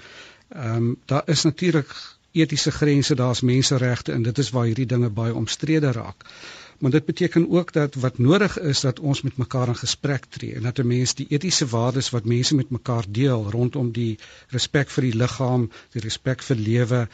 Ehm 0.49 0.77
um, 0.77 0.97
daar 1.07 1.23
is 1.27 1.43
natuurlik 1.43 1.95
etiese 2.33 2.71
grense, 2.71 3.15
daar's 3.15 3.41
menseregte 3.41 4.13
en 4.13 4.23
dit 4.23 4.39
is 4.39 4.51
waar 4.51 4.67
hierdie 4.67 4.87
dinge 4.87 5.11
baie 5.11 5.35
omstrede 5.35 5.93
raak. 5.93 6.25
Uh 6.25 6.63
maar 6.85 6.92
dit 6.92 7.05
beteken 7.05 7.51
ook 7.51 7.73
dat 7.73 7.94
wat 7.94 8.18
nodig 8.18 8.59
is 8.61 8.81
dat 8.81 9.01
ons 9.01 9.23
met 9.23 9.37
mekaar 9.37 9.68
in 9.68 9.77
gesprek 9.77 10.25
tree 10.25 10.55
en 10.55 10.62
dat 10.62 10.79
'n 10.79 10.87
mens 10.87 11.14
die 11.14 11.27
etiese 11.29 11.66
waardes 11.66 12.11
wat 12.11 12.25
mense 12.25 12.55
met 12.55 12.70
mekaar 12.70 13.05
deel 13.09 13.47
rondom 13.51 13.92
die 13.92 14.18
respek 14.49 14.90
vir 14.90 15.03
die 15.03 15.14
liggaam, 15.16 15.70
die 15.92 16.01
respek 16.01 16.42
vir 16.42 16.57
lewe 16.57 17.09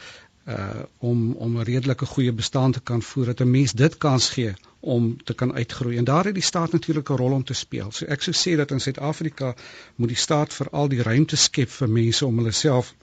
uh 0.47 0.83
om 0.97 1.31
om 1.33 1.57
'n 1.57 1.63
redelike 1.63 2.05
goeie 2.05 2.33
bestaan 2.33 2.71
te 2.71 2.81
kan 2.81 3.01
voer 3.01 3.25
dat 3.25 3.39
'n 3.39 3.51
mens 3.51 3.71
dit 3.71 3.97
kans 3.97 4.29
gee 4.29 4.53
om 4.79 5.23
te 5.23 5.33
kan 5.33 5.53
uitgroei 5.53 5.97
en 5.97 6.03
daar 6.03 6.25
het 6.25 6.33
die 6.33 6.49
staat 6.51 6.71
natuurlik 6.71 7.09
'n 7.09 7.15
rol 7.15 7.31
om 7.31 7.43
te 7.43 7.53
speel. 7.53 7.91
So 7.91 8.05
ek 8.05 8.21
sou 8.21 8.35
sê 8.35 8.57
dat 8.57 8.71
in 8.71 8.79
Suid-Afrika 8.79 9.55
moet 9.95 10.07
die 10.07 10.17
staat 10.17 10.53
veral 10.53 10.87
die 10.87 11.01
ruimte 11.01 11.35
skep 11.35 11.69
vir 11.69 11.89
mense 11.89 12.25
om 12.25 12.37
hulle 12.37 12.51
self 12.51 12.95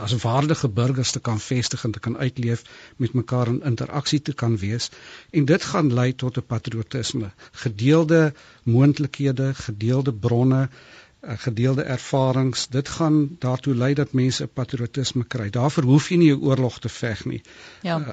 as 0.00 0.16
waardige 0.22 0.68
burgers 0.68 1.10
te 1.10 1.20
kan 1.20 1.40
vestig 1.40 1.84
en 1.84 1.90
te 1.90 2.00
kan 2.00 2.16
uitleef 2.16 2.62
met 2.96 3.12
mekaar 3.12 3.46
in 3.46 3.62
interaksie 3.62 4.22
te 4.22 4.32
kan 4.32 4.56
wees. 4.58 4.90
En 5.30 5.44
dit 5.44 5.64
gaan 5.64 5.92
lei 5.94 6.14
tot 6.14 6.36
'n 6.36 6.46
patriotisme. 6.46 7.30
Gedeelde 7.52 8.34
moontlikhede 8.62 9.54
gedeelde 9.54 10.12
bronne 10.12 10.68
eh, 11.20 11.32
gedeelde 11.38 11.82
ervarings 11.82 12.68
dit 12.68 12.88
gaan 12.88 13.36
daartoe 13.38 13.74
lei 13.74 13.94
dat 13.94 14.12
mense 14.12 14.44
'n 14.44 14.52
patriotisme 14.52 15.24
kry. 15.24 15.50
Daarvoor 15.50 15.84
hoef 15.84 16.08
jy 16.08 16.16
nie 16.16 16.32
'n 16.32 16.42
oorlog 16.42 16.78
te 16.78 16.88
veg 16.88 17.24
nie. 17.24 17.42
Ja. 17.82 17.98
Uh, 17.98 18.08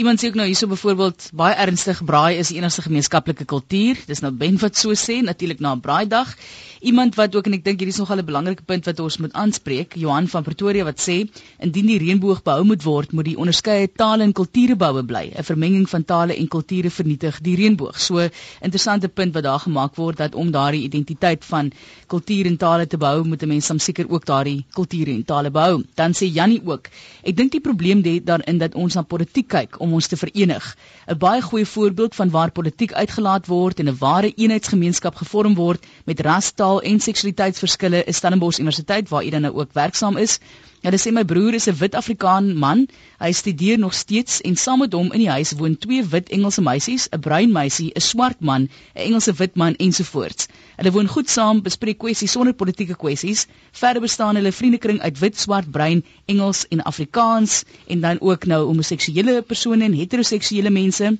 Iemand 0.00 0.20
sê 0.20 0.30
ook 0.30 0.36
nou 0.38 0.46
hierso 0.48 0.66
byvoorbeeld 0.70 1.26
baie 1.36 1.54
ernstig 1.60 1.98
braai 2.08 2.38
is 2.40 2.48
die 2.48 2.56
enigste 2.56 2.80
gemeenskaplike 2.86 3.44
kultuur. 3.44 3.98
Dis 4.08 4.22
nou 4.24 4.30
Ben 4.32 4.56
wat 4.62 4.78
so 4.80 4.94
sê 4.96 5.18
natuurlik 5.20 5.60
na 5.60 5.74
'n 5.74 5.80
braaidag. 5.80 6.36
Iemand 6.80 7.14
wat 7.14 7.34
ook 7.36 7.46
en 7.46 7.52
ek 7.52 7.64
dink 7.64 7.80
hierdie 7.80 7.92
is 7.92 7.98
nogal 8.00 8.18
'n 8.18 8.24
belangrike 8.24 8.64
punt 8.64 8.86
wat 8.86 9.00
ons 9.00 9.18
moet 9.18 9.32
aanspreek, 9.32 9.96
Johan 9.96 10.28
van 10.28 10.42
Pretoria 10.42 10.84
wat 10.84 11.00
sê 11.00 11.28
indien 11.58 11.86
die 11.86 11.98
reënboog 11.98 12.42
behou 12.42 12.64
moet 12.64 12.82
word, 12.82 13.12
moet 13.12 13.24
die 13.24 13.36
onderskeie 13.36 13.88
tale 13.92 14.22
en 14.22 14.32
kulture 14.32 14.76
boue 14.76 15.04
bly. 15.04 15.32
'n 15.36 15.44
Vermenging 15.44 15.88
van 15.88 16.04
tale 16.04 16.36
en 16.36 16.48
kulture 16.48 16.90
vernietig 16.90 17.40
die 17.40 17.56
reënboog. 17.56 18.00
So 18.00 18.28
interessante 18.62 19.08
punt 19.08 19.34
wat 19.34 19.42
daar 19.42 19.60
gemaak 19.60 19.96
word 19.96 20.16
dat 20.16 20.34
om 20.34 20.50
daardie 20.50 20.82
identiteit 20.82 21.44
van 21.44 21.72
kultuur 22.06 22.46
en 22.46 22.56
tale 22.56 22.86
te 22.86 22.96
behou, 22.96 23.24
moet 23.24 23.42
'n 23.42 23.48
mens 23.48 23.66
dan 23.66 23.78
seker 23.78 24.08
ook 24.08 24.24
daardie 24.24 24.64
kulture 24.72 25.10
en 25.10 25.24
tale 25.24 25.50
behou. 25.50 25.84
Dan 25.94 26.12
sê 26.12 26.32
Jannie 26.32 26.62
ook, 26.64 26.88
ek 27.22 27.36
dink 27.36 27.52
die 27.52 27.60
probleem 27.60 28.00
lê 28.00 28.24
daarin 28.24 28.58
dat 28.58 28.74
ons 28.74 28.94
na 28.94 29.02
politiek 29.02 29.49
kyk 29.50 29.78
om 29.84 29.92
ons 29.98 30.08
te 30.10 30.16
verenig. 30.20 30.64
'n 31.06 31.18
Baie 31.18 31.42
goeie 31.42 31.66
voorbeeld 31.66 32.14
van 32.14 32.30
waar 32.30 32.50
politiek 32.58 32.92
uitgelaat 32.92 33.46
word 33.46 33.80
en 33.80 33.88
'n 33.88 33.98
ware 33.98 34.32
eenheidsgemeenskap 34.34 35.14
gevorm 35.22 35.54
word 35.54 35.86
met 36.04 36.20
ras, 36.20 36.50
taal 36.50 36.82
en 36.82 37.00
seksualiteitsverskille 37.00 38.04
is 38.04 38.16
Stellenbosch 38.16 38.58
Universiteit 38.58 39.08
waar 39.08 39.24
u 39.24 39.30
dan 39.30 39.42
nou 39.42 39.54
ook 39.54 39.72
werksaam 39.72 40.16
is. 40.16 40.38
Dis 40.80 41.02
sê 41.04 41.10
my 41.12 41.24
broer 41.24 41.54
is 41.54 41.68
'n 41.68 41.76
wit 41.76 41.94
Afrikaan 41.94 42.56
man. 42.56 42.86
Hy 43.18 43.32
studeer 43.32 43.78
nog 43.78 43.94
steeds 43.94 44.40
en 44.40 44.56
saam 44.56 44.78
met 44.78 44.92
hom 44.92 45.12
in 45.12 45.18
die 45.18 45.28
huis 45.28 45.52
woon 45.52 45.76
twee 45.76 46.04
wit 46.04 46.30
Engelse 46.30 46.62
meisies, 46.62 47.08
'n 47.12 47.20
bruin 47.20 47.52
meisie, 47.52 47.92
'n 47.94 48.00
swart 48.00 48.40
man, 48.40 48.62
'n 48.62 48.70
Engelse 49.08 49.32
wit 49.32 49.56
man 49.56 49.74
ensovoorts. 49.76 50.46
Hulle 50.80 50.92
woon 50.96 51.08
goed 51.12 51.28
saam, 51.28 51.58
bespreek 51.64 51.98
kwessies 52.00 52.32
sonder 52.32 52.54
politieke 52.56 52.94
kwessies. 52.96 53.42
Verder 53.80 54.00
bestaan 54.00 54.38
hulle 54.40 54.52
vriendekring 54.58 55.00
uit 55.04 55.18
wit, 55.20 55.36
swart, 55.42 55.66
bruin, 55.74 56.00
Engels 56.32 56.62
en 56.72 56.80
Afrikaans 56.88 57.58
en 57.86 58.00
dan 58.00 58.20
ook 58.24 58.46
nou 58.48 58.62
homoseksuele 58.70 59.42
persone 59.50 59.84
en 59.90 59.98
heteroseksuele 59.98 60.72
mense. 60.72 61.10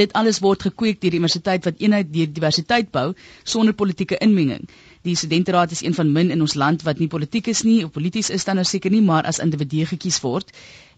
Dit 0.00 0.12
alles 0.18 0.40
word 0.42 0.66
gekweek 0.66 0.98
deur 0.98 1.12
die 1.14 1.20
universiteit 1.20 1.68
wat 1.68 1.78
eenheid 1.84 2.10
deur 2.16 2.32
diversiteit 2.40 2.90
bou 2.96 3.06
sonder 3.54 3.74
politieke 3.84 4.18
inmenging. 4.26 4.66
Die 5.06 5.14
studenteraad 5.20 5.70
is 5.78 5.82
een 5.86 5.94
van 6.00 6.10
min 6.18 6.34
in 6.34 6.42
ons 6.48 6.58
land 6.64 6.82
wat 6.86 6.98
nie 7.02 7.08
politiek 7.14 7.52
is 7.54 7.62
nie, 7.68 7.84
of 7.86 7.94
polities 7.94 8.30
is 8.34 8.48
dan 8.50 8.58
nou 8.58 8.66
seker 8.72 8.90
nie, 8.94 9.02
maar 9.12 9.30
as 9.30 9.38
individue 9.46 9.86
gekies 9.94 10.18
word. 10.26 10.50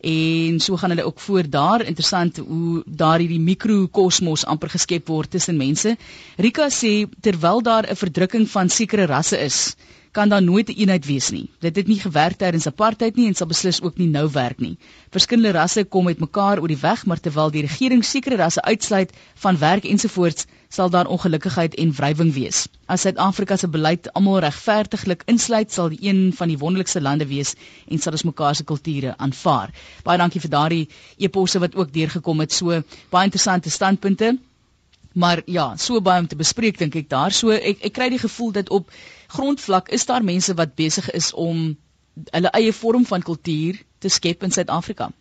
En 0.04 0.60
so 0.60 0.76
gaan 0.76 0.90
hulle 0.92 1.06
ook 1.08 1.20
voor 1.20 1.48
daar 1.48 1.82
interessant 1.82 2.36
hoe 2.36 2.82
daar 2.86 3.18
hierdie 3.18 3.40
mikrokosmos 3.40 4.44
amper 4.44 4.68
geskep 4.74 5.08
word 5.08 5.30
tussen 5.30 5.56
mense. 5.56 5.96
Rika 6.36 6.68
sê 6.68 6.92
terwyl 7.20 7.62
daar 7.62 7.88
'n 7.88 7.96
verdrukking 7.96 8.48
van 8.50 8.68
sekere 8.68 9.06
rasse 9.06 9.38
is, 9.38 9.76
kan 10.12 10.28
daar 10.28 10.42
nooit 10.42 10.68
'n 10.68 10.76
eenheid 10.76 11.06
wees 11.06 11.30
nie. 11.30 11.48
Dit 11.58 11.76
het 11.76 11.86
nie 11.86 12.00
gewerk 12.00 12.36
tydens 12.36 12.66
apartheid 12.66 13.16
nie 13.16 13.26
en 13.26 13.34
sal 13.34 13.46
beslis 13.46 13.82
ook 13.82 13.96
nie 13.96 14.08
nou 14.08 14.28
werk 14.32 14.58
nie. 14.58 14.76
Verskillende 15.10 15.50
rasse 15.50 15.84
kom 15.84 16.04
met 16.04 16.18
mekaar 16.18 16.60
oor 16.60 16.68
die 16.68 16.82
weg, 16.82 17.06
maar 17.06 17.20
terwyl 17.20 17.50
die 17.50 17.62
regering 17.62 18.04
sekere 18.04 18.36
rasse 18.36 18.62
uitsluit 18.62 19.12
van 19.34 19.58
werk 19.58 19.84
ensovoorts, 19.84 20.46
sal 20.74 20.90
daar 20.90 21.06
ongelukkigheid 21.06 21.74
en 21.78 21.92
wrywing 21.94 22.32
wees. 22.34 22.64
As 22.90 23.04
Suid-Afrika 23.06 23.56
se 23.56 23.68
beleid 23.68 24.08
almal 24.12 24.40
regverdiglik 24.42 25.22
insluit, 25.30 25.72
sal 25.72 25.92
die 25.92 26.00
een 26.08 26.32
van 26.34 26.50
die 26.50 26.58
wonderlikste 26.58 27.02
lande 27.02 27.28
wees 27.30 27.54
en 27.86 28.02
sal 28.02 28.16
ons 28.18 28.26
mekaar 28.30 28.56
se 28.58 28.66
kulture 28.66 29.14
aanvaar. 29.26 29.70
Baie 30.06 30.18
dankie 30.18 30.42
vir 30.42 30.52
daardie 30.56 30.82
eposse 31.28 31.62
wat 31.62 31.78
ook 31.78 31.94
deurgekom 31.94 32.42
het. 32.42 32.52
So 32.52 32.82
baie 33.14 33.30
interessante 33.30 33.70
standpunte. 33.70 34.34
Maar 35.14 35.42
ja, 35.46 35.76
so 35.76 36.00
baie 36.02 36.24
om 36.24 36.26
te 36.26 36.36
bespreek 36.36 36.78
dink 36.78 36.98
ek 36.98 37.08
daar. 37.08 37.32
So 37.32 37.54
ek 37.54 37.86
ek 37.86 37.94
kry 37.94 38.10
die 38.10 38.22
gevoel 38.24 38.52
dat 38.58 38.70
op 38.74 38.90
grondvlak 39.36 39.94
is 39.94 40.06
daar 40.10 40.26
mense 40.26 40.54
wat 40.58 40.74
besig 40.74 41.10
is 41.14 41.30
om 41.32 41.76
hulle 42.34 42.50
eie 42.58 42.72
vorm 42.74 43.06
van 43.06 43.22
kultuur 43.22 43.78
te 44.02 44.10
skep 44.10 44.42
in 44.42 44.50
Suid-Afrika. 44.50 45.12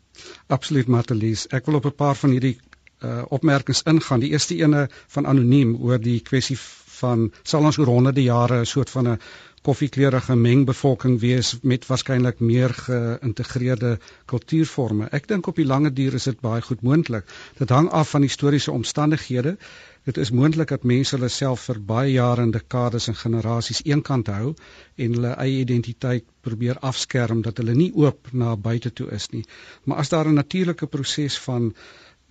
Absoluut 0.48 0.90
Martelies. 0.90 1.46
Ek 1.54 1.66
wil 1.70 1.78
op 1.78 1.86
'n 1.86 1.96
paar 2.02 2.16
van 2.16 2.34
hierdie 2.34 2.58
uh, 3.04 3.22
opmerkings 3.30 3.84
ingaan. 3.84 4.20
Die 4.20 4.32
eerste 4.32 4.56
ene 4.56 4.88
van 5.08 5.28
anoniem 5.28 5.76
oor 5.76 6.00
die 6.00 6.20
kwessie 6.20 6.58
van 7.00 7.32
sal 7.44 7.66
ons 7.68 7.78
oor 7.78 7.92
honderde 7.92 8.24
jare 8.24 8.62
'n 8.62 8.66
soort 8.66 8.90
van 8.90 9.08
'n 9.08 9.20
koffiekleurige 9.64 10.36
mengbevolking 10.36 11.20
wees 11.20 11.54
met 11.62 11.86
waarskynlik 11.88 12.40
meer 12.40 12.74
geïntegreerde 12.76 13.94
kultuurforme. 14.26 15.08
Ek 15.12 15.28
dink 15.28 15.48
op 15.48 15.56
die 15.56 15.66
lange 15.66 15.94
duur 15.94 16.18
is 16.20 16.28
dit 16.28 16.42
baie 16.44 16.62
goed 16.62 16.82
moontlik. 16.82 17.24
Dit 17.58 17.72
hang 17.72 17.88
af 17.90 18.10
van 18.10 18.28
historiese 18.28 18.72
omstandighede. 18.72 19.56
Dit 20.04 20.18
is 20.18 20.32
moontlik 20.36 20.74
dat 20.76 20.84
mense 20.84 21.16
hulle 21.16 21.30
self 21.32 21.64
vir 21.70 21.80
baie 21.80 22.12
jare 22.12 22.44
en 22.44 22.52
dekades 22.52 23.08
en 23.08 23.16
generasies 23.16 23.82
eenkant 23.88 24.28
hou 24.28 24.54
en 24.96 25.16
hulle 25.16 25.32
eie 25.46 25.62
identiteit 25.64 26.28
probeer 26.44 26.80
afskerm 26.92 27.42
dat 27.42 27.58
hulle 27.64 27.76
nie 27.80 27.92
oop 27.96 28.34
na 28.34 28.58
buite 28.58 28.92
toe 28.92 29.08
is 29.16 29.30
nie. 29.32 29.46
Maar 29.84 30.04
as 30.04 30.12
daar 30.12 30.28
'n 30.28 30.42
natuurlike 30.44 30.88
proses 30.88 31.40
van 31.40 31.74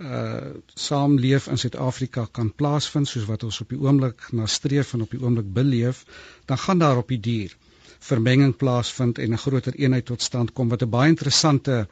uh 0.03 0.53
saamleef 0.75 1.47
in 1.47 1.59
Suid-Afrika 1.59 2.27
kan 2.39 2.53
plaasvind 2.55 3.09
soos 3.09 3.27
wat 3.31 3.43
ons 3.49 3.61
op 3.61 3.69
die 3.69 3.81
oomblik 3.81 4.29
na 4.33 4.47
streef 4.47 4.95
en 4.95 5.03
op 5.07 5.11
die 5.11 5.21
oomblik 5.23 5.53
beleef, 5.53 6.05
dan 6.47 6.59
gaan 6.59 6.79
daar 6.79 6.97
op 6.97 7.09
die 7.09 7.21
dier 7.21 7.57
vermenging 8.03 8.57
plaasvind 8.57 9.19
en 9.19 9.33
'n 9.33 9.43
groter 9.45 9.75
eenheid 9.75 10.07
tot 10.07 10.23
stand 10.23 10.53
kom 10.53 10.69
wat 10.69 10.83
'n 10.83 10.91
baie 10.91 11.09
interessante 11.09 11.87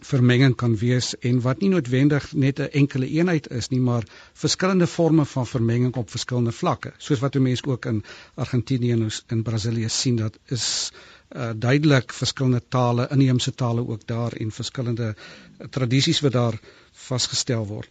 vermenging 0.00 0.54
kan 0.54 0.76
wees 0.76 1.14
en 1.18 1.40
wat 1.40 1.60
nie 1.60 1.68
noodwendig 1.68 2.32
net 2.32 2.60
'n 2.60 2.70
enkele 2.80 3.06
eenheid 3.06 3.50
is 3.50 3.68
nie, 3.68 3.80
maar 3.80 4.04
verskillende 4.32 4.86
forme 4.86 5.24
van 5.24 5.46
vermenging 5.46 5.94
op 5.96 6.10
verskillende 6.10 6.52
vlakke, 6.52 6.92
soos 6.98 7.18
wat 7.20 7.34
mense 7.34 7.66
ook 7.66 7.84
in 7.86 8.04
Argentinië 8.34 8.92
en 8.92 9.10
in 9.28 9.42
Brasilië 9.42 9.88
sien 9.88 10.16
dat 10.16 10.38
is 10.46 10.92
uh, 11.36 11.50
duidelik 11.56 12.12
verskillende 12.12 12.62
tale, 12.68 13.08
inheemse 13.10 13.54
tale 13.54 13.88
ook 13.88 14.06
daar 14.06 14.32
en 14.32 14.50
verskillende 14.50 15.14
uh, 15.14 15.66
tradisies 15.70 16.20
wat 16.20 16.32
daar 16.32 16.58
vasgestel 16.92 17.66
word. 17.66 17.90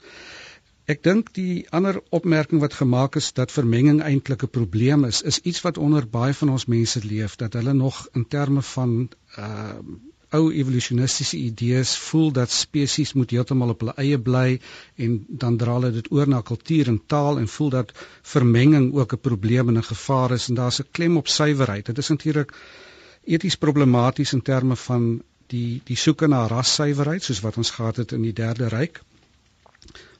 Ek 0.87 1.01
dink 1.03 1.33
die 1.35 1.65
ander 1.75 1.97
opmerking 2.15 2.61
wat 2.63 2.73
gemaak 2.79 3.17
is 3.19 3.33
dat 3.35 3.51
vermenging 3.51 4.01
eintlik 4.01 4.43
'n 4.43 4.55
probleem 4.57 5.03
is, 5.03 5.21
is 5.21 5.39
iets 5.39 5.61
wat 5.61 5.77
onder 5.77 6.07
baie 6.07 6.33
van 6.33 6.49
ons 6.49 6.65
mense 6.65 7.01
leef 7.03 7.35
dat 7.35 7.53
hulle 7.59 7.73
nog 7.73 8.07
in 8.13 8.27
terme 8.27 8.61
van 8.61 9.09
uh 9.37 9.73
ou 10.35 10.51
evolutionistiese 10.51 11.37
idees 11.37 11.93
voel 11.97 12.31
dat 12.35 12.51
spesies 12.51 13.13
moet 13.13 13.31
heeltemal 13.31 13.69
op 13.73 13.83
hulle 13.83 13.93
eie 14.03 14.17
bly 14.19 14.59
en 15.05 15.13
dan 15.43 15.57
dra 15.61 15.77
hulle 15.77 15.91
dit 15.95 16.09
oor 16.11 16.27
na 16.27 16.41
kultuur 16.49 16.89
en 16.91 16.99
taal 17.13 17.39
en 17.39 17.47
voel 17.47 17.69
dat 17.75 17.93
vermenging 18.33 18.89
ook 18.93 19.13
'n 19.13 19.23
probleem 19.29 19.69
en 19.69 19.77
'n 19.77 19.89
gevaar 19.93 20.31
is 20.31 20.49
en 20.49 20.55
daar's 20.55 20.81
'n 20.81 20.91
klem 20.91 21.17
op 21.17 21.27
suiwerheid. 21.27 21.85
Dit 21.85 21.97
is 21.97 22.09
natuurlik 22.09 22.51
eties 23.27 23.59
problematies 23.59 24.33
in 24.33 24.41
terme 24.41 24.75
van 24.75 25.07
die 25.51 25.81
die 25.87 25.99
soeke 25.99 26.27
na 26.31 26.45
rassuiwerheid 26.51 27.23
soos 27.23 27.43
wat 27.43 27.57
ons 27.61 27.71
gehad 27.75 27.99
het 28.03 28.15
in 28.15 28.23
die 28.27 28.35
derde 28.35 28.69
ryk. 28.71 29.01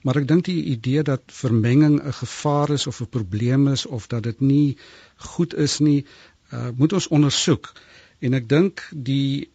Maar 0.04 0.22
ek 0.22 0.28
dink 0.28 0.46
die 0.48 0.64
idee 0.74 1.04
dat 1.04 1.36
vermenging 1.40 2.00
'n 2.00 2.14
gevaar 2.20 2.74
is 2.76 2.88
of 2.88 3.02
'n 3.02 3.10
probleem 3.18 3.68
is 3.68 3.86
of 3.86 4.08
dat 4.08 4.24
dit 4.24 4.40
nie 4.40 4.78
goed 5.16 5.56
is 5.56 5.80
nie, 5.80 6.06
uh, 6.54 6.70
moet 6.76 6.94
ons 6.94 7.08
ondersoek. 7.08 7.72
En 8.20 8.34
ek 8.34 8.50
dink 8.50 8.88
die 8.92 9.50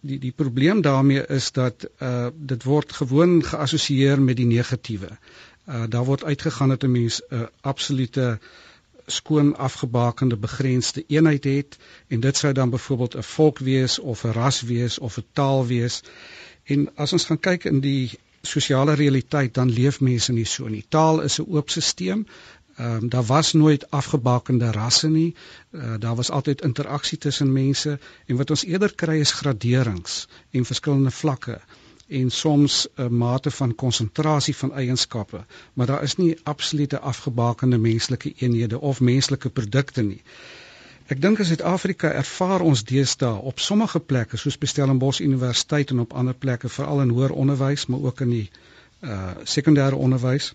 die 0.00 0.18
die 0.18 0.32
probleem 0.32 0.82
daarmee 0.82 1.26
is 1.26 1.52
dat 1.52 1.86
uh 2.02 2.28
dit 2.34 2.62
word 2.62 2.92
gewoon 2.92 3.42
geassosieer 3.42 4.22
met 4.22 4.36
die 4.36 4.46
negatiewe. 4.46 5.10
Uh 5.68 5.86
daar 5.88 6.04
word 6.04 6.24
uitgegaan 6.24 6.68
dat 6.68 6.82
'n 6.82 6.90
mens 6.90 7.20
'n 7.30 7.34
uh, 7.34 7.46
absolute 7.60 8.20
uh 8.20 8.36
skoon 9.06 9.56
afgebakende 9.56 10.36
begrensde 10.36 11.04
eenheid 11.06 11.44
het 11.44 11.76
en 12.08 12.20
dit 12.20 12.36
sou 12.36 12.52
dan 12.52 12.70
byvoorbeeld 12.70 13.16
'n 13.16 13.22
volk 13.22 13.58
wees 13.58 13.98
of 13.98 14.24
'n 14.24 14.32
ras 14.32 14.60
wees 14.60 14.98
of 14.98 15.18
'n 15.18 15.26
taal 15.32 15.66
wees. 15.66 16.02
En 16.64 16.96
as 16.96 17.12
ons 17.12 17.24
gaan 17.24 17.40
kyk 17.40 17.64
in 17.64 17.80
die 17.80 18.18
sosiale 18.42 18.94
realiteit 18.94 19.54
dan 19.54 19.70
leef 19.70 20.00
mense 20.00 20.32
nie 20.32 20.44
so 20.44 20.68
nie. 20.68 20.84
Taal 20.88 21.20
is 21.20 21.38
'n 21.38 21.46
oop 21.48 21.70
stelsel. 21.70 22.24
Ehm 22.76 23.02
um, 23.02 23.08
daar 23.08 23.24
was 23.24 23.52
nooit 23.52 23.90
afgebakende 23.90 24.70
rasse 24.70 25.08
nie. 25.08 25.34
Uh, 25.70 25.94
daar 25.98 26.14
was 26.14 26.30
altyd 26.30 26.62
interaksie 26.62 27.18
tussen 27.18 27.52
mense 27.52 27.98
en 28.26 28.36
wat 28.36 28.50
ons 28.50 28.64
eerder 28.64 28.94
kry 28.94 29.18
is 29.18 29.32
graderings 29.32 30.28
en 30.50 30.64
verskillende 30.64 31.10
vlakke 31.10 31.60
en 32.08 32.30
soms 32.30 32.86
'n 32.96 33.16
mate 33.16 33.50
van 33.50 33.74
konsentrasie 33.74 34.56
van 34.56 34.72
eienskappe, 34.72 35.44
maar 35.72 35.86
daar 35.86 36.02
is 36.02 36.16
nie 36.16 36.38
absolute 36.42 36.98
afgebakende 36.98 37.78
menslike 37.78 38.32
eenhede 38.36 38.80
of 38.80 39.00
menslike 39.00 39.50
produkte 39.50 40.02
nie. 40.02 40.22
Ek 41.06 41.20
dink 41.20 41.38
in 41.38 41.44
Suid-Afrika 41.44 42.10
ervaar 42.12 42.60
ons 42.60 42.84
deesdae 42.84 43.40
op 43.50 43.58
sommige 43.58 44.00
plekke 44.00 44.36
soos 44.36 44.56
Stellenbosch 44.60 45.20
Universiteit 45.20 45.90
en 45.90 45.98
op 45.98 46.12
ander 46.12 46.34
plekke 46.34 46.68
veral 46.68 47.00
in 47.00 47.08
hoër 47.08 47.32
onderwys, 47.32 47.86
maar 47.86 48.00
ook 48.00 48.20
in 48.20 48.30
die 48.30 48.50
uh 49.02 49.34
sekondêre 49.44 49.94
onderwys 49.94 50.54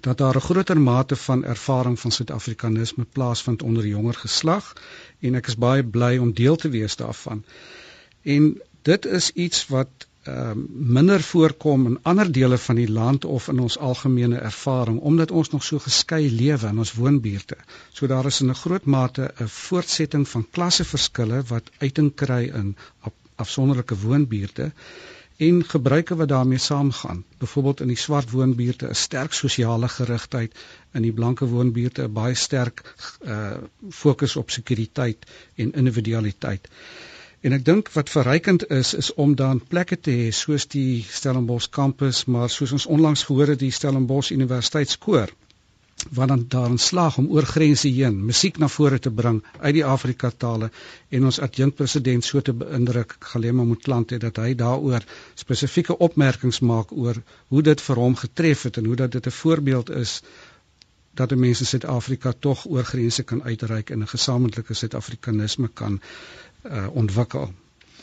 dat 0.00 0.18
daar 0.18 0.36
'n 0.36 0.40
groter 0.40 0.80
mate 0.80 1.16
van 1.16 1.44
ervaring 1.44 2.00
van 2.00 2.10
Suid-Afrikanisme 2.10 3.04
plaasvind 3.12 3.62
onder 3.62 3.86
jonger 3.86 4.14
geslag 4.14 4.72
en 5.20 5.34
ek 5.34 5.46
is 5.46 5.56
baie 5.56 5.84
bly 5.84 6.16
om 6.18 6.32
deel 6.32 6.56
te 6.56 6.68
wees 6.68 6.96
daarvan. 6.96 7.44
En 8.22 8.60
dit 8.82 9.06
is 9.06 9.30
iets 9.30 9.66
wat 9.66 10.06
uh, 10.28 10.50
minder 10.98 11.22
voorkom 11.22 11.86
in 11.86 11.98
ander 12.02 12.32
dele 12.32 12.58
van 12.58 12.76
die 12.80 12.90
land 12.90 13.24
of 13.24 13.48
in 13.48 13.58
ons 13.58 13.78
algemene 13.78 14.38
ervaring 14.38 15.00
omdat 15.00 15.30
ons 15.30 15.50
nog 15.50 15.64
so 15.64 15.78
geskei 15.78 16.30
lewe 16.30 16.68
in 16.68 16.78
ons 16.78 16.94
woonbuurte. 16.94 17.56
So 17.92 18.06
daar 18.06 18.26
is 18.26 18.40
in 18.40 18.50
'n 18.50 18.60
groot 18.64 18.84
mate 18.84 19.32
'n 19.40 19.48
voortsetting 19.48 20.28
van 20.28 20.46
klasseverskille 20.50 21.42
wat 21.42 21.70
uiting 21.78 22.14
kry 22.14 22.42
in 22.54 22.76
afsonderlike 23.36 23.96
woonbuurte 24.00 24.72
en 25.36 25.64
gebruike 25.64 26.16
wat 26.16 26.28
daarmee 26.28 26.58
saamgaan. 26.58 27.24
Byvoorbeeld 27.38 27.80
in 27.80 27.88
die 27.88 27.96
swart 27.96 28.30
woonbuurte 28.30 28.88
'n 28.88 28.94
sterk 28.94 29.32
sosiale 29.32 29.88
gerigtheid, 29.88 30.54
in 30.92 31.02
die 31.02 31.12
blanke 31.12 31.46
woonbuurte 31.46 32.02
'n 32.02 32.12
baie 32.12 32.34
sterk 32.34 32.94
uh 33.26 33.52
fokus 33.90 34.36
op 34.36 34.50
sekuriteit 34.50 35.26
en 35.54 35.72
individualiteit. 35.72 36.68
En 37.44 37.52
ek 37.52 37.64
dink 37.64 37.88
wat 37.92 38.08
verrykend 38.08 38.62
is 38.72 38.94
is 38.96 39.10
om 39.20 39.34
dan 39.36 39.58
plekke 39.72 39.96
te 40.00 40.12
hê 40.18 40.28
soos 40.32 40.64
die 40.74 41.04
Stellenbosch 41.16 41.68
kampus, 41.78 42.24
maar 42.24 42.48
soos 42.48 42.72
ons 42.72 42.86
onlangs 42.96 43.24
gehoor 43.28 43.52
het 43.52 43.60
die 43.60 43.74
Stellenbosch 43.78 44.32
Universiteitskoor 44.32 45.32
wat 46.10 46.28
dan 46.28 46.44
daarin 46.48 46.78
slaag 46.78 47.18
om 47.18 47.28
oor 47.36 47.46
grense 47.48 47.88
heen 47.88 48.16
musiek 48.30 48.58
na 48.58 48.68
vore 48.68 48.98
te 48.98 49.10
bring 49.20 49.42
uit 49.58 49.74
die 49.76 49.84
Afrika 49.84 50.30
tale 50.44 50.70
en 51.18 51.28
ons 51.30 51.38
adjunkt 51.46 51.76
president 51.76 52.24
so 52.24 52.40
te 52.40 52.52
beïndruk 52.62 53.14
Galema 53.32 53.64
Motlanthe 53.64 54.18
het 54.18 54.24
dat 54.26 54.40
hy 54.42 54.54
daaroor 54.64 55.06
spesifieke 55.44 55.98
opmerkings 56.08 56.60
maak 56.60 56.92
oor 56.92 57.22
hoe 57.48 57.62
dit 57.62 57.86
vir 57.86 58.02
hom 58.02 58.18
getref 58.24 58.66
het 58.68 58.80
en 58.82 58.90
hoe 58.90 58.98
dat 59.04 59.12
dit 59.12 59.26
'n 59.26 59.38
voorbeeld 59.42 59.90
is 59.90 60.22
dat 61.14 61.30
mense 61.30 61.62
in 61.62 61.66
Suid-Afrika 61.66 62.32
tog 62.38 62.66
oor 62.66 62.84
grense 62.84 63.22
kan 63.22 63.42
uitreik 63.42 63.90
en 63.90 64.02
'n 64.02 64.12
gesamentlike 64.16 64.74
Suid-Afrikanisme 64.74 65.68
kan 65.68 66.00
uh, 66.64 66.86
ontwikkel. 66.92 67.52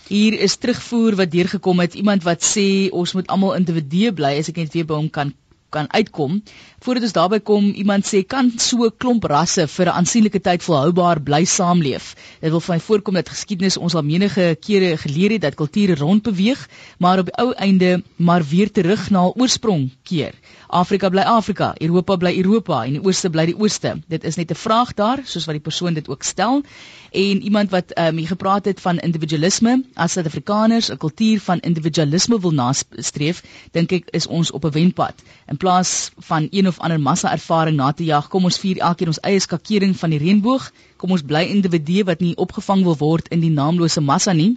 Hier 0.07 0.39
is 0.39 0.55
terugvoer 0.55 1.15
wat 1.15 1.31
deurgekom 1.31 1.79
het 1.79 1.93
iemand 1.93 2.23
wat 2.23 2.43
sê 2.43 2.89
ons 2.91 3.13
moet 3.13 3.27
almal 3.31 3.55
individue 3.55 4.11
bly 4.13 4.33
as 4.39 4.49
ek 4.51 4.59
net 4.59 4.73
weer 4.75 4.85
by 4.89 4.97
hom 4.99 5.09
kan 5.09 5.33
kan 5.71 5.87
uitkom. 5.95 6.41
Voordat 6.81 7.03
ons 7.05 7.13
daarby 7.13 7.37
kom, 7.45 7.65
iemand 7.77 8.07
sê 8.09 8.23
kan 8.25 8.47
so 8.57 8.87
'n 8.87 8.95
klomp 8.97 9.25
rasse 9.29 9.67
vir 9.69 9.85
'n 9.85 9.97
aansienlike 9.99 10.39
tyd 10.41 10.63
volhoubaar 10.65 11.21
bly 11.21 11.45
saamleef. 11.45 12.15
Dit 12.41 12.49
wil 12.49 12.59
vir 12.59 12.73
my 12.73 12.79
voorkom 12.81 13.13
dat 13.13 13.29
geskiedenis 13.29 13.77
ons 13.77 13.93
al 13.93 14.01
menige 14.01 14.57
kere 14.59 14.97
geleer 14.97 15.31
het 15.31 15.41
dat 15.41 15.55
kulture 15.55 15.95
rondbeweeg, 15.95 16.69
maar 16.97 17.19
op 17.19 17.25
die 17.25 17.37
ou 17.37 17.51
einde 17.53 18.03
maar 18.17 18.43
weer 18.43 18.71
terug 18.71 19.11
na 19.11 19.29
oorsprong 19.35 19.91
keer. 20.03 20.33
Afrika 20.69 21.09
bly 21.09 21.21
Afrika, 21.21 21.75
Europa 21.79 22.15
bly 22.15 22.37
Europa 22.37 22.85
en 22.85 22.93
die 22.93 23.03
Ooste 23.03 23.29
bly 23.29 23.45
die 23.45 23.57
Ooste. 23.59 24.01
Dit 24.07 24.23
is 24.23 24.35
net 24.35 24.51
'n 24.51 24.55
vraag 24.55 24.93
daar, 24.93 25.19
soos 25.23 25.45
wat 25.45 25.53
die 25.53 25.67
persoon 25.69 25.93
dit 25.93 26.09
ook 26.09 26.23
stel. 26.23 26.63
En 27.11 27.41
iemand 27.43 27.69
wat 27.69 27.91
ehm 27.91 28.07
um, 28.07 28.17
hier 28.17 28.27
gepraat 28.27 28.65
het 28.65 28.81
van 28.81 28.97
individualisme, 28.97 29.83
as 29.93 30.11
Suid-Afrikaners 30.13 30.89
'n 30.89 30.97
kultuur 30.97 31.39
van 31.39 31.59
individualisme 31.59 32.39
wil 32.39 32.51
nastreef, 32.51 33.43
dink 33.71 33.91
ek 33.91 34.09
is 34.11 34.27
ons 34.27 34.51
op 34.51 34.65
'n 34.65 34.71
wenpad. 34.71 35.13
In 35.47 35.57
plaas 35.57 36.11
van 36.17 36.47
een 36.51 36.70
of 36.71 36.79
ander 36.79 36.99
massa 36.99 37.31
ervaring 37.35 37.77
na 37.77 37.91
te 37.91 38.07
jag, 38.07 38.27
kom 38.31 38.47
ons 38.49 38.59
vier 38.61 38.79
elkeen 38.87 39.11
ons 39.11 39.21
eie 39.27 39.39
skakering 39.43 39.93
van 39.99 40.13
die 40.13 40.19
reënboog. 40.21 40.71
Kom 41.01 41.13
ons 41.15 41.23
bly 41.27 41.43
individue 41.51 42.05
wat 42.07 42.23
nie 42.23 42.33
opgevang 42.39 42.83
wil 42.87 42.97
word 42.99 43.29
in 43.35 43.43
die 43.43 43.53
naamlose 43.53 44.01
massa 44.01 44.33
nie. 44.37 44.55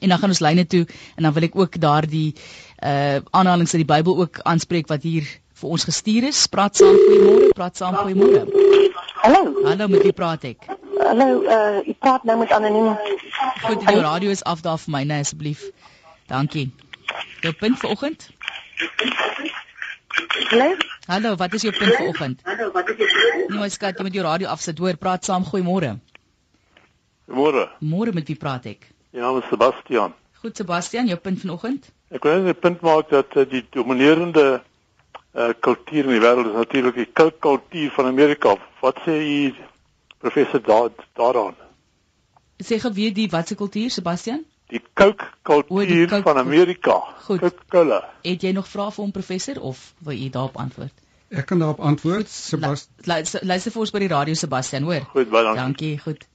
En 0.00 0.08
dan 0.08 0.18
gaan 0.18 0.32
ons 0.32 0.40
lyne 0.40 0.64
toe 0.66 0.86
en 1.16 1.26
dan 1.26 1.34
wil 1.36 1.48
ek 1.50 1.56
ook 1.60 1.78
daardie 1.82 2.32
uh 2.80 3.20
aanhalings 3.36 3.74
uit 3.74 3.82
die 3.82 3.92
Bybel 3.92 4.16
ook 4.24 4.40
aanspreek 4.48 4.88
wat 4.88 5.02
hier 5.04 5.26
vir 5.60 5.72
ons 5.76 5.84
gestuur 5.84 6.30
is. 6.30 6.46
Praat 6.48 6.80
saam, 6.80 6.96
goeiemôre, 6.96 7.50
praat 7.58 7.76
saam, 7.76 7.98
goeiemôre. 7.98 8.46
Hallo. 9.20 9.42
Hallo, 9.66 9.88
met 9.92 10.06
wie 10.06 10.16
praat 10.16 10.46
ek? 10.54 10.64
Hallo, 11.02 11.28
uh 11.44 11.82
ek 11.84 11.98
praat 12.00 12.24
nou 12.24 12.38
met 12.40 12.54
anoniem. 12.56 12.94
Goed, 13.66 13.84
die 13.84 14.00
radio 14.00 14.32
is 14.32 14.44
af 14.48 14.64
daar 14.64 14.80
vir 14.80 14.96
my, 14.96 15.04
nee 15.04 15.26
asseblief. 15.26 15.68
Dankie. 16.32 16.70
Jou 17.44 17.52
punt 17.52 17.78
vanoggend? 17.84 18.30
Hallo. 20.28 20.76
Hallo, 21.06 21.34
wat 21.36 21.54
is 21.54 21.62
jou 21.62 21.72
punt 21.76 21.94
vanoggend? 21.94 22.40
Hallo, 22.44 22.70
wat 22.72 22.88
is 22.88 22.96
jou 22.96 23.08
punt? 23.08 23.58
Nee, 23.60 23.68
skat, 23.68 23.98
jy 23.98 24.06
moet 24.06 24.14
jou 24.14 24.24
radio 24.24 24.48
afsit. 24.52 24.78
Hoor, 24.78 24.96
praat 25.00 25.24
saam, 25.24 25.44
goeiemôre. 25.46 25.94
Môre. 27.30 27.68
Môre 27.80 28.12
met 28.12 28.26
wie 28.28 28.36
praat 28.38 28.66
ek? 28.66 28.88
My 29.14 29.22
naam 29.22 29.38
is 29.40 29.48
Sebastian. 29.50 30.14
Goed 30.42 30.58
Sebastian, 30.58 31.08
jou 31.10 31.18
punt 31.18 31.40
vanoggend? 31.42 31.88
Ek 32.10 32.24
wil 32.26 32.42
net 32.42 32.56
'n 32.56 32.60
punt 32.60 32.80
maak 32.82 33.10
dat 33.10 33.36
uh, 33.36 33.46
die 33.46 33.62
dominerende 33.70 34.62
uh 35.32 35.52
kultuur 35.62 36.04
in 36.04 36.16
die 36.16 36.22
wêreld 36.22 36.50
is 36.50 36.58
natuurlik 36.58 36.94
die 36.94 37.10
kultuur 37.14 37.90
van 37.94 38.06
Amerika. 38.06 38.56
Wat 38.80 38.98
sê 39.06 39.14
u 39.22 39.54
professor 40.18 40.60
daar 40.60 40.90
daaraan? 41.14 41.54
Sê 42.58 42.80
gou 42.82 42.92
weer 42.92 43.14
die 43.14 43.28
watse 43.30 43.54
kultuur 43.54 43.90
Sebastian? 43.90 44.44
Die 44.70 44.82
Coke 44.94 45.26
kultuur 45.42 46.22
van 46.22 46.38
Amerika. 46.38 46.98
Goed. 47.26 47.40
Coca-Cola. 47.40 48.00
Het 48.22 48.42
jy 48.42 48.52
nog 48.54 48.68
vrae 48.68 48.90
vir 48.90 49.04
hom 49.04 49.14
professor 49.14 49.60
of 49.60 49.92
wil 49.98 50.16
u 50.16 50.28
daarop 50.28 50.56
antwoord? 50.56 50.94
Ek 51.30 51.46
kan 51.46 51.58
daarop 51.62 51.80
antwoord. 51.80 52.30
Sebastian 52.30 53.46
Luister 53.46 53.72
vir 53.72 53.84
ons 53.84 53.92
by 53.94 54.02
die 54.02 54.10
radio 54.10 54.34
Sebastian, 54.34 54.82
hoor. 54.86 55.06
Goed, 55.14 55.30
baie 55.30 55.44
dankie. 55.46 55.62
Dankie, 55.62 55.98
goed. 56.02 56.26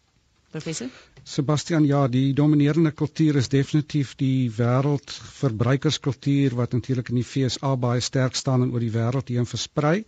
Professor? 0.56 0.88
Sebastian, 1.28 1.88
ja, 1.90 2.06
die 2.08 2.34
dominerende 2.38 2.92
kultuur 2.92 3.36
is 3.42 3.50
definitief 3.52 4.14
die 4.20 4.52
wêreldverbruikerskultuur 4.56 6.56
wat 6.56 6.72
natuurlik 6.78 7.10
in 7.12 7.20
die 7.20 7.28
FSA 7.28 7.76
baie 7.76 8.00
sterk 8.00 8.36
staan 8.40 8.64
en 8.64 8.72
oor 8.72 8.84
die 8.84 8.94
wêreld 8.94 9.32
heen 9.34 9.50
versprei. 9.50 10.06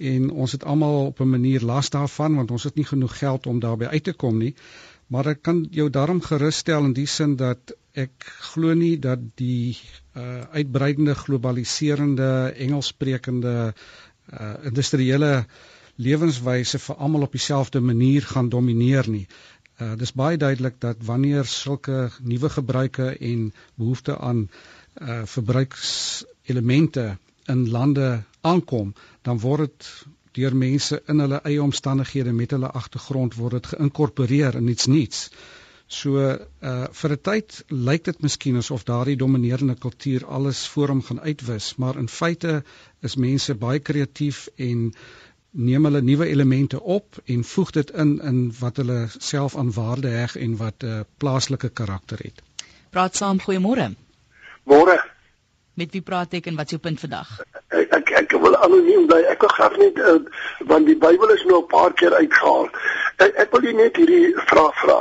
En 0.00 0.30
ons 0.30 0.52
het 0.56 0.64
almal 0.64 1.06
op 1.06 1.20
'n 1.20 1.30
manier 1.30 1.64
las 1.64 1.90
daarvan 1.90 2.36
want 2.36 2.50
ons 2.50 2.64
het 2.64 2.74
nie 2.74 2.88
genoeg 2.88 3.18
geld 3.18 3.46
om 3.46 3.60
daarbey 3.60 3.88
uit 3.88 4.04
te 4.04 4.12
kom 4.12 4.38
nie. 4.38 4.54
Maar 5.10 5.32
ek 5.34 5.40
kan 5.42 5.64
jou 5.74 5.88
daarom 5.90 6.20
gerusstel 6.22 6.84
in 6.86 6.94
die 6.94 7.08
sin 7.10 7.34
dat 7.38 7.72
ek 7.98 8.26
glo 8.52 8.74
nie 8.78 8.96
dat 9.02 9.22
die 9.40 9.76
uh 10.14 10.42
uitbreidende 10.54 11.14
globaliserende 11.18 12.30
Engelssprekende 12.66 13.54
uh 13.70 14.52
industriële 14.70 15.32
lewenswyse 16.00 16.78
vir 16.78 17.00
almal 17.06 17.26
op 17.26 17.34
dieselfde 17.34 17.80
manier 17.80 18.22
gaan 18.22 18.48
domineer 18.54 19.10
nie. 19.10 19.26
Uh 19.80 19.96
dis 19.98 20.14
baie 20.22 20.38
duidelik 20.38 20.78
dat 20.80 21.02
wanneer 21.10 21.44
sulke 21.44 22.10
nuwe 22.22 22.50
gebruike 22.58 23.10
en 23.32 23.50
behoefte 23.74 24.18
aan 24.18 24.46
uh 24.46 25.22
verbruikselemente 25.34 27.16
in 27.50 27.68
lande 27.70 28.22
aankom, 28.40 28.94
dan 29.22 29.38
word 29.42 29.66
dit 29.66 29.90
deur 30.36 30.56
mense 30.56 31.02
in 31.06 31.22
hulle 31.24 31.40
eie 31.44 31.62
omstandighede 31.62 32.32
met 32.32 32.50
hulle 32.50 32.70
agtergrond 32.82 33.34
word 33.34 33.58
dit 33.58 33.72
geïnkorporeer 33.74 34.58
in 34.60 34.68
iets 34.68 34.86
nuuts. 34.86 35.30
So 35.90 36.22
uh 36.22 36.86
vir 37.00 37.12
'n 37.12 37.22
tyd 37.28 37.64
lyk 37.68 38.04
dit 38.04 38.22
miskien 38.22 38.56
asof 38.56 38.84
daardie 38.84 39.16
dominerende 39.16 39.74
kultuur 39.74 40.26
alles 40.26 40.66
voor 40.68 40.88
hom 40.88 41.02
gaan 41.02 41.20
uitwis, 41.20 41.74
maar 41.76 41.98
in 41.98 42.08
feite 42.08 42.62
is 43.02 43.16
mense 43.16 43.54
baie 43.54 43.80
kreatief 43.80 44.48
en 44.56 44.92
neem 45.50 45.84
hulle 45.84 46.02
nuwe 46.02 46.26
elemente 46.26 46.80
op 46.80 47.18
en 47.24 47.44
voeg 47.44 47.70
dit 47.70 47.90
in 47.90 48.20
in 48.22 48.54
wat 48.60 48.76
hulle 48.76 49.08
self 49.18 49.56
aan 49.56 49.72
waarde 49.72 50.08
heg 50.08 50.36
en 50.36 50.56
wat 50.56 50.82
'n 50.82 50.86
uh, 50.86 51.00
plaaslike 51.16 51.68
karakter 51.68 52.18
het. 52.22 52.42
Praat 52.90 53.16
saam, 53.16 53.40
goeiemôre. 53.40 53.94
Môre. 54.64 55.09
Met 55.74 55.92
wie 55.94 56.02
praat 56.02 56.34
ek 56.34 56.48
en 56.50 56.56
wat 56.58 56.70
is 56.70 56.76
jou 56.76 56.80
punt 56.82 57.00
vandag? 57.00 57.28
Ek 57.70 57.92
ek, 57.96 58.10
ek 58.18 58.32
wil 58.42 58.56
anoniem 58.56 59.06
bly. 59.10 59.20
Ek 59.30 59.44
wil 59.44 59.52
graag 59.54 59.76
net 59.78 60.00
uh, 60.02 60.16
want 60.70 60.88
die 60.90 60.98
Bybel 60.98 61.32
is 61.34 61.44
nou 61.46 61.60
'n 61.62 61.70
paar 61.70 61.94
keer 61.94 62.14
uitgehaal. 62.14 62.68
Ek, 63.22 63.38
ek 63.44 63.54
wil 63.54 63.70
net 63.78 63.96
hierdie 63.96 64.34
vraag 64.50 64.74
vra. 64.82 64.98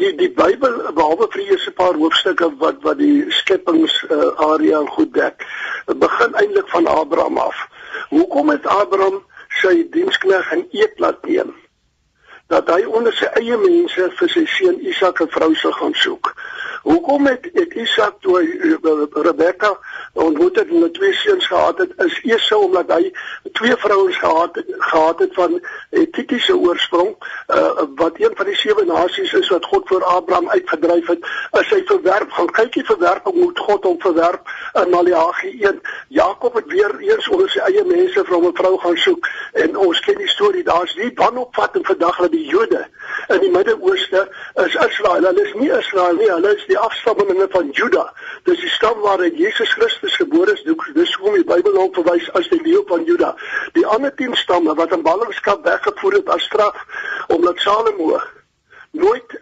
Die 0.00 0.12
die 0.20 0.30
Bybel 0.30 0.92
behalwe 0.92 1.28
vir 1.32 1.42
die 1.42 1.50
eerste 1.56 1.72
paar 1.80 1.96
hoofstukke 1.96 2.52
wat 2.60 2.84
wat 2.86 3.00
die 3.00 3.24
skepings 3.40 3.96
uh, 4.10 4.32
area 4.52 4.84
goed 4.96 5.12
dek, 5.16 5.46
begin 5.86 6.34
eintlik 6.34 6.68
van 6.68 6.86
Abraham 6.86 7.38
af. 7.38 7.66
Hoekom 8.10 8.52
het 8.52 8.66
Abraham 8.66 9.22
sy 9.62 9.88
dienskneg 9.96 10.52
in 10.52 10.68
eet 10.72 11.00
laat 11.00 11.24
neem 11.26 11.56
dat 12.52 12.68
hy 12.68 12.82
onder 12.84 13.14
sy 13.16 13.28
eie 13.40 13.56
mense 13.56 14.08
vir 14.18 14.28
sy 14.28 14.42
seun 14.54 14.80
Isak 14.84 15.22
'n 15.24 15.30
vrou 15.32 15.54
sou 15.56 15.72
gaan 15.72 15.94
soek. 15.94 16.34
Hoekom 16.82 17.26
het, 17.26 17.48
het 17.52 17.74
Isak 17.74 18.14
toe 18.20 18.40
Rebekka 19.12 19.78
ontmoet 20.12 20.56
het 20.56 20.68
en 20.68 20.92
twee 20.92 21.12
seuns 21.12 21.46
gehad 21.46 21.78
het, 21.78 21.92
is 21.96 22.46
so 22.46 22.58
omdat 22.58 22.90
hy 22.92 23.12
twee 23.52 23.76
vrouens 23.76 24.16
gehad 24.18 24.54
het, 24.54 24.66
gehad 24.78 25.18
het 25.18 25.34
van 25.34 25.60
etitiese 25.90 26.56
oorsprong, 26.56 27.14
uh, 27.48 27.70
wat 27.96 28.18
een 28.20 28.34
van 28.34 28.46
die 28.46 28.56
sewe 28.56 28.84
nasies 28.84 29.32
is 29.32 29.48
wat 29.48 29.64
God 29.64 29.88
voor 29.88 30.04
Abraham 30.04 30.48
uitgedryf 30.50 31.06
het, 31.06 31.30
is 31.60 31.70
hy 31.70 31.82
verwerp. 31.86 32.30
Gaan 32.32 32.50
kyk 32.58 32.72
die 32.72 32.84
verwerping 32.84 33.38
moet 33.38 33.58
God 33.58 33.84
hom 33.84 34.00
verwerp 34.02 34.50
in 34.82 34.90
Maleagi 34.90 35.52
1. 35.60 35.80
Jakob 36.08 36.54
het 36.54 36.66
weer 36.72 36.96
eers 37.00 37.28
onder 37.28 37.50
sy 37.50 37.62
eie 37.68 37.84
mense 37.88 38.24
vir 38.24 38.34
hom 38.34 38.48
'n 38.50 38.56
vrou 38.58 38.74
gaan 38.78 38.96
soek 38.96 39.28
en 39.52 39.76
ons 39.76 40.00
ken 40.00 40.18
die 40.18 40.28
storie. 40.28 40.64
Daar's 40.64 40.94
nie 40.96 41.12
wanopvatting 41.14 41.86
vandag 41.86 42.18
dat 42.18 42.32
die 42.32 42.46
Jode 42.46 42.86
in 43.28 43.40
die 43.40 43.50
Midde-Ooste 43.50 44.28
is 44.54 44.74
Israel. 44.74 45.24
Hulle 45.24 45.42
is 45.46 45.54
nie 45.54 45.70
Israel 45.70 46.16
nie, 46.16 46.30
hulle 46.30 46.54
is 46.56 46.66
die 46.72 46.80
afstammelinge 46.80 47.46
van 47.52 47.70
Juda. 47.76 48.04
Dis 48.48 48.60
die 48.64 48.72
stam 48.72 49.00
waaruit 49.04 49.38
Jesus 49.38 49.72
Christus 49.76 50.16
gebore 50.16 50.52
is. 50.56 50.62
Dis 50.96 51.14
hoekom 51.14 51.38
die 51.40 51.48
Bybel 51.48 51.76
hom 51.78 51.92
verwys 51.96 52.28
as 52.38 52.48
die 52.52 52.60
leeu 52.64 52.82
van 52.90 53.04
Juda. 53.08 53.34
Die 53.76 53.86
ander 53.86 54.14
10 54.20 54.36
stamme 54.40 54.74
wat 54.78 54.94
in 54.96 55.04
ballingskap 55.06 55.64
weggevoer 55.68 56.20
het 56.20 56.30
as 56.36 56.46
straf 56.48 56.78
omdat 57.28 57.60
Salomo 57.64 58.20
nooit 58.92 59.36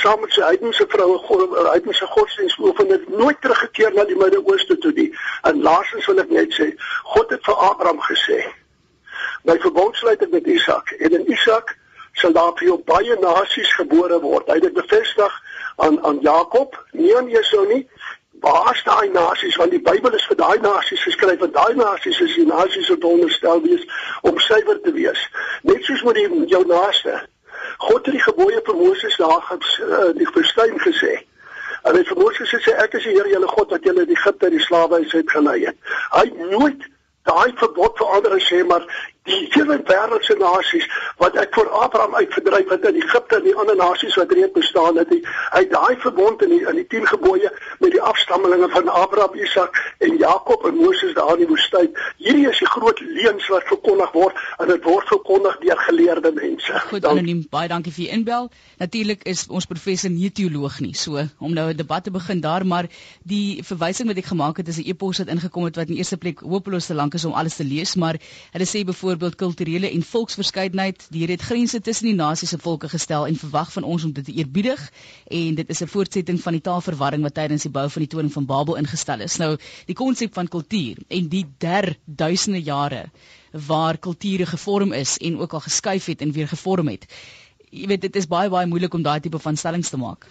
saam 0.00 0.20
met 0.20 0.32
sy 0.32 0.44
heidense 0.44 0.86
vroue 0.88 1.18
heidense 1.68 2.06
godsdienst 2.12 2.58
oefen 2.58 2.92
het 2.92 3.08
nooit 3.08 3.40
teruggekeer 3.40 3.92
na 3.94 4.04
die 4.08 4.16
Midde-Ooste 4.16 4.78
toe 4.80 4.92
nie. 4.96 5.10
En 5.48 5.60
laastens 5.62 6.06
wil 6.08 6.22
ek 6.24 6.32
net 6.32 6.56
sê, 6.56 6.70
God 7.12 7.34
het 7.34 7.44
vir 7.44 7.66
Abraham 7.68 8.00
gesê: 8.08 8.38
"My 9.44 9.58
verbond 9.60 9.96
sluit 9.96 10.24
ek 10.24 10.32
met 10.32 10.48
Isak 10.48 10.96
en 10.96 11.20
in 11.20 11.28
Isak 11.32 11.76
sal 12.20 12.32
daar 12.32 12.54
vir 12.58 12.70
jou 12.70 12.78
baie 12.88 13.16
nasies 13.20 13.72
gebore 13.76 14.20
word. 14.20 14.48
Hy 14.48 14.58
het 14.58 14.68
dit 14.68 14.76
bevestig 14.76 15.40
aan 15.84 15.98
aan 16.04 16.20
Jakob, 16.24 16.76
nie 16.92 17.12
aan 17.16 17.28
Esau 17.28 17.66
nie. 17.68 17.82
Waar 18.40 18.74
is 18.74 18.82
daai 18.84 19.08
nasies 19.12 19.56
want 19.56 19.72
die 19.72 19.80
Bybel 19.80 20.14
is 20.16 20.26
vir 20.28 20.36
daai 20.40 20.58
nasies 20.64 21.04
geskryf 21.08 21.44
en 21.44 21.52
daai 21.52 21.76
nasies 21.76 22.20
is 22.20 22.34
die 22.36 22.48
nasies 22.48 22.90
wat 22.92 23.04
onderstel 23.04 23.62
wees 23.64 23.86
om 24.22 24.38
suiwer 24.48 24.80
te 24.84 24.92
wees. 24.96 25.22
Net 25.62 25.84
soos 25.84 26.04
met 26.08 26.20
die 26.20 26.28
jou 26.52 26.64
naaste. 26.68 27.20
God 27.78 28.04
het 28.04 28.14
die 28.16 28.24
gebooie 28.24 28.60
vir 28.64 28.76
Moses 28.76 29.16
daar 29.20 29.48
in 29.52 30.20
die 30.20 30.28
woestyn 30.34 30.76
gesê. 30.84 31.16
En 31.86 31.96
hy 31.96 32.02
vir 32.08 32.20
Moses 32.20 32.52
sê 32.64 32.76
ek 32.82 32.96
is 32.98 33.08
die 33.08 33.16
Here 33.16 33.30
julle 33.30 33.48
God 33.52 33.72
wat 33.74 33.84
julle 33.84 34.04
uit 34.04 34.14
Egipte 34.14 34.48
uit 34.48 34.56
die 34.56 34.64
slawehuis 34.64 35.14
uit 35.14 35.32
gelei 35.32 35.58
het. 35.66 35.76
Hy 36.14 36.24
nooit 36.52 36.86
daai 37.28 37.52
verbod 37.60 37.98
verander 38.00 38.36
en 38.36 38.42
sê 38.42 38.62
maar 38.66 38.86
die 39.26 39.46
sewe 39.54 39.78
wêreldse 39.88 40.36
nasies 40.40 40.86
wat 41.22 41.36
ek 41.40 41.54
voor 41.56 41.68
Abraham 41.84 42.14
uitverdryf 42.14 42.68
het 42.70 42.84
in 42.90 42.98
Egipte 43.00 43.38
en 43.38 43.46
die 43.46 43.54
ander 43.58 43.76
nasies 43.78 44.14
wat 44.20 44.32
reeds 44.36 44.54
bestaan 44.54 44.98
het, 45.00 45.12
hy 45.54 45.62
daai 45.72 45.96
verbond 46.04 46.42
in 46.46 46.52
die 46.54 46.62
in 46.66 46.78
die 46.80 46.86
10 46.92 47.08
gebooie 47.10 47.50
met 47.82 47.94
die 47.94 48.02
afstammelinge 48.02 48.68
van 48.74 48.88
Abraham, 48.88 49.34
Isak 49.40 49.80
en 50.04 50.16
Jakob 50.20 50.66
en 50.68 50.78
Moses 50.78 51.14
daar 51.16 51.34
in 51.34 51.44
die 51.44 51.50
woestyn. 51.50 51.90
Hierdie 52.22 52.46
is 52.50 52.60
die 52.62 52.70
groot 52.70 53.00
leuns 53.00 53.48
wat 53.52 53.66
verkondig 53.70 54.12
word 54.14 54.38
en 54.62 54.70
dit 54.70 54.86
word 54.86 55.10
verkondig 55.10 55.58
deur 55.64 55.82
geleerde 55.88 56.32
mense. 56.36 56.82
Goed 56.90 57.08
anoniem, 57.10 57.42
baie 57.50 57.70
dankie 57.72 57.94
vir 57.96 58.06
u 58.06 58.08
inbel. 58.18 58.50
Natuurlik 58.82 59.26
is 59.26 59.46
ons 59.48 59.66
professor 59.66 60.12
nie 60.12 60.30
teoloog 60.30 60.80
nie, 60.84 60.94
so 60.94 61.26
om 61.38 61.54
nou 61.54 61.68
'n 61.70 61.76
debat 61.76 62.04
te 62.04 62.10
begin 62.10 62.40
daar, 62.40 62.66
maar 62.66 62.86
die 63.24 63.62
verwysing 63.64 64.08
wat 64.08 64.16
ek 64.16 64.30
gemaak 64.32 64.56
het 64.56 64.68
is 64.68 64.78
'n 64.78 64.88
e-pos 64.88 65.18
wat 65.18 65.28
ingekom 65.28 65.64
het 65.64 65.76
wat 65.76 65.88
in 65.88 65.96
eerste 65.96 66.16
plek 66.16 66.40
hopeloos 66.40 66.86
te 66.86 66.94
lank 66.94 67.14
is 67.14 67.24
om 67.24 67.32
alles 67.32 67.56
te 67.56 67.64
lees, 67.64 67.96
maar 67.96 68.16
hulle 68.52 68.66
sê 68.66 68.84
byvoorbeeld 68.84 69.15
byvoorbeeld 69.16 69.56
kulturele 69.56 69.90
en 69.90 70.02
volksverskeidenheid. 70.02 71.06
Die 71.10 71.20
Here 71.20 71.32
het 71.32 71.42
grense 71.42 71.80
tussen 71.80 72.06
die 72.06 72.14
nasies 72.14 72.52
en 72.52 72.60
volke 72.60 72.88
gestel 72.88 73.26
en 73.26 73.36
verwag 73.36 73.72
van 73.72 73.82
ons 73.82 74.04
om 74.04 74.12
dit 74.12 74.24
te 74.24 74.32
eerbiedig 74.32 74.92
en 75.26 75.54
dit 75.54 75.68
is 75.68 75.82
'n 75.82 75.88
voortsetting 75.88 76.40
van 76.40 76.52
die 76.52 76.60
taalverwarring 76.60 77.22
wat 77.22 77.34
tydens 77.34 77.62
die 77.62 77.70
bou 77.70 77.90
van 77.90 78.02
die 78.02 78.08
toring 78.08 78.32
van 78.32 78.46
Babel 78.46 78.76
ingestel 78.76 79.20
is. 79.20 79.36
Nou, 79.36 79.56
die 79.86 79.94
konsep 79.94 80.34
van 80.34 80.48
kultuur 80.48 80.96
en 81.08 81.28
die 81.28 81.46
der 81.58 81.96
duisende 82.04 82.62
jare 82.62 83.10
waar 83.66 83.98
kulture 83.98 84.46
gevorm 84.46 84.92
is 84.92 85.16
en 85.18 85.38
ook 85.38 85.52
al 85.52 85.60
geskuif 85.60 86.04
het 86.04 86.20
en 86.20 86.32
weer 86.32 86.48
gevorm 86.48 86.88
het. 86.88 87.06
Jy 87.70 87.86
weet 87.86 88.00
dit 88.00 88.16
is 88.16 88.26
baie 88.26 88.50
baie 88.50 88.66
moeilik 88.66 88.94
om 88.94 89.02
daai 89.02 89.20
tipe 89.20 89.38
van 89.38 89.56
stellings 89.56 89.88
te 89.88 89.96
maak. 89.96 90.26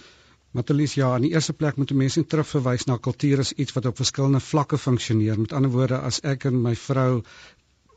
Matalis 0.55 0.93
ja, 0.95 1.09
in 1.19 1.25
die 1.25 1.33
eerste 1.35 1.51
plek 1.53 1.75
moet 1.75 1.89
mense 1.91 2.21
terugverwys 2.31 2.85
na 2.87 2.95
kultuur 3.07 3.41
as 3.43 3.49
iets 3.59 3.73
wat 3.75 3.89
op 3.89 3.97
verskillende 3.99 4.39
vlakke 4.39 4.77
funksioneer. 4.79 5.39
Met 5.39 5.51
ander 5.57 5.71
woorde, 5.73 5.97
as 6.09 6.21
ek 6.23 6.45
en 6.47 6.61
my 6.63 6.71
vrou 6.79 7.23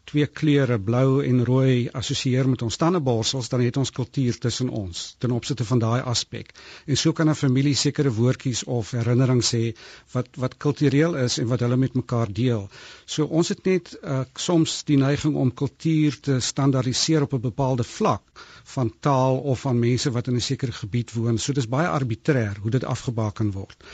twee 0.09 0.27
kleure 0.41 0.79
blou 0.81 1.21
en 1.25 1.45
rooi 1.45 1.89
assosieer 2.01 2.49
met 2.49 2.63
ons 2.65 2.77
tandeborsels 2.81 3.51
dan 3.53 3.65
het 3.65 3.77
ons 3.81 3.93
kultuur 3.93 4.39
tussen 4.45 4.71
ons 4.81 5.03
ten 5.25 5.35
opsigte 5.37 5.67
van 5.69 5.83
daai 5.83 6.01
aspek. 6.13 6.53
En 6.87 6.97
so 6.97 7.13
kan 7.13 7.29
'n 7.29 7.35
familie 7.35 7.75
sekere 7.75 8.13
woordjies 8.21 8.65
of 8.65 8.91
herinnerings 8.97 9.53
hê 9.57 9.75
wat 10.13 10.29
wat 10.45 10.57
kultureel 10.57 11.17
is 11.25 11.39
en 11.39 11.49
wat 11.53 11.61
hulle 11.61 11.77
met 11.77 11.95
mekaar 11.95 12.33
deel. 12.33 12.69
So 13.05 13.25
ons 13.25 13.49
het 13.49 13.65
net 13.65 13.99
uh, 14.03 14.21
soms 14.35 14.85
die 14.85 14.97
neiging 14.97 15.35
om 15.35 15.55
kultuur 15.55 16.21
te 16.21 16.41
standaardiseer 16.41 17.23
op 17.23 17.33
'n 17.35 17.41
bepaalde 17.41 17.85
vlak 17.85 18.47
van 18.65 18.93
taal 19.01 19.39
of 19.39 19.61
van 19.61 19.79
mense 19.79 20.11
wat 20.11 20.27
in 20.27 20.35
'n 20.35 20.41
sekere 20.41 20.73
gebied 20.73 21.13
woon. 21.13 21.39
So 21.39 21.53
dis 21.53 21.69
baie 21.69 21.89
arbitrêr 21.89 22.57
hoe 22.63 22.71
dit 22.71 22.85
afgebaken 22.85 23.51
word. 23.53 23.85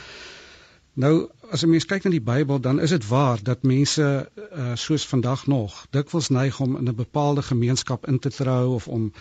Nou 0.93 1.29
as 1.51 1.63
'n 1.63 1.69
mens 1.69 1.85
kyk 1.85 2.03
na 2.03 2.09
die 2.09 2.21
Bybel, 2.21 2.59
dan 2.59 2.79
is 2.79 2.89
dit 2.89 3.07
waar 3.07 3.43
dat 3.43 3.63
mense 3.63 4.29
uh, 4.51 4.75
soos 4.75 5.05
vandag 5.05 5.47
nog 5.47 5.85
dikwels 5.89 6.29
neig 6.29 6.59
om 6.59 6.77
in 6.77 6.89
'n 6.89 6.95
bepaalde 6.95 7.41
gemeenskap 7.41 8.07
in 8.07 8.19
te 8.19 8.29
trou 8.29 8.73
of 8.73 8.87
om 8.87 9.11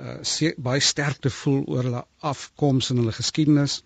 uh, 0.00 0.50
baie 0.56 0.80
sterk 0.80 1.16
te 1.20 1.30
voel 1.30 1.64
oor 1.66 1.82
hulle 1.82 2.04
afkoms 2.18 2.90
en 2.90 2.96
hulle 2.96 3.12
geskiedenis. 3.12 3.82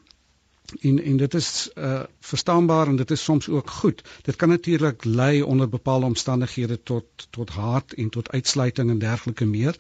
En 0.81 1.03
en 1.03 1.17
dit 1.17 1.35
is 1.35 1.71
uh, 1.75 2.03
verstaanbaar 2.21 2.87
en 2.89 2.97
dit 2.97 3.11
is 3.11 3.25
soms 3.25 3.49
ook 3.49 3.71
goed. 3.71 4.03
Dit 4.23 4.37
kan 4.37 4.49
natuurlik 4.49 5.05
lei 5.05 5.43
onder 5.43 5.69
bepaalde 5.69 6.07
omstandighede 6.07 6.83
tot 6.83 7.27
tot 7.31 7.51
haat 7.51 7.93
en 7.93 8.09
tot 8.09 8.31
uitsluiting 8.31 8.91
en 8.91 8.99
dergelike 8.99 9.45
meer. 9.45 9.77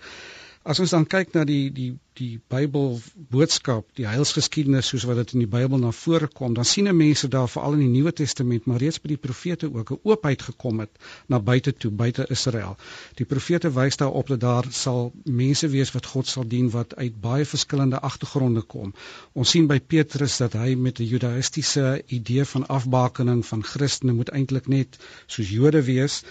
As 0.64 0.78
ons 0.80 0.92
dan 0.94 1.04
kyk 1.04 1.34
na 1.36 1.42
die 1.44 1.68
die 1.76 1.90
die 2.18 2.38
Bybel 2.48 2.94
boodskap, 3.34 3.88
die 3.98 4.06
heilsgeskiedenis 4.06 4.86
soos 4.92 5.02
wat 5.08 5.18
dit 5.18 5.32
in 5.34 5.42
die 5.42 5.48
Bybel 5.50 5.80
na 5.82 5.90
vore 5.98 6.28
kom, 6.38 6.54
dan 6.56 6.64
sien 6.70 6.88
mense 6.96 7.28
daar 7.28 7.50
veral 7.54 7.74
in 7.76 7.82
die 7.82 7.90
Nuwe 7.96 8.12
Testament, 8.20 8.68
maar 8.70 8.80
reeds 8.80 9.00
by 9.02 9.10
die 9.12 9.18
profete 9.26 9.68
ook 9.74 9.90
'n 9.92 9.98
oopheid 10.10 10.44
gekom 10.46 10.80
het 10.84 11.02
na 11.28 11.40
buite 11.50 11.72
toe, 11.72 11.90
buite 11.90 12.26
Israel. 12.36 12.78
Die 13.20 13.26
profete 13.26 13.72
wys 13.74 14.00
daarop 14.04 14.32
dat 14.32 14.40
daar 14.40 14.70
sal 14.70 15.12
mense 15.24 15.68
wees 15.68 15.92
wat 15.92 16.06
God 16.14 16.26
sal 16.26 16.48
dien 16.54 16.70
wat 16.70 16.96
uit 16.96 17.20
baie 17.20 17.44
verskillende 17.44 18.00
agtergronde 18.00 18.62
kom. 18.62 18.94
Ons 19.32 19.50
sien 19.50 19.66
by 19.66 19.80
Petrus 19.80 20.38
dat 20.38 20.52
hy 20.52 20.74
met 20.74 20.98
'n 21.00 21.10
judaïstiese 21.12 22.02
idee 22.06 22.44
van 22.44 22.66
afbakening 22.66 23.46
van 23.46 23.62
Christene 23.62 24.12
moet 24.12 24.30
eintlik 24.30 24.66
net 24.68 24.98
soos 25.26 25.50
Jode 25.50 25.82
wees 25.82 26.22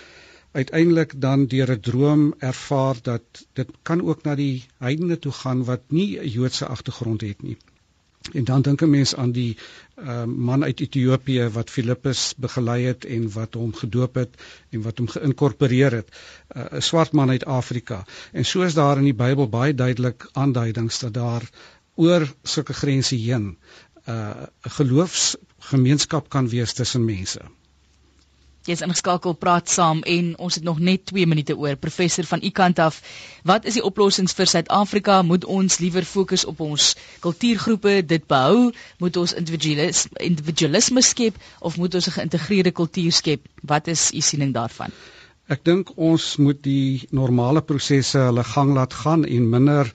uiteindelik 0.53 1.13
dan 1.21 1.45
deur 1.51 1.71
'n 1.71 1.79
droom 1.79 2.33
ervaar 2.37 2.97
dat 3.01 3.45
dit 3.53 3.69
kan 3.81 4.01
ook 4.01 4.23
na 4.23 4.35
die 4.35 4.65
heidene 4.77 5.19
toe 5.19 5.31
gaan 5.31 5.63
wat 5.69 5.81
nie 5.87 6.19
'n 6.19 6.29
Joodse 6.29 6.65
agtergrond 6.65 7.21
het 7.21 7.41
nie. 7.41 7.57
En 8.31 8.43
dan 8.43 8.61
dink 8.61 8.81
'n 8.81 8.89
mens 8.89 9.15
aan 9.15 9.31
die 9.31 9.57
uh, 9.99 10.23
man 10.23 10.63
uit 10.63 10.79
Ethiopië 10.79 11.47
wat 11.49 11.69
Filippus 11.69 12.33
begelei 12.37 12.85
het 12.85 13.05
en 13.05 13.31
wat 13.31 13.53
hom 13.53 13.73
gedoop 13.73 14.15
het 14.15 14.41
en 14.69 14.81
wat 14.81 14.97
hom 14.97 15.07
geïnkorporeer 15.07 15.91
het, 15.91 16.09
uh, 16.55 16.63
'n 16.63 16.75
uh, 16.75 16.81
swart 16.81 17.11
man 17.11 17.29
uit 17.29 17.45
Afrika. 17.45 18.05
En 18.31 18.45
so 18.45 18.61
is 18.61 18.73
daar 18.73 18.97
in 18.97 19.03
die 19.03 19.19
Bybel 19.23 19.49
baie 19.49 19.73
duidelik 19.73 20.29
aanduidings 20.31 20.99
dat 20.99 21.13
daar 21.13 21.49
oor 21.95 22.33
sulke 22.43 22.73
grense 22.73 23.15
heen 23.15 23.45
'n 23.47 23.57
uh, 24.09 24.43
geloofsgemeenskap 24.61 26.29
kan 26.29 26.49
wees 26.49 26.73
tussen 26.73 27.05
mense. 27.05 27.41
Jy's 28.63 28.79
ingeskakel 28.85 29.33
praat 29.35 29.67
saam 29.67 29.97
en 30.07 30.27
ons 30.39 30.55
het 30.55 30.63
nog 30.63 30.77
net 30.79 31.01
2 31.09 31.25
minute 31.27 31.55
oor 31.59 31.75
professor 31.75 32.23
van 32.23 32.39
u 32.43 32.49
kant 32.49 32.79
af. 32.79 33.01
Wat 33.43 33.65
is 33.67 33.75
die 33.75 33.83
oplossings 33.83 34.31
vir 34.37 34.47
Suid-Afrika? 34.47 35.17
Moet 35.21 35.43
ons 35.45 35.77
liewer 35.83 36.05
fokus 36.07 36.45
op 36.47 36.61
ons 36.63 36.93
kultuurgroepe, 37.25 37.97
dit 38.07 38.23
behou? 38.27 38.69
Moet 39.03 39.19
ons 39.19 39.33
individualisme 39.41 40.15
individualisme 40.29 41.03
skep 41.03 41.35
of 41.59 41.75
moet 41.77 41.95
ons 41.99 42.07
'n 42.07 42.15
geïntegreerde 42.19 42.71
kultuur 42.71 43.11
skep? 43.11 43.41
Wat 43.73 43.87
is 43.87 44.11
u 44.13 44.21
siening 44.21 44.53
daarvan? 44.53 44.95
Ek 45.51 45.63
dink 45.67 45.91
ons 45.97 46.37
moet 46.37 46.63
die 46.63 47.03
normale 47.11 47.61
prosesse 47.61 48.17
hulle 48.17 48.43
gang 48.43 48.73
laat 48.73 48.93
gaan 48.93 49.25
en 49.25 49.49
minder 49.49 49.91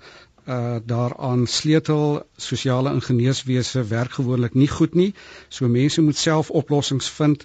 uh 0.48 0.76
daaraan 0.84 1.46
sleutel 1.46 2.22
sosiale 2.36 2.92
ingenieurswese 2.92 3.84
werk 3.84 4.12
gewoonlik 4.12 4.54
nie 4.54 4.68
goed 4.68 4.94
nie. 4.94 5.14
So 5.48 5.68
mense 5.68 6.00
moet 6.02 6.16
self 6.16 6.50
oplossings 6.50 7.08
vind 7.08 7.44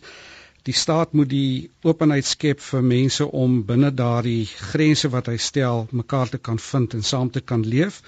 die 0.67 0.73
staat 0.73 1.11
moet 1.13 1.29
die 1.29 1.71
openheid 1.83 2.25
skep 2.25 2.61
vir 2.63 2.83
mense 2.87 3.25
om 3.27 3.59
binne 3.67 3.91
daardie 3.91 4.45
grense 4.71 5.09
wat 5.11 5.27
hy 5.27 5.35
stel 5.37 5.87
mekaar 5.91 6.31
te 6.31 6.39
kan 6.39 6.59
vind 6.59 6.93
en 6.93 7.03
saam 7.03 7.31
te 7.31 7.41
kan 7.41 7.65
leef. 7.67 7.99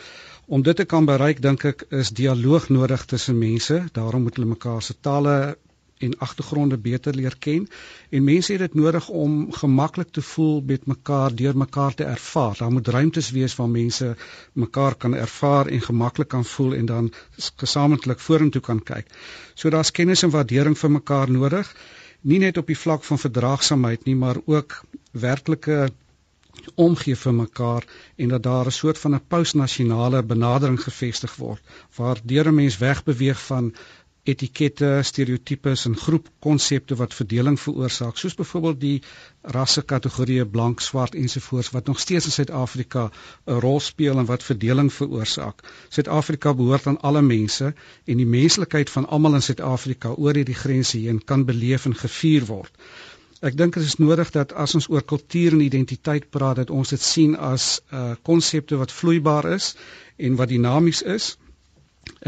Om 0.45 0.63
dit 0.63 0.77
te 0.77 0.85
kan 0.85 1.05
bereik 1.09 1.41
dink 1.41 1.65
ek 1.65 1.83
is 1.89 2.13
dialoog 2.15 2.69
nodig 2.69 3.05
tussen 3.11 3.37
mense. 3.37 3.79
Daarom 3.93 4.23
moet 4.23 4.37
hulle 4.37 4.53
mekaar 4.53 4.81
se 4.81 4.95
tale 5.01 5.57
en 6.05 6.13
agtergronde 6.19 6.77
beter 6.77 7.15
leer 7.15 7.35
ken 7.39 7.67
en 8.09 8.23
mense 8.23 8.51
het 8.51 8.59
dit 8.59 8.73
nodig 8.75 9.07
om 9.09 9.35
gemaklik 9.55 10.11
te 10.11 10.21
voel 10.21 10.61
met 10.71 10.87
mekaar 10.91 11.35
deur 11.35 11.57
mekaar 11.57 11.93
te 11.93 12.03
ervaar. 12.03 12.55
Daar 12.59 12.71
moet 12.71 12.87
ruimtes 12.87 13.31
wees 13.35 13.55
waar 13.55 13.69
mense 13.69 14.15
mekaar 14.53 14.95
kan 14.95 15.15
ervaar 15.15 15.67
en 15.67 15.81
gemaklik 15.81 16.27
kan 16.27 16.45
voel 16.45 16.75
en 16.75 16.85
dan 16.85 17.11
gesamentlik 17.55 18.19
vorentoe 18.19 18.61
kan 18.61 18.83
kyk. 18.83 19.11
So 19.55 19.69
daar's 19.69 19.91
kennis 19.91 20.23
en 20.23 20.35
waardering 20.35 20.77
vir 20.77 20.91
mekaar 20.99 21.31
nodig 21.31 21.75
nie 22.31 22.39
net 22.41 22.57
op 22.57 22.67
die 22.67 22.77
vlak 22.77 23.03
van 23.03 23.21
verdraagsaamheid 23.21 24.05
nie, 24.09 24.15
maar 24.15 24.37
ook 24.45 24.81
werklike 25.11 25.89
omgee 26.81 27.15
vir 27.15 27.33
mekaar 27.37 27.85
en 28.15 28.31
dat 28.33 28.43
daar 28.43 28.65
'n 28.65 28.77
soort 28.77 28.99
van 28.99 29.15
'n 29.15 29.25
postnasionale 29.33 30.23
benadering 30.23 30.79
gevestig 30.83 31.35
word 31.35 31.61
waar 31.95 32.21
deur 32.23 32.47
'n 32.47 32.55
mens 32.55 32.77
wegbeweeg 32.77 33.45
van 33.45 33.73
etikette, 34.25 34.87
stereotypes 35.05 35.83
en 35.85 35.95
groepkonsepte 36.01 36.95
wat 36.97 37.13
verdeling 37.13 37.57
veroorsaak, 37.61 38.17
soos 38.17 38.35
byvoorbeeld 38.39 38.79
die 38.81 38.95
rassekategorieë 39.55 40.47
blank, 40.55 40.81
swart 40.81 41.17
ensovoorts 41.19 41.69
wat 41.75 41.91
nog 41.91 41.99
steeds 42.01 42.29
in 42.31 42.35
Suid-Afrika 42.35 43.03
'n 43.09 43.59
rol 43.65 43.79
speel 43.79 44.17
en 44.19 44.25
wat 44.31 44.43
verdeling 44.43 44.89
veroorsaak. 44.93 45.61
Suid-Afrika 45.89 46.53
behoort 46.53 46.87
aan 46.87 47.01
alle 47.01 47.21
mense 47.21 47.73
en 48.05 48.17
die 48.17 48.25
menslikheid 48.25 48.89
van 48.89 49.07
almal 49.07 49.35
in 49.35 49.47
Suid-Afrika 49.49 50.15
oor 50.17 50.33
hierdie 50.33 50.61
grense 50.63 50.97
heen 50.97 51.23
kan 51.23 51.45
beleef 51.45 51.85
en 51.85 51.95
gevier 51.95 52.45
word. 52.45 52.73
Ek 53.41 53.57
dink 53.57 53.73
dit 53.73 53.83
is 53.83 53.99
nodig 54.01 54.31
dat 54.31 54.53
as 54.53 54.75
ons 54.75 54.89
oor 54.89 55.03
kultuur 55.03 55.53
en 55.53 55.61
identiteit 55.61 56.29
praat, 56.29 56.55
dat 56.55 56.69
ons 56.69 56.89
dit 56.89 57.01
sien 57.01 57.37
as 57.37 57.81
'n 57.91 57.95
uh, 57.95 58.15
konsepte 58.23 58.75
wat 58.77 58.91
vloeibaar 58.91 59.53
is 59.53 59.75
en 60.17 60.35
wat 60.35 60.49
dinamies 60.49 61.01
is 61.01 61.35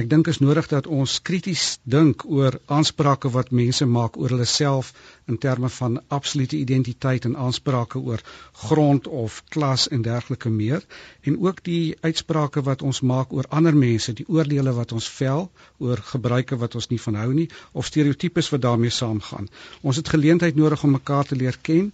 Ek 0.02 0.10
dink 0.10 0.28
is 0.30 0.38
nodig 0.44 0.68
dat 0.70 0.88
ons 0.96 1.14
krities 1.28 1.62
dink 1.94 2.24
oor 2.38 2.56
aansprake 2.76 3.30
wat 3.34 3.52
mense 3.60 3.86
maak 3.86 4.18
oor 4.22 4.34
hulle 4.34 4.46
self 4.52 4.92
in 5.34 5.38
terme 5.46 5.70
van 5.78 5.96
absolute 6.18 6.58
identiteit 6.58 7.26
en 7.30 7.38
aansprake 7.46 8.02
oor 8.10 8.22
grond 8.64 9.08
of 9.22 9.40
klas 9.56 9.88
en 9.98 10.06
dergelike 10.08 10.52
meer 10.60 10.86
en 11.32 11.40
ook 11.48 11.64
die 11.70 11.96
uitsprake 12.02 12.64
wat 12.70 12.86
ons 12.90 13.02
maak 13.02 13.34
oor 13.34 13.50
ander 13.60 13.76
mense, 13.76 14.14
die 14.14 14.28
oordeele 14.28 14.74
wat 14.78 14.94
ons 15.00 15.10
vel 15.18 15.50
oor 15.78 16.04
gebruike 16.12 16.62
wat 16.66 16.78
ons 16.78 16.90
nie 16.94 17.02
van 17.08 17.20
hou 17.24 17.32
nie 17.42 17.50
of 17.74 17.90
stereotypes 17.90 18.52
wat 18.54 18.66
daarmee 18.68 18.94
saamgaan. 19.00 19.50
Ons 19.82 20.02
het 20.02 20.14
geleentheid 20.16 20.56
nodig 20.56 20.84
om 20.84 20.98
mekaar 21.00 21.26
te 21.26 21.36
leer 21.42 21.58
ken 21.62 21.92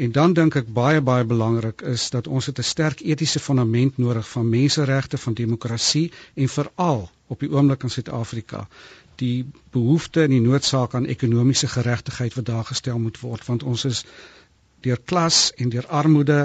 En 0.00 0.12
dan 0.16 0.32
dink 0.32 0.54
ek 0.56 0.68
baie 0.76 1.00
baie 1.04 1.24
belangrik 1.28 1.82
is 1.94 2.08
dat 2.10 2.26
ons 2.26 2.48
'n 2.48 2.62
sterk 2.72 3.00
etiese 3.00 3.40
fundament 3.46 3.98
nodig 3.98 4.28
van 4.28 4.48
menseregte, 4.48 5.18
van 5.18 5.34
demokrasie 5.34 6.12
en 6.34 6.48
veral 6.48 7.10
op 7.26 7.40
die 7.40 7.50
oomblik 7.50 7.82
in 7.82 7.90
Suid-Afrika 7.90 8.66
die 9.20 9.44
behoefte 9.74 10.24
en 10.24 10.34
die 10.34 10.42
noodsaak 10.44 10.94
aan 10.96 11.08
ekonomiese 11.14 11.68
geregtigheid 11.68 12.36
wat 12.38 12.48
daar 12.50 12.64
gestel 12.72 12.98
moet 12.98 13.20
word. 13.20 13.46
Want 13.46 13.62
ons 13.62 13.84
is 13.84 14.04
deur 14.84 15.00
klas 15.12 15.50
en 15.56 15.72
deur 15.74 15.86
armoede 16.02 16.38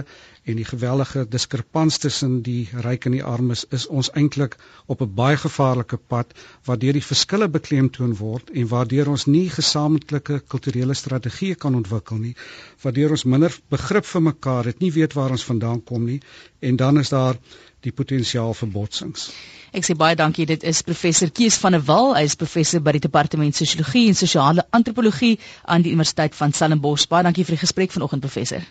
en 0.46 0.60
die 0.60 0.66
geweldige 0.66 1.26
diskrepans 1.36 1.98
tussen 1.98 2.42
die 2.46 2.70
ryk 2.86 3.08
en 3.10 3.16
die 3.18 3.24
armes 3.24 3.66
is 3.78 3.88
ons 3.88 4.12
eintlik 4.22 4.58
op 4.86 5.02
'n 5.02 5.14
baie 5.20 5.38
gevaarlike 5.44 5.98
pad 5.98 6.34
waar 6.66 6.80
deur 6.84 6.94
die 6.94 7.08
verskille 7.10 7.48
beklemtoon 7.58 8.16
word 8.22 8.50
en 8.54 8.68
waardeur 8.74 9.10
ons 9.10 9.26
nie 9.26 9.50
gesamentlike 9.50 10.40
kulturele 10.54 10.94
strategieë 10.94 11.56
kan 11.66 11.76
ontwikkel 11.76 12.18
nie 12.18 12.36
waardeur 12.84 13.18
ons 13.18 13.26
minder 13.36 13.58
begrip 13.70 14.06
vir 14.06 14.22
mekaar 14.22 14.66
het 14.66 14.80
nie 14.80 14.92
weet 14.92 15.14
waar 15.14 15.32
ons 15.38 15.50
vandaan 15.52 15.84
kom 15.84 16.06
nie 16.06 16.22
en 16.62 16.76
dan 16.76 17.00
is 17.00 17.10
daar 17.10 17.42
die 17.86 17.92
potensiaal 17.92 18.54
vir 18.54 18.70
botsings. 18.74 19.28
Ek 19.76 19.86
sê 19.86 19.96
baie 20.00 20.16
dankie. 20.16 20.46
Dit 20.50 20.64
is 20.64 20.82
professor 20.88 21.30
Kees 21.30 21.58
van 21.64 21.78
der 21.78 21.84
Walt. 21.90 22.16
Hy 22.18 22.24
is 22.30 22.38
professor 22.40 22.82
by 22.82 22.96
die 22.98 23.04
departement 23.08 23.56
sosiologie 23.60 24.08
en 24.08 24.16
sosiale 24.16 24.66
antropologie 24.80 25.36
aan 25.64 25.86
die 25.86 25.94
Universiteit 25.94 26.36
van 26.40 26.56
Stellenbosch. 26.56 27.10
Baie 27.12 27.28
dankie 27.28 27.46
vir 27.46 27.58
die 27.58 27.64
gesprek 27.66 27.92
vanoggend 27.92 28.26
professor. 28.26 28.66